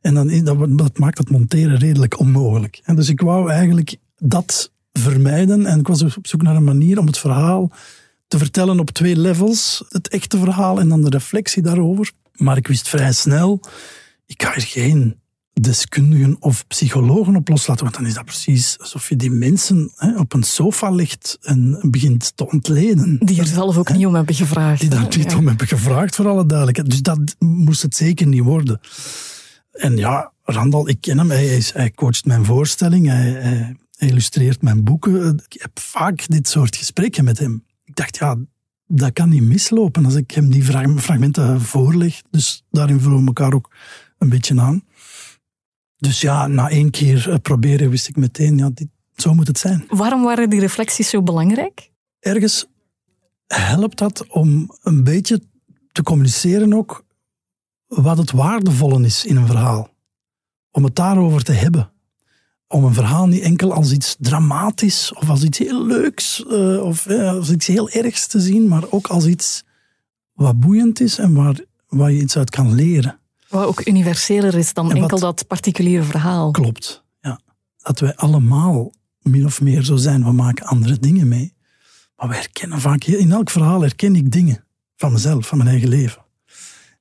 En 0.00 0.14
dan, 0.14 0.44
dat, 0.44 0.78
dat 0.78 0.98
maakt 0.98 1.18
het 1.18 1.30
monteren 1.30 1.78
redelijk 1.78 2.18
onmogelijk. 2.18 2.82
Dus 2.94 3.08
ik 3.08 3.20
wou 3.20 3.50
eigenlijk 3.50 3.96
dat 4.18 4.72
vermijden 4.92 5.66
en 5.66 5.78
ik 5.78 5.86
was 5.86 6.02
op 6.02 6.26
zoek 6.26 6.42
naar 6.42 6.56
een 6.56 6.64
manier 6.64 6.98
om 6.98 7.06
het 7.06 7.18
verhaal 7.18 7.70
te 8.28 8.38
vertellen 8.38 8.80
op 8.80 8.90
twee 8.90 9.16
levels. 9.16 9.84
Het 9.88 10.08
echte 10.08 10.38
verhaal 10.38 10.80
en 10.80 10.88
dan 10.88 11.02
de 11.02 11.08
reflectie 11.10 11.62
daarover. 11.62 12.12
Maar 12.34 12.56
ik 12.56 12.66
wist 12.66 12.88
vrij 12.88 13.12
snel, 13.12 13.60
ik 14.26 14.42
ga 14.42 14.54
er 14.54 14.62
geen 14.62 15.22
deskundigen 15.60 16.36
of 16.40 16.66
psychologen 16.66 17.36
op 17.36 17.48
loslaten, 17.48 17.84
want 17.84 17.96
dan 17.96 18.06
is 18.06 18.14
dat 18.14 18.24
precies 18.24 18.78
alsof 18.78 19.08
je 19.08 19.16
die 19.16 19.30
mensen 19.30 19.92
hè, 19.96 20.18
op 20.18 20.32
een 20.32 20.42
sofa 20.42 20.90
legt 20.90 21.38
en 21.42 21.78
begint 21.90 22.36
te 22.36 22.50
ontleden. 22.50 23.18
Die 23.18 23.40
er 23.40 23.46
zelf 23.46 23.76
ook 23.76 23.92
niet 23.92 24.06
om 24.06 24.14
hebben 24.14 24.34
gevraagd. 24.34 24.80
Die 24.80 24.90
daar 24.90 25.16
niet 25.16 25.34
om 25.34 25.46
hebben 25.46 25.66
gevraagd, 25.66 26.14
voor 26.14 26.28
alle 26.28 26.46
duidelijkheid. 26.46 26.90
Dus 26.90 27.02
dat 27.02 27.36
moest 27.38 27.82
het 27.82 27.96
zeker 27.96 28.26
niet 28.26 28.42
worden. 28.42 28.80
En 29.72 29.96
ja, 29.96 30.32
Randal, 30.42 30.88
ik 30.88 31.00
ken 31.00 31.18
hem. 31.18 31.30
Hij, 31.30 31.56
is, 31.56 31.72
hij 31.72 31.90
coacht 31.90 32.24
mijn 32.24 32.44
voorstelling, 32.44 33.06
hij, 33.06 33.30
hij 33.32 33.76
illustreert 34.08 34.62
mijn 34.62 34.84
boeken. 34.84 35.42
Ik 35.48 35.60
heb 35.62 35.78
vaak 35.78 36.28
dit 36.28 36.48
soort 36.48 36.76
gesprekken 36.76 37.24
met 37.24 37.38
hem 37.38 37.64
ik 37.84 37.96
dacht, 37.96 38.16
ja, 38.16 38.36
dat 38.86 39.12
kan 39.12 39.28
niet 39.28 39.42
mislopen 39.42 40.04
als 40.04 40.14
ik 40.14 40.30
hem 40.30 40.50
die 40.50 40.64
fragmenten 40.96 41.60
voorleg. 41.60 42.22
Dus 42.30 42.64
daarin 42.70 43.00
vullen 43.00 43.20
we 43.20 43.26
elkaar 43.26 43.54
ook 43.54 43.70
een 44.18 44.28
beetje 44.28 44.60
aan. 44.60 44.82
Dus 46.04 46.20
ja, 46.20 46.46
na 46.46 46.68
één 46.68 46.90
keer 46.90 47.30
eh, 47.30 47.36
proberen 47.42 47.90
wist 47.90 48.08
ik 48.08 48.16
meteen, 48.16 48.58
ja, 48.58 48.70
dit, 48.74 48.88
zo 49.16 49.34
moet 49.34 49.46
het 49.46 49.58
zijn. 49.58 49.84
Waarom 49.88 50.22
waren 50.22 50.50
die 50.50 50.60
reflecties 50.60 51.08
zo 51.08 51.22
belangrijk? 51.22 51.90
Ergens 52.20 52.66
helpt 53.46 53.98
dat 53.98 54.26
om 54.26 54.70
een 54.82 55.04
beetje 55.04 55.40
te 55.92 56.02
communiceren 56.02 56.74
ook 56.74 57.04
wat 57.86 58.18
het 58.18 58.30
waardevolle 58.30 59.04
is 59.04 59.24
in 59.24 59.36
een 59.36 59.46
verhaal. 59.46 59.88
Om 60.70 60.84
het 60.84 60.96
daarover 60.96 61.42
te 61.42 61.52
hebben 61.52 61.92
om 62.68 62.84
een 62.84 62.94
verhaal 62.94 63.26
niet 63.26 63.42
enkel 63.42 63.72
als 63.72 63.92
iets 63.92 64.16
dramatisch 64.18 65.12
of 65.12 65.28
als 65.28 65.42
iets 65.42 65.58
heel 65.58 65.86
leuks 65.86 66.44
uh, 66.48 66.82
of 66.82 67.06
als 67.08 67.50
iets 67.50 67.66
heel 67.66 67.90
ergs 67.90 68.26
te 68.26 68.40
zien, 68.40 68.68
maar 68.68 68.82
ook 68.90 69.06
als 69.06 69.26
iets 69.26 69.64
wat 70.32 70.60
boeiend 70.60 71.00
is 71.00 71.18
en 71.18 71.34
waar, 71.34 71.60
waar 71.88 72.12
je 72.12 72.20
iets 72.20 72.36
uit 72.36 72.50
kan 72.50 72.74
leren. 72.74 73.18
Wat 73.54 73.66
ook 73.66 73.86
universeler 73.86 74.54
is 74.54 74.72
dan 74.72 74.92
enkel 74.92 75.18
dat 75.18 75.46
particuliere 75.46 76.02
verhaal. 76.02 76.50
Klopt, 76.50 77.04
ja. 77.20 77.40
Dat 77.82 78.00
wij 78.00 78.16
allemaal 78.16 78.92
min 79.22 79.44
of 79.44 79.60
meer 79.60 79.82
zo 79.82 79.96
zijn. 79.96 80.24
We 80.24 80.32
maken 80.32 80.66
andere 80.66 80.98
dingen 80.98 81.28
mee. 81.28 81.54
Maar 82.16 82.28
we 82.28 82.34
herkennen 82.34 82.80
vaak, 82.80 83.04
in 83.04 83.32
elk 83.32 83.50
verhaal 83.50 83.80
herken 83.80 84.16
ik 84.16 84.32
dingen 84.32 84.64
van 84.96 85.12
mezelf, 85.12 85.46
van 85.46 85.58
mijn 85.58 85.70
eigen 85.70 85.88
leven. 85.88 86.24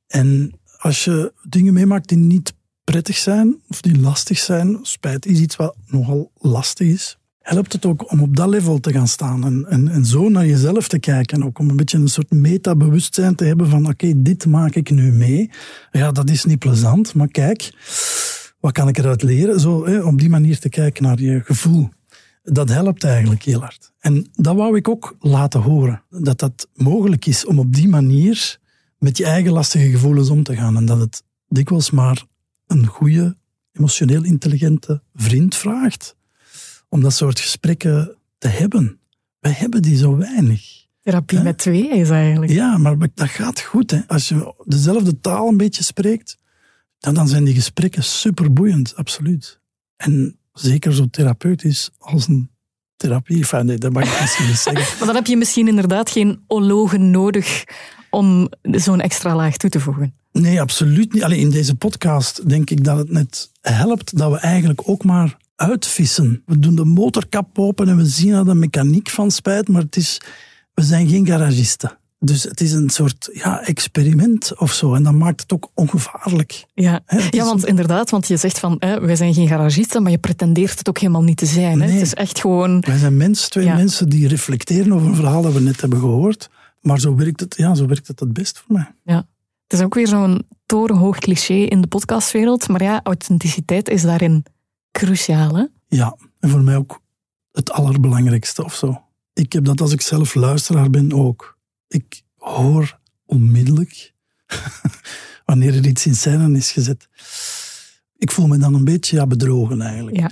En 0.07 0.59
als 0.77 1.03
je 1.03 1.33
dingen 1.49 1.73
meemaakt 1.73 2.07
die 2.09 2.17
niet 2.17 2.53
prettig 2.83 3.17
zijn 3.17 3.61
of 3.67 3.81
die 3.81 3.99
lastig 3.99 4.37
zijn, 4.37 4.79
spijt 4.81 5.25
is 5.25 5.39
iets 5.39 5.55
wat 5.55 5.75
nogal 5.85 6.31
lastig 6.35 6.87
is, 6.87 7.17
helpt 7.43 7.73
het 7.73 7.85
ook 7.85 8.11
om 8.11 8.21
op 8.21 8.35
dat 8.35 8.47
level 8.47 8.79
te 8.79 8.91
gaan 8.91 9.07
staan 9.07 9.45
en, 9.45 9.65
en, 9.69 9.87
en 9.87 10.05
zo 10.05 10.29
naar 10.29 10.45
jezelf 10.45 10.87
te 10.87 10.99
kijken. 10.99 11.37
En 11.37 11.45
ook 11.45 11.59
om 11.59 11.69
een 11.69 11.75
beetje 11.75 11.97
een 11.97 12.07
soort 12.07 12.31
meta-bewustzijn 12.31 13.35
te 13.35 13.45
hebben 13.45 13.69
van 13.69 13.87
oké, 13.87 14.21
dit 14.21 14.45
maak 14.45 14.75
ik 14.75 14.89
nu 14.89 15.11
mee. 15.11 15.49
Ja, 15.91 16.11
dat 16.11 16.29
is 16.29 16.45
niet 16.45 16.59
plezant, 16.59 17.13
maar 17.13 17.27
kijk, 17.27 17.73
wat 18.59 18.71
kan 18.71 18.87
ik 18.87 18.97
eruit 18.97 19.23
leren? 19.23 19.59
Zo, 19.59 19.85
hè, 19.85 19.99
op 19.99 20.19
die 20.19 20.29
manier 20.29 20.59
te 20.59 20.69
kijken 20.69 21.03
naar 21.03 21.21
je 21.21 21.41
gevoel. 21.43 21.89
Dat 22.43 22.69
helpt 22.69 23.03
eigenlijk 23.03 23.43
heel 23.43 23.59
hard. 23.59 23.91
En 23.99 24.27
dat 24.33 24.55
wou 24.55 24.77
ik 24.77 24.87
ook 24.87 25.15
laten 25.19 25.61
horen. 25.61 26.03
Dat 26.09 26.39
dat 26.39 26.67
mogelijk 26.73 27.25
is 27.25 27.45
om 27.45 27.59
op 27.59 27.73
die 27.73 27.87
manier 27.87 28.59
met 28.97 29.17
je 29.17 29.25
eigen 29.25 29.51
lastige 29.51 29.89
gevoelens 29.89 30.29
om 30.29 30.43
te 30.43 30.55
gaan. 30.55 30.77
En 30.77 30.85
dat 30.85 30.99
het 30.99 31.23
dikwijls 31.47 31.91
maar 31.91 32.25
een 32.67 32.85
goede, 32.85 33.37
emotioneel 33.71 34.23
intelligente 34.23 35.01
vriend 35.13 35.55
vraagt 35.55 36.15
om 36.93 37.01
dat 37.01 37.13
soort 37.13 37.39
gesprekken 37.39 38.15
te 38.37 38.47
hebben. 38.47 38.99
Wij 39.39 39.51
hebben 39.51 39.81
die 39.81 39.97
zo 39.97 40.17
weinig. 40.17 40.85
Therapie 41.01 41.39
met 41.39 41.57
twee 41.57 41.89
is 41.89 42.09
eigenlijk. 42.09 42.51
Ja, 42.51 42.77
maar 42.77 42.97
dat 42.97 43.29
gaat 43.29 43.61
goed. 43.61 43.91
Hè. 43.91 43.99
Als 44.07 44.29
je 44.29 44.53
dezelfde 44.65 45.19
taal 45.19 45.47
een 45.47 45.57
beetje 45.57 45.83
spreekt, 45.83 46.37
dan 46.99 47.27
zijn 47.27 47.43
die 47.43 47.53
gesprekken 47.53 48.03
superboeiend, 48.03 48.95
absoluut. 48.95 49.59
En 49.95 50.37
zeker 50.51 50.93
zo 50.93 51.07
therapeutisch 51.11 51.89
als 51.97 52.27
een 52.27 52.49
therapie. 52.95 53.37
Enfin, 53.37 53.65
nee, 53.65 53.77
dat 53.77 53.93
mag 53.93 54.03
ik 54.03 54.21
misschien 54.21 54.47
niet 54.47 54.57
zeggen. 54.57 54.85
Maar 54.97 55.07
dan 55.07 55.15
heb 55.15 55.27
je 55.27 55.37
misschien 55.37 55.67
inderdaad 55.67 56.09
geen 56.09 56.43
ologen 56.47 57.11
nodig 57.11 57.63
om 58.09 58.49
zo'n 58.61 59.01
extra 59.01 59.35
laag 59.35 59.57
toe 59.57 59.69
te 59.69 59.79
voegen. 59.79 60.13
Nee, 60.31 60.61
absoluut 60.61 61.13
niet. 61.13 61.23
Alleen 61.23 61.39
in 61.39 61.49
deze 61.49 61.75
podcast 61.75 62.49
denk 62.49 62.69
ik 62.69 62.83
dat 62.83 62.97
het 62.97 63.11
net 63.11 63.51
helpt 63.61 64.17
dat 64.17 64.31
we 64.31 64.37
eigenlijk 64.37 64.81
ook 64.89 65.03
maar 65.03 65.41
uitvissen. 65.55 66.43
We 66.45 66.59
doen 66.59 66.75
de 66.75 66.85
motorkap 66.85 67.59
open 67.59 67.87
en 67.87 67.97
we 67.97 68.05
zien 68.05 68.33
er 68.33 68.45
de 68.45 68.55
mechaniek 68.55 69.09
van 69.09 69.31
spijt, 69.31 69.67
maar 69.67 69.81
het 69.81 69.95
is, 69.95 70.21
we 70.73 70.83
zijn 70.83 71.07
geen 71.07 71.25
garagisten. 71.25 71.97
Dus 72.19 72.43
het 72.43 72.61
is 72.61 72.71
een 72.71 72.89
soort 72.89 73.29
ja, 73.33 73.65
experiment 73.65 74.59
of 74.59 74.73
zo. 74.73 74.93
En 74.93 75.03
dat 75.03 75.13
maakt 75.13 75.41
het 75.41 75.53
ook 75.53 75.71
ongevaarlijk. 75.73 76.65
Ja, 76.73 77.01
ja 77.29 77.45
want 77.45 77.65
inderdaad, 77.65 78.09
want 78.09 78.27
je 78.27 78.37
zegt 78.37 78.59
van 78.59 78.75
hè, 78.79 78.99
wij 79.01 79.15
zijn 79.15 79.33
geen 79.33 79.47
garagisten, 79.47 80.03
maar 80.03 80.11
je 80.11 80.17
pretendeert 80.17 80.77
het 80.77 80.89
ook 80.89 80.97
helemaal 80.97 81.23
niet 81.23 81.37
te 81.37 81.45
zijn. 81.45 81.81
Hè? 81.81 81.85
Nee. 81.85 81.95
Het 81.95 82.05
is 82.05 82.13
echt 82.13 82.39
gewoon. 82.39 82.79
Wij 82.87 82.97
zijn 82.97 83.17
mensen, 83.17 83.49
twee 83.49 83.65
Ja. 83.65 83.75
mensen 83.75 84.09
die 84.09 84.27
reflecteren 84.27 84.93
over 84.93 85.07
een 85.07 85.15
verhaal 85.15 85.41
dat 85.41 85.53
we 85.53 85.59
net 85.59 85.81
hebben 85.81 85.99
gehoord. 85.99 86.49
Maar 86.81 86.99
zo 86.99 87.15
werkt 87.15 87.39
het, 87.39 87.55
ja, 87.57 87.75
zo 87.75 87.85
werkt 87.85 88.07
het 88.07 88.19
het 88.19 88.33
best 88.33 88.59
voor 88.59 88.75
mij. 88.75 88.91
Ja. 89.03 89.27
Het 89.67 89.79
is 89.79 89.81
ook 89.81 89.93
weer 89.93 90.07
zo'n 90.07 90.47
torenhoog 90.65 91.17
cliché 91.17 91.53
in 91.53 91.81
de 91.81 91.87
podcastwereld. 91.87 92.67
Maar 92.67 92.83
ja, 92.83 92.99
authenticiteit 93.03 93.89
is 93.89 94.01
daarin 94.01 94.45
cruciaal. 94.93 95.55
Hè? 95.55 95.65
Ja, 95.87 96.17
en 96.39 96.49
voor 96.49 96.61
mij 96.61 96.75
ook 96.75 97.01
het 97.51 97.71
allerbelangrijkste 97.71 98.63
of 98.63 98.75
zo. 98.75 99.01
Ik 99.33 99.53
heb 99.53 99.65
dat 99.65 99.81
als 99.81 99.91
ik 99.91 100.01
zelf 100.01 100.35
luisteraar 100.35 100.89
ben 100.89 101.13
ook. 101.13 101.57
Ik 101.87 102.21
hoor 102.35 102.99
onmiddellijk 103.25 104.13
wanneer 105.45 105.75
er 105.75 105.87
iets 105.87 106.05
in 106.05 106.15
scène 106.15 106.57
is 106.57 106.71
gezet. 106.71 107.07
Ik 108.17 108.31
voel 108.31 108.47
me 108.47 108.57
dan 108.57 108.73
een 108.73 108.83
beetje 108.83 109.15
ja, 109.15 109.27
bedrogen 109.27 109.81
eigenlijk. 109.81 110.17
Ja. 110.17 110.31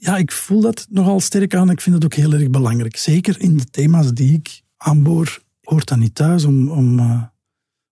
Ja, 0.00 0.16
ik 0.16 0.32
voel 0.32 0.60
dat 0.60 0.86
nogal 0.90 1.20
sterk 1.20 1.54
aan. 1.54 1.70
Ik 1.70 1.80
vind 1.80 1.94
het 1.94 2.04
ook 2.04 2.14
heel 2.14 2.32
erg 2.32 2.50
belangrijk. 2.50 2.96
Zeker 2.96 3.40
in 3.40 3.56
de 3.56 3.64
thema's 3.64 4.12
die 4.12 4.32
ik 4.32 4.62
aanboor, 4.76 5.42
hoort 5.62 5.88
dat 5.88 5.98
niet 5.98 6.14
thuis 6.14 6.44
om, 6.44 6.68
om, 6.68 6.98
eh, 6.98 7.22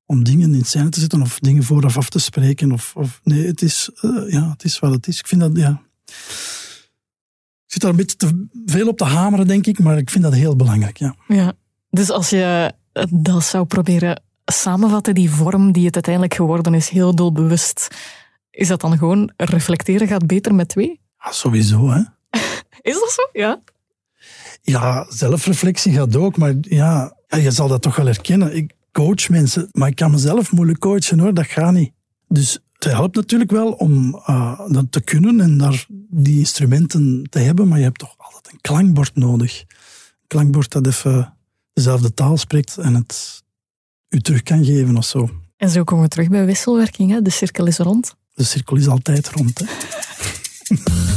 om 0.05 0.25
dingen 0.25 0.55
in 0.55 0.65
scène 0.65 0.89
te 0.89 1.01
zetten 1.01 1.23
of 1.23 1.39
dingen 1.39 1.63
vooraf 1.63 1.97
af 1.97 2.09
te 2.09 2.19
spreken. 2.19 2.73
Of, 2.73 2.93
of, 2.97 3.21
nee, 3.25 3.47
het 3.47 3.63
is, 3.63 3.91
eh, 4.01 4.31
ja, 4.31 4.51
het 4.51 4.65
is 4.65 4.79
wat 4.79 4.93
het 4.93 5.07
is. 5.07 5.19
Ik 5.19 5.27
vind 5.27 5.41
dat, 5.41 5.57
ja... 5.57 5.85
Ik 7.67 7.73
zit 7.73 7.81
daar 7.81 7.91
een 7.91 7.97
beetje 7.97 8.17
te 8.17 8.47
veel 8.67 8.89
op 8.89 8.97
te 8.97 9.05
hameren, 9.05 9.47
denk 9.47 9.67
ik, 9.67 9.79
maar 9.79 9.99
ik 9.99 10.11
vind 10.11 10.25
dat 10.25 10.35
heel 10.35 10.57
belangrijk, 10.57 10.97
ja. 10.97 11.15
Ja. 11.29 11.53
Dus 11.91 12.11
als 12.11 12.31
je 12.31 12.73
dat 13.11 13.45
zou 13.45 13.65
proberen 13.65 14.23
samenvatten, 14.45 15.15
die 15.15 15.31
vorm 15.31 15.73
die 15.73 15.85
het 15.85 15.95
uiteindelijk 15.95 16.35
geworden 16.35 16.75
is, 16.75 16.89
heel 16.89 17.15
doelbewust, 17.15 17.89
is 18.51 18.69
dat 18.69 18.81
dan 18.81 18.99
gewoon 18.99 19.33
reflecteren 19.37 20.09
gaat 20.09 20.27
beter 20.27 20.55
met 20.55 20.69
twee? 20.69 21.01
ja 21.27 21.33
sowieso, 21.33 21.89
hè. 21.91 22.01
Is 22.91 22.95
dat 22.95 23.11
zo? 23.11 23.29
Ja. 23.33 23.61
Ja, 24.63 25.07
zelfreflectie 25.09 25.93
gaat 25.93 26.17
ook, 26.17 26.37
maar 26.37 26.55
ja, 26.61 27.17
ja, 27.29 27.39
je 27.39 27.51
zal 27.51 27.69
dat 27.69 27.83
toch 27.83 27.97
wel 27.97 28.07
herkennen. 28.07 28.57
Ik 28.57 28.73
coach 28.93 29.29
mensen, 29.29 29.69
maar 29.73 29.89
ik 29.89 29.97
kan 29.97 30.11
mezelf 30.11 30.53
moeilijk 30.53 30.79
coachen 30.79 31.19
hoor, 31.19 31.35
dat 31.35 31.47
gaat 31.47 31.73
niet. 31.73 31.93
Dus 32.29 32.59
het 32.79 32.93
helpt 32.93 33.17
natuurlijk 33.17 33.51
wel 33.51 33.73
om 33.73 34.23
eh, 34.27 34.61
dat 34.69 34.93
te 34.93 35.01
kunnen 35.01 35.41
en 35.41 35.59
daar 35.59 35.87
die 36.11 36.39
instrumenten 36.39 37.27
te 37.31 37.39
hebben, 37.39 37.69
maar 37.69 37.79
je 37.79 37.85
hebt 37.85 37.99
toch 37.99 38.15
altijd 38.19 38.53
een 38.53 38.61
klankbord 38.61 39.17
nodig. 39.17 39.61
Een 39.61 40.27
klankbord 40.27 40.71
dat 40.71 40.87
even 40.87 41.35
dezelfde 41.73 42.15
taal 42.15 42.37
spreekt 42.37 42.79
en 42.79 42.95
het 42.95 43.45
u 44.09 44.21
terug 44.21 44.43
kan 44.43 44.65
geven 44.65 44.97
of 44.97 45.05
zo. 45.05 45.31
En 45.57 45.71
zo 45.71 45.85
komen 45.85 46.05
we 46.05 46.11
terug 46.11 46.29
bij 46.29 46.45
wisselwerking. 46.45 47.11
Hè? 47.11 47.23
De 47.23 47.31
cirkel 47.31 47.67
is 47.67 47.79
rond. 47.79 48.17
De 48.35 48.45
cirkel 48.45 48.77
is 48.77 48.89
altijd 48.89 49.29
rond. 49.29 49.59
Hè? 49.59 49.67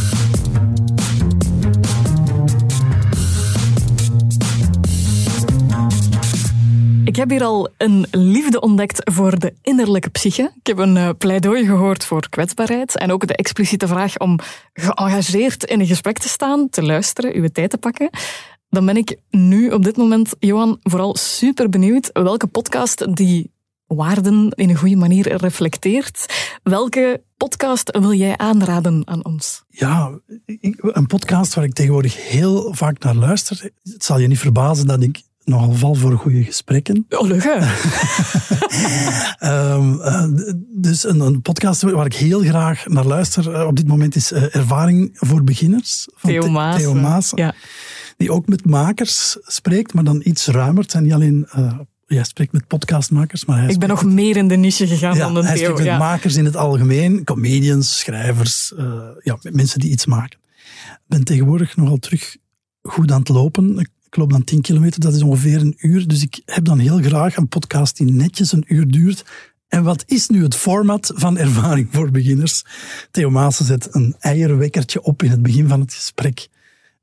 heb 7.20 7.30
hier 7.30 7.44
al 7.44 7.70
een 7.78 8.06
liefde 8.12 8.60
ontdekt 8.60 9.12
voor 9.12 9.40
de 9.40 9.54
innerlijke 9.62 10.10
psyche. 10.10 10.52
Ik 10.60 10.68
heb 10.68 10.78
een 10.78 10.98
eh, 10.98 11.10
pleidooi 11.18 11.66
gehoord 11.66 12.06
voor 12.06 12.30
kwetsbaarheid 12.30 12.98
en 12.98 13.12
ook 13.12 13.28
de 13.28 13.36
expliciete 13.36 13.88
vraag 13.88 14.18
om 14.18 14.40
geëngageerd 14.74 15.64
in 15.64 15.80
een 15.80 15.88
gesprek 15.88 16.18
te 16.18 16.30
staan, 16.30 16.70
te 16.70 16.84
luisteren, 16.84 17.36
uw 17.36 17.48
tijd 17.48 17.70
te 17.70 17.78
pakken. 17.78 18.10
Dan 18.70 18.86
ben 18.86 18.98
ik 18.98 19.18
nu 19.30 19.70
op 19.70 19.84
dit 19.84 19.98
moment, 19.98 20.36
Johan, 20.40 20.78
vooral 20.82 21.16
super 21.16 21.70
benieuwd 21.70 22.10
welke 22.14 22.48
podcast 22.48 23.16
die 23.16 23.52
waarden 23.86 24.50
in 24.50 24.70
een 24.70 24.76
goede 24.76 24.96
manier 24.96 25.38
reflecteert. 25.38 26.26
Welke 26.64 27.24
podcast 27.38 27.98
wil 28.00 28.14
jij 28.14 28.38
aanraden 28.38 29.08
aan 29.08 29.26
ons? 29.26 29.64
Ja, 29.68 30.20
een 30.82 31.08
podcast 31.08 31.54
waar 31.54 31.64
ik 31.64 31.74
tegenwoordig 31.74 32.28
heel 32.30 32.74
vaak 32.74 33.04
naar 33.04 33.16
luister. 33.16 33.72
Het 33.84 34.04
zal 34.06 34.20
je 34.20 34.28
niet 34.28 34.40
verbazen 34.40 34.88
dat 34.88 35.02
ik 35.02 35.22
nogal 35.50 35.74
val 35.74 35.96
voor 35.96 36.18
goede 36.18 36.44
gesprekken. 36.44 37.06
Oh, 37.10 37.28
leuk 37.28 37.44
hè? 37.44 37.58
Ehm, 39.40 40.00
eh, 40.02 40.24
dus 40.76 41.04
een, 41.08 41.20
een 41.20 41.42
podcast 41.42 41.82
waar 41.82 42.06
ik 42.06 42.14
heel 42.16 42.40
graag 42.42 42.88
naar 42.88 43.06
luister 43.06 43.54
eh, 43.54 43.68
op 43.68 43.76
dit 43.76 43.88
moment 43.88 44.16
is 44.16 44.32
eh, 44.32 44.56
Ervaring 44.56 45.10
voor 45.14 45.44
Beginners. 45.44 46.08
van 46.16 46.30
Theo 46.30 46.42
The- 46.42 46.50
Maas. 46.50 46.78
Theo 46.78 46.94
Maas, 46.94 47.32
Ja. 47.36 47.54
Die 48.18 48.32
ook 48.32 48.48
met 48.48 48.66
makers 48.66 49.38
spreekt, 49.42 49.94
maar 49.94 50.04
dan 50.04 50.22
iets 50.24 50.48
ruimer. 50.48 50.82
Het 50.82 50.92
zijn 50.92 51.04
niet 51.04 51.14
alleen... 51.14 51.48
hij 52.06 52.24
spreekt 52.24 52.52
met 52.52 52.68
podcastmakers, 52.68 53.46
maar 53.46 53.60
hij 53.60 53.70
Ik 53.70 53.80
ben 53.80 53.90
nog 53.90 54.04
meer 54.06 54.38
in 54.38 54.48
de 54.48 54.56
niche 54.56 54.88
gegaan 54.88 55.16
ja, 55.16 55.20
dan 55.24 55.34
de 55.34 55.40
hij 55.44 55.54
Theo. 55.56 55.62
spreekt 55.64 55.78
met 55.80 55.88
Ja. 55.88 55.98
makers 55.98 56.36
in 56.36 56.46
het 56.46 56.56
algemeen, 56.56 57.24
comedians, 57.24 58.00
schrijvers, 58.00 58.74
ja, 59.24 59.38
mensen 59.42 59.80
die 59.80 59.90
iets 59.92 60.06
maken. 60.06 60.40
Ik 60.90 61.00
ben 61.08 61.24
tegenwoordig 61.24 61.76
nogal 61.78 61.98
terug 61.98 62.38
goed 62.82 63.12
aan 63.12 63.20
het 63.20 63.30
lopen. 63.30 63.80
Ik, 63.80 63.90
ik 64.10 64.16
loop 64.16 64.32
dan 64.32 64.44
10 64.44 64.62
kilometer, 64.62 65.00
dat 65.00 65.14
is 65.14 65.22
ongeveer 65.22 65.62
een 65.62 65.76
uur. 65.78 66.08
Dus 66.08 66.22
ik 66.22 66.42
heb 66.46 66.66
dan 66.66 66.80
heel 66.80 66.98
graag 66.98 67.36
een 67.36 67.48
podcast 67.48 67.98
die 67.98 68.12
netjes 68.12 68.52
een 68.52 68.64
uur 68.68 68.88
duurt. 68.88 69.26
En 69.68 69.84
wat 69.84 70.04
is 70.08 70.28
nu 70.28 70.44
het 70.44 70.56
format 70.56 71.12
van 71.16 71.38
Ervaring 71.38 71.88
voor 71.92 72.12
Beginners? 72.12 72.66
Theo 73.12 73.30
Maassen 73.30 73.66
zet 73.66 73.88
een 73.92 74.16
eierwekkertje 74.20 75.02
op 75.04 75.24
in 75.24 75.30
het 75.30 75.42
begin 75.42 75.68
van 75.68 75.80
het 75.80 75.94
gesprek. 75.94 76.48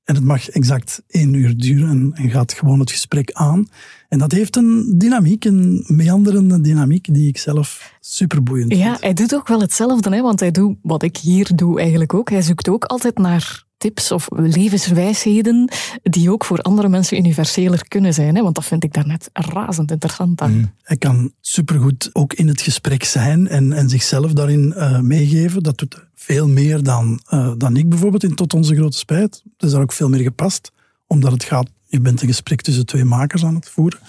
En 0.04 0.14
het 0.14 0.24
mag 0.24 0.48
exact 0.48 1.02
één 1.08 1.34
uur 1.34 1.56
duren 1.56 2.12
en, 2.14 2.30
gaat 2.30 2.52
gewoon 2.52 2.80
het 2.80 2.90
gesprek 2.90 3.32
aan. 3.32 3.68
En 4.08 4.18
dat 4.18 4.32
heeft 4.32 4.56
een 4.56 4.94
dynamiek, 4.98 5.44
een 5.44 5.84
meanderende 5.86 6.60
dynamiek, 6.60 7.14
die 7.14 7.28
ik 7.28 7.38
zelf 7.38 7.92
superboeiend 8.00 8.72
Ja, 8.72 8.90
vind. 8.90 9.00
hij 9.00 9.14
doet 9.14 9.34
ook 9.34 9.48
wel 9.48 9.60
hetzelfde, 9.60 10.14
hè, 10.14 10.22
want 10.22 10.40
hij 10.40 10.50
doet 10.50 10.76
wat 10.82 11.02
ik 11.02 11.16
hier 11.16 11.50
doe 11.54 11.80
eigenlijk 11.80 12.14
ook. 12.14 12.30
Hij 12.30 12.42
zoekt 12.42 12.68
ook 12.68 12.84
altijd 12.84 13.18
naar 13.18 13.65
tips 13.76 14.12
of 14.12 14.26
levenswijsheden 14.30 15.70
die 16.02 16.30
ook 16.30 16.44
voor 16.44 16.60
andere 16.60 16.88
mensen 16.88 17.18
universeler 17.18 17.88
kunnen 17.88 18.14
zijn. 18.14 18.36
Hè, 18.36 18.42
want 18.42 18.54
dat 18.54 18.64
vind 18.64 18.84
ik 18.84 18.92
daarnet 18.92 19.30
razend 19.32 19.90
interessant 19.90 20.40
aan. 20.40 20.74
Hij 20.82 20.96
kan 20.96 21.32
supergoed 21.40 22.10
ook 22.12 22.32
in 22.32 22.48
het 22.48 22.60
gesprek 22.60 23.04
zijn 23.04 23.48
en, 23.48 23.72
en 23.72 23.88
zichzelf 23.88 24.32
daarin 24.32 24.72
eh, 24.72 25.00
meegeven. 25.00 25.62
Dat 25.62 25.78
doet 25.78 26.06
veel 26.14 26.48
meer 26.48 26.82
dan, 26.82 27.20
eh, 27.28 27.52
dan 27.56 27.76
ik 27.76 27.88
bijvoorbeeld, 27.88 28.22
in 28.22 28.34
Tot 28.34 28.54
Onze 28.54 28.74
Grote 28.74 28.98
Spijt. 28.98 29.42
Dat 29.56 29.68
is 29.68 29.70
daar 29.70 29.82
ook 29.82 29.92
veel 29.92 30.08
meer 30.08 30.22
gepast, 30.22 30.72
omdat 31.06 31.32
het 31.32 31.44
gaat... 31.44 31.68
Je 31.88 32.00
bent 32.00 32.22
een 32.22 32.28
gesprek 32.28 32.60
tussen 32.60 32.86
twee 32.86 33.04
makers 33.04 33.44
aan 33.44 33.54
het 33.54 33.68
voeren. 33.68 34.00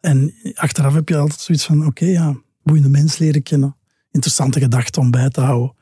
En 0.00 0.34
achteraf 0.54 0.94
heb 0.94 1.08
je 1.08 1.16
altijd 1.16 1.40
zoiets 1.40 1.64
van, 1.64 1.86
oké, 1.86 2.04
ja, 2.04 2.36
boeiende 2.62 2.88
mens 2.88 3.18
leren 3.18 3.42
kennen. 3.42 3.76
Interessante 4.10 4.60
gedachten 4.60 5.02
om 5.02 5.10
bij 5.10 5.28
te 5.28 5.40
houden. 5.40 5.74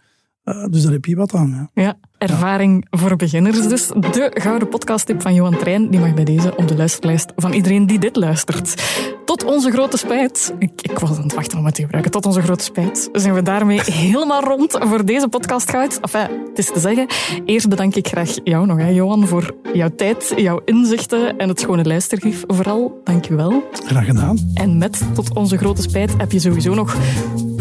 Eh, 0.44 0.64
dus 0.70 0.82
daar 0.82 0.92
heb 0.92 1.04
je 1.04 1.16
wat 1.16 1.34
aan, 1.34 1.50
ja. 1.50 1.82
Ja. 1.82 1.98
Ervaring 2.24 2.86
voor 2.90 3.16
beginners 3.16 3.68
dus. 3.68 3.86
De 3.86 4.30
gouden 4.34 4.68
podcasttip 4.68 5.22
van 5.22 5.34
Johan 5.34 5.56
Trein, 5.56 5.90
die 5.90 6.00
mag 6.00 6.14
bij 6.14 6.24
deze 6.24 6.56
op 6.56 6.68
de 6.68 6.76
luisterlijst 6.76 7.32
van 7.36 7.52
iedereen 7.52 7.86
die 7.86 7.98
dit 7.98 8.16
luistert. 8.16 8.82
Tot 9.24 9.44
onze 9.44 9.70
grote 9.70 9.96
spijt, 9.96 10.54
ik, 10.58 10.70
ik 10.82 10.98
was 10.98 11.16
aan 11.16 11.22
het 11.22 11.34
wachten 11.34 11.58
om 11.58 11.64
het 11.64 11.74
te 11.74 11.82
gebruiken, 11.82 12.12
tot 12.12 12.26
onze 12.26 12.42
grote 12.42 12.64
spijt 12.64 13.08
zijn 13.12 13.34
we 13.34 13.42
daarmee 13.42 13.80
helemaal 14.06 14.42
rond 14.42 14.76
voor 14.80 15.04
deze 15.04 15.28
podcast 15.28 15.70
goud. 15.70 16.00
Enfin, 16.00 16.40
het 16.48 16.58
is 16.58 16.66
te 16.66 16.80
zeggen, 16.80 17.06
eerst 17.44 17.68
bedank 17.68 17.94
ik 17.94 18.08
graag 18.08 18.30
jou 18.44 18.66
nog, 18.66 18.78
hè, 18.78 18.88
Johan, 18.88 19.26
voor 19.26 19.54
jouw 19.72 19.90
tijd, 19.96 20.32
jouw 20.36 20.60
inzichten 20.64 21.36
en 21.36 21.48
het 21.48 21.60
schone 21.60 21.84
luistergif 21.84 22.44
vooral. 22.46 23.00
Dank 23.04 23.24
je 23.24 23.34
wel. 23.34 23.68
Graag 23.84 24.04
gedaan. 24.04 24.38
En 24.54 24.78
met 24.78 25.02
tot 25.14 25.34
onze 25.34 25.56
grote 25.56 25.82
spijt 25.82 26.12
heb 26.16 26.32
je 26.32 26.40
sowieso 26.40 26.74
nog 26.74 26.96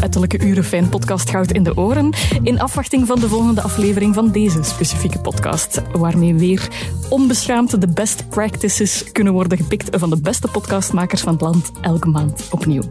ettelijke 0.03 0.39
uren 0.39 0.63
fijn 0.63 0.89
podcast 0.89 1.29
goud 1.29 1.51
in 1.51 1.63
de 1.63 1.77
oren. 1.77 2.13
In 2.41 2.59
afwachting 2.59 3.07
van 3.07 3.19
de 3.19 3.27
volgende 3.27 3.61
aflevering 3.61 4.13
van 4.13 4.31
deze 4.31 4.63
specifieke 4.63 5.19
podcast. 5.19 5.81
Waarmee 5.91 6.33
weer 6.33 6.67
onbeschaamd 7.09 7.81
de 7.81 7.87
best 7.87 8.29
practices 8.29 9.11
kunnen 9.11 9.33
worden 9.33 9.57
gepikt 9.57 9.97
van 9.97 10.09
de 10.09 10.21
beste 10.21 10.47
podcastmakers 10.47 11.21
van 11.21 11.33
het 11.33 11.41
land 11.41 11.71
elke 11.81 12.07
maand 12.07 12.47
opnieuw. 12.51 12.83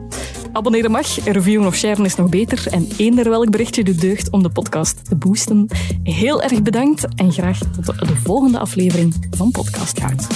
Abonneren 0.52 0.90
mag, 0.90 1.24
reviewen 1.24 1.66
of 1.66 1.74
sharen 1.74 2.04
is 2.04 2.14
nog 2.14 2.28
beter. 2.28 2.66
En 2.70 2.88
eender 2.96 3.28
welk 3.28 3.50
berichtje 3.50 3.84
de 3.84 3.94
deugd 3.94 4.30
om 4.30 4.42
de 4.42 4.50
podcast 4.50 5.04
te 5.04 5.16
boosten. 5.16 5.66
Heel 6.02 6.42
erg 6.42 6.62
bedankt 6.62 7.06
en 7.14 7.32
graag 7.32 7.58
tot 7.58 7.98
de 7.98 8.16
volgende 8.16 8.58
aflevering 8.58 9.14
van 9.30 9.50
Podcast 9.50 10.00
Goud. 10.00 10.26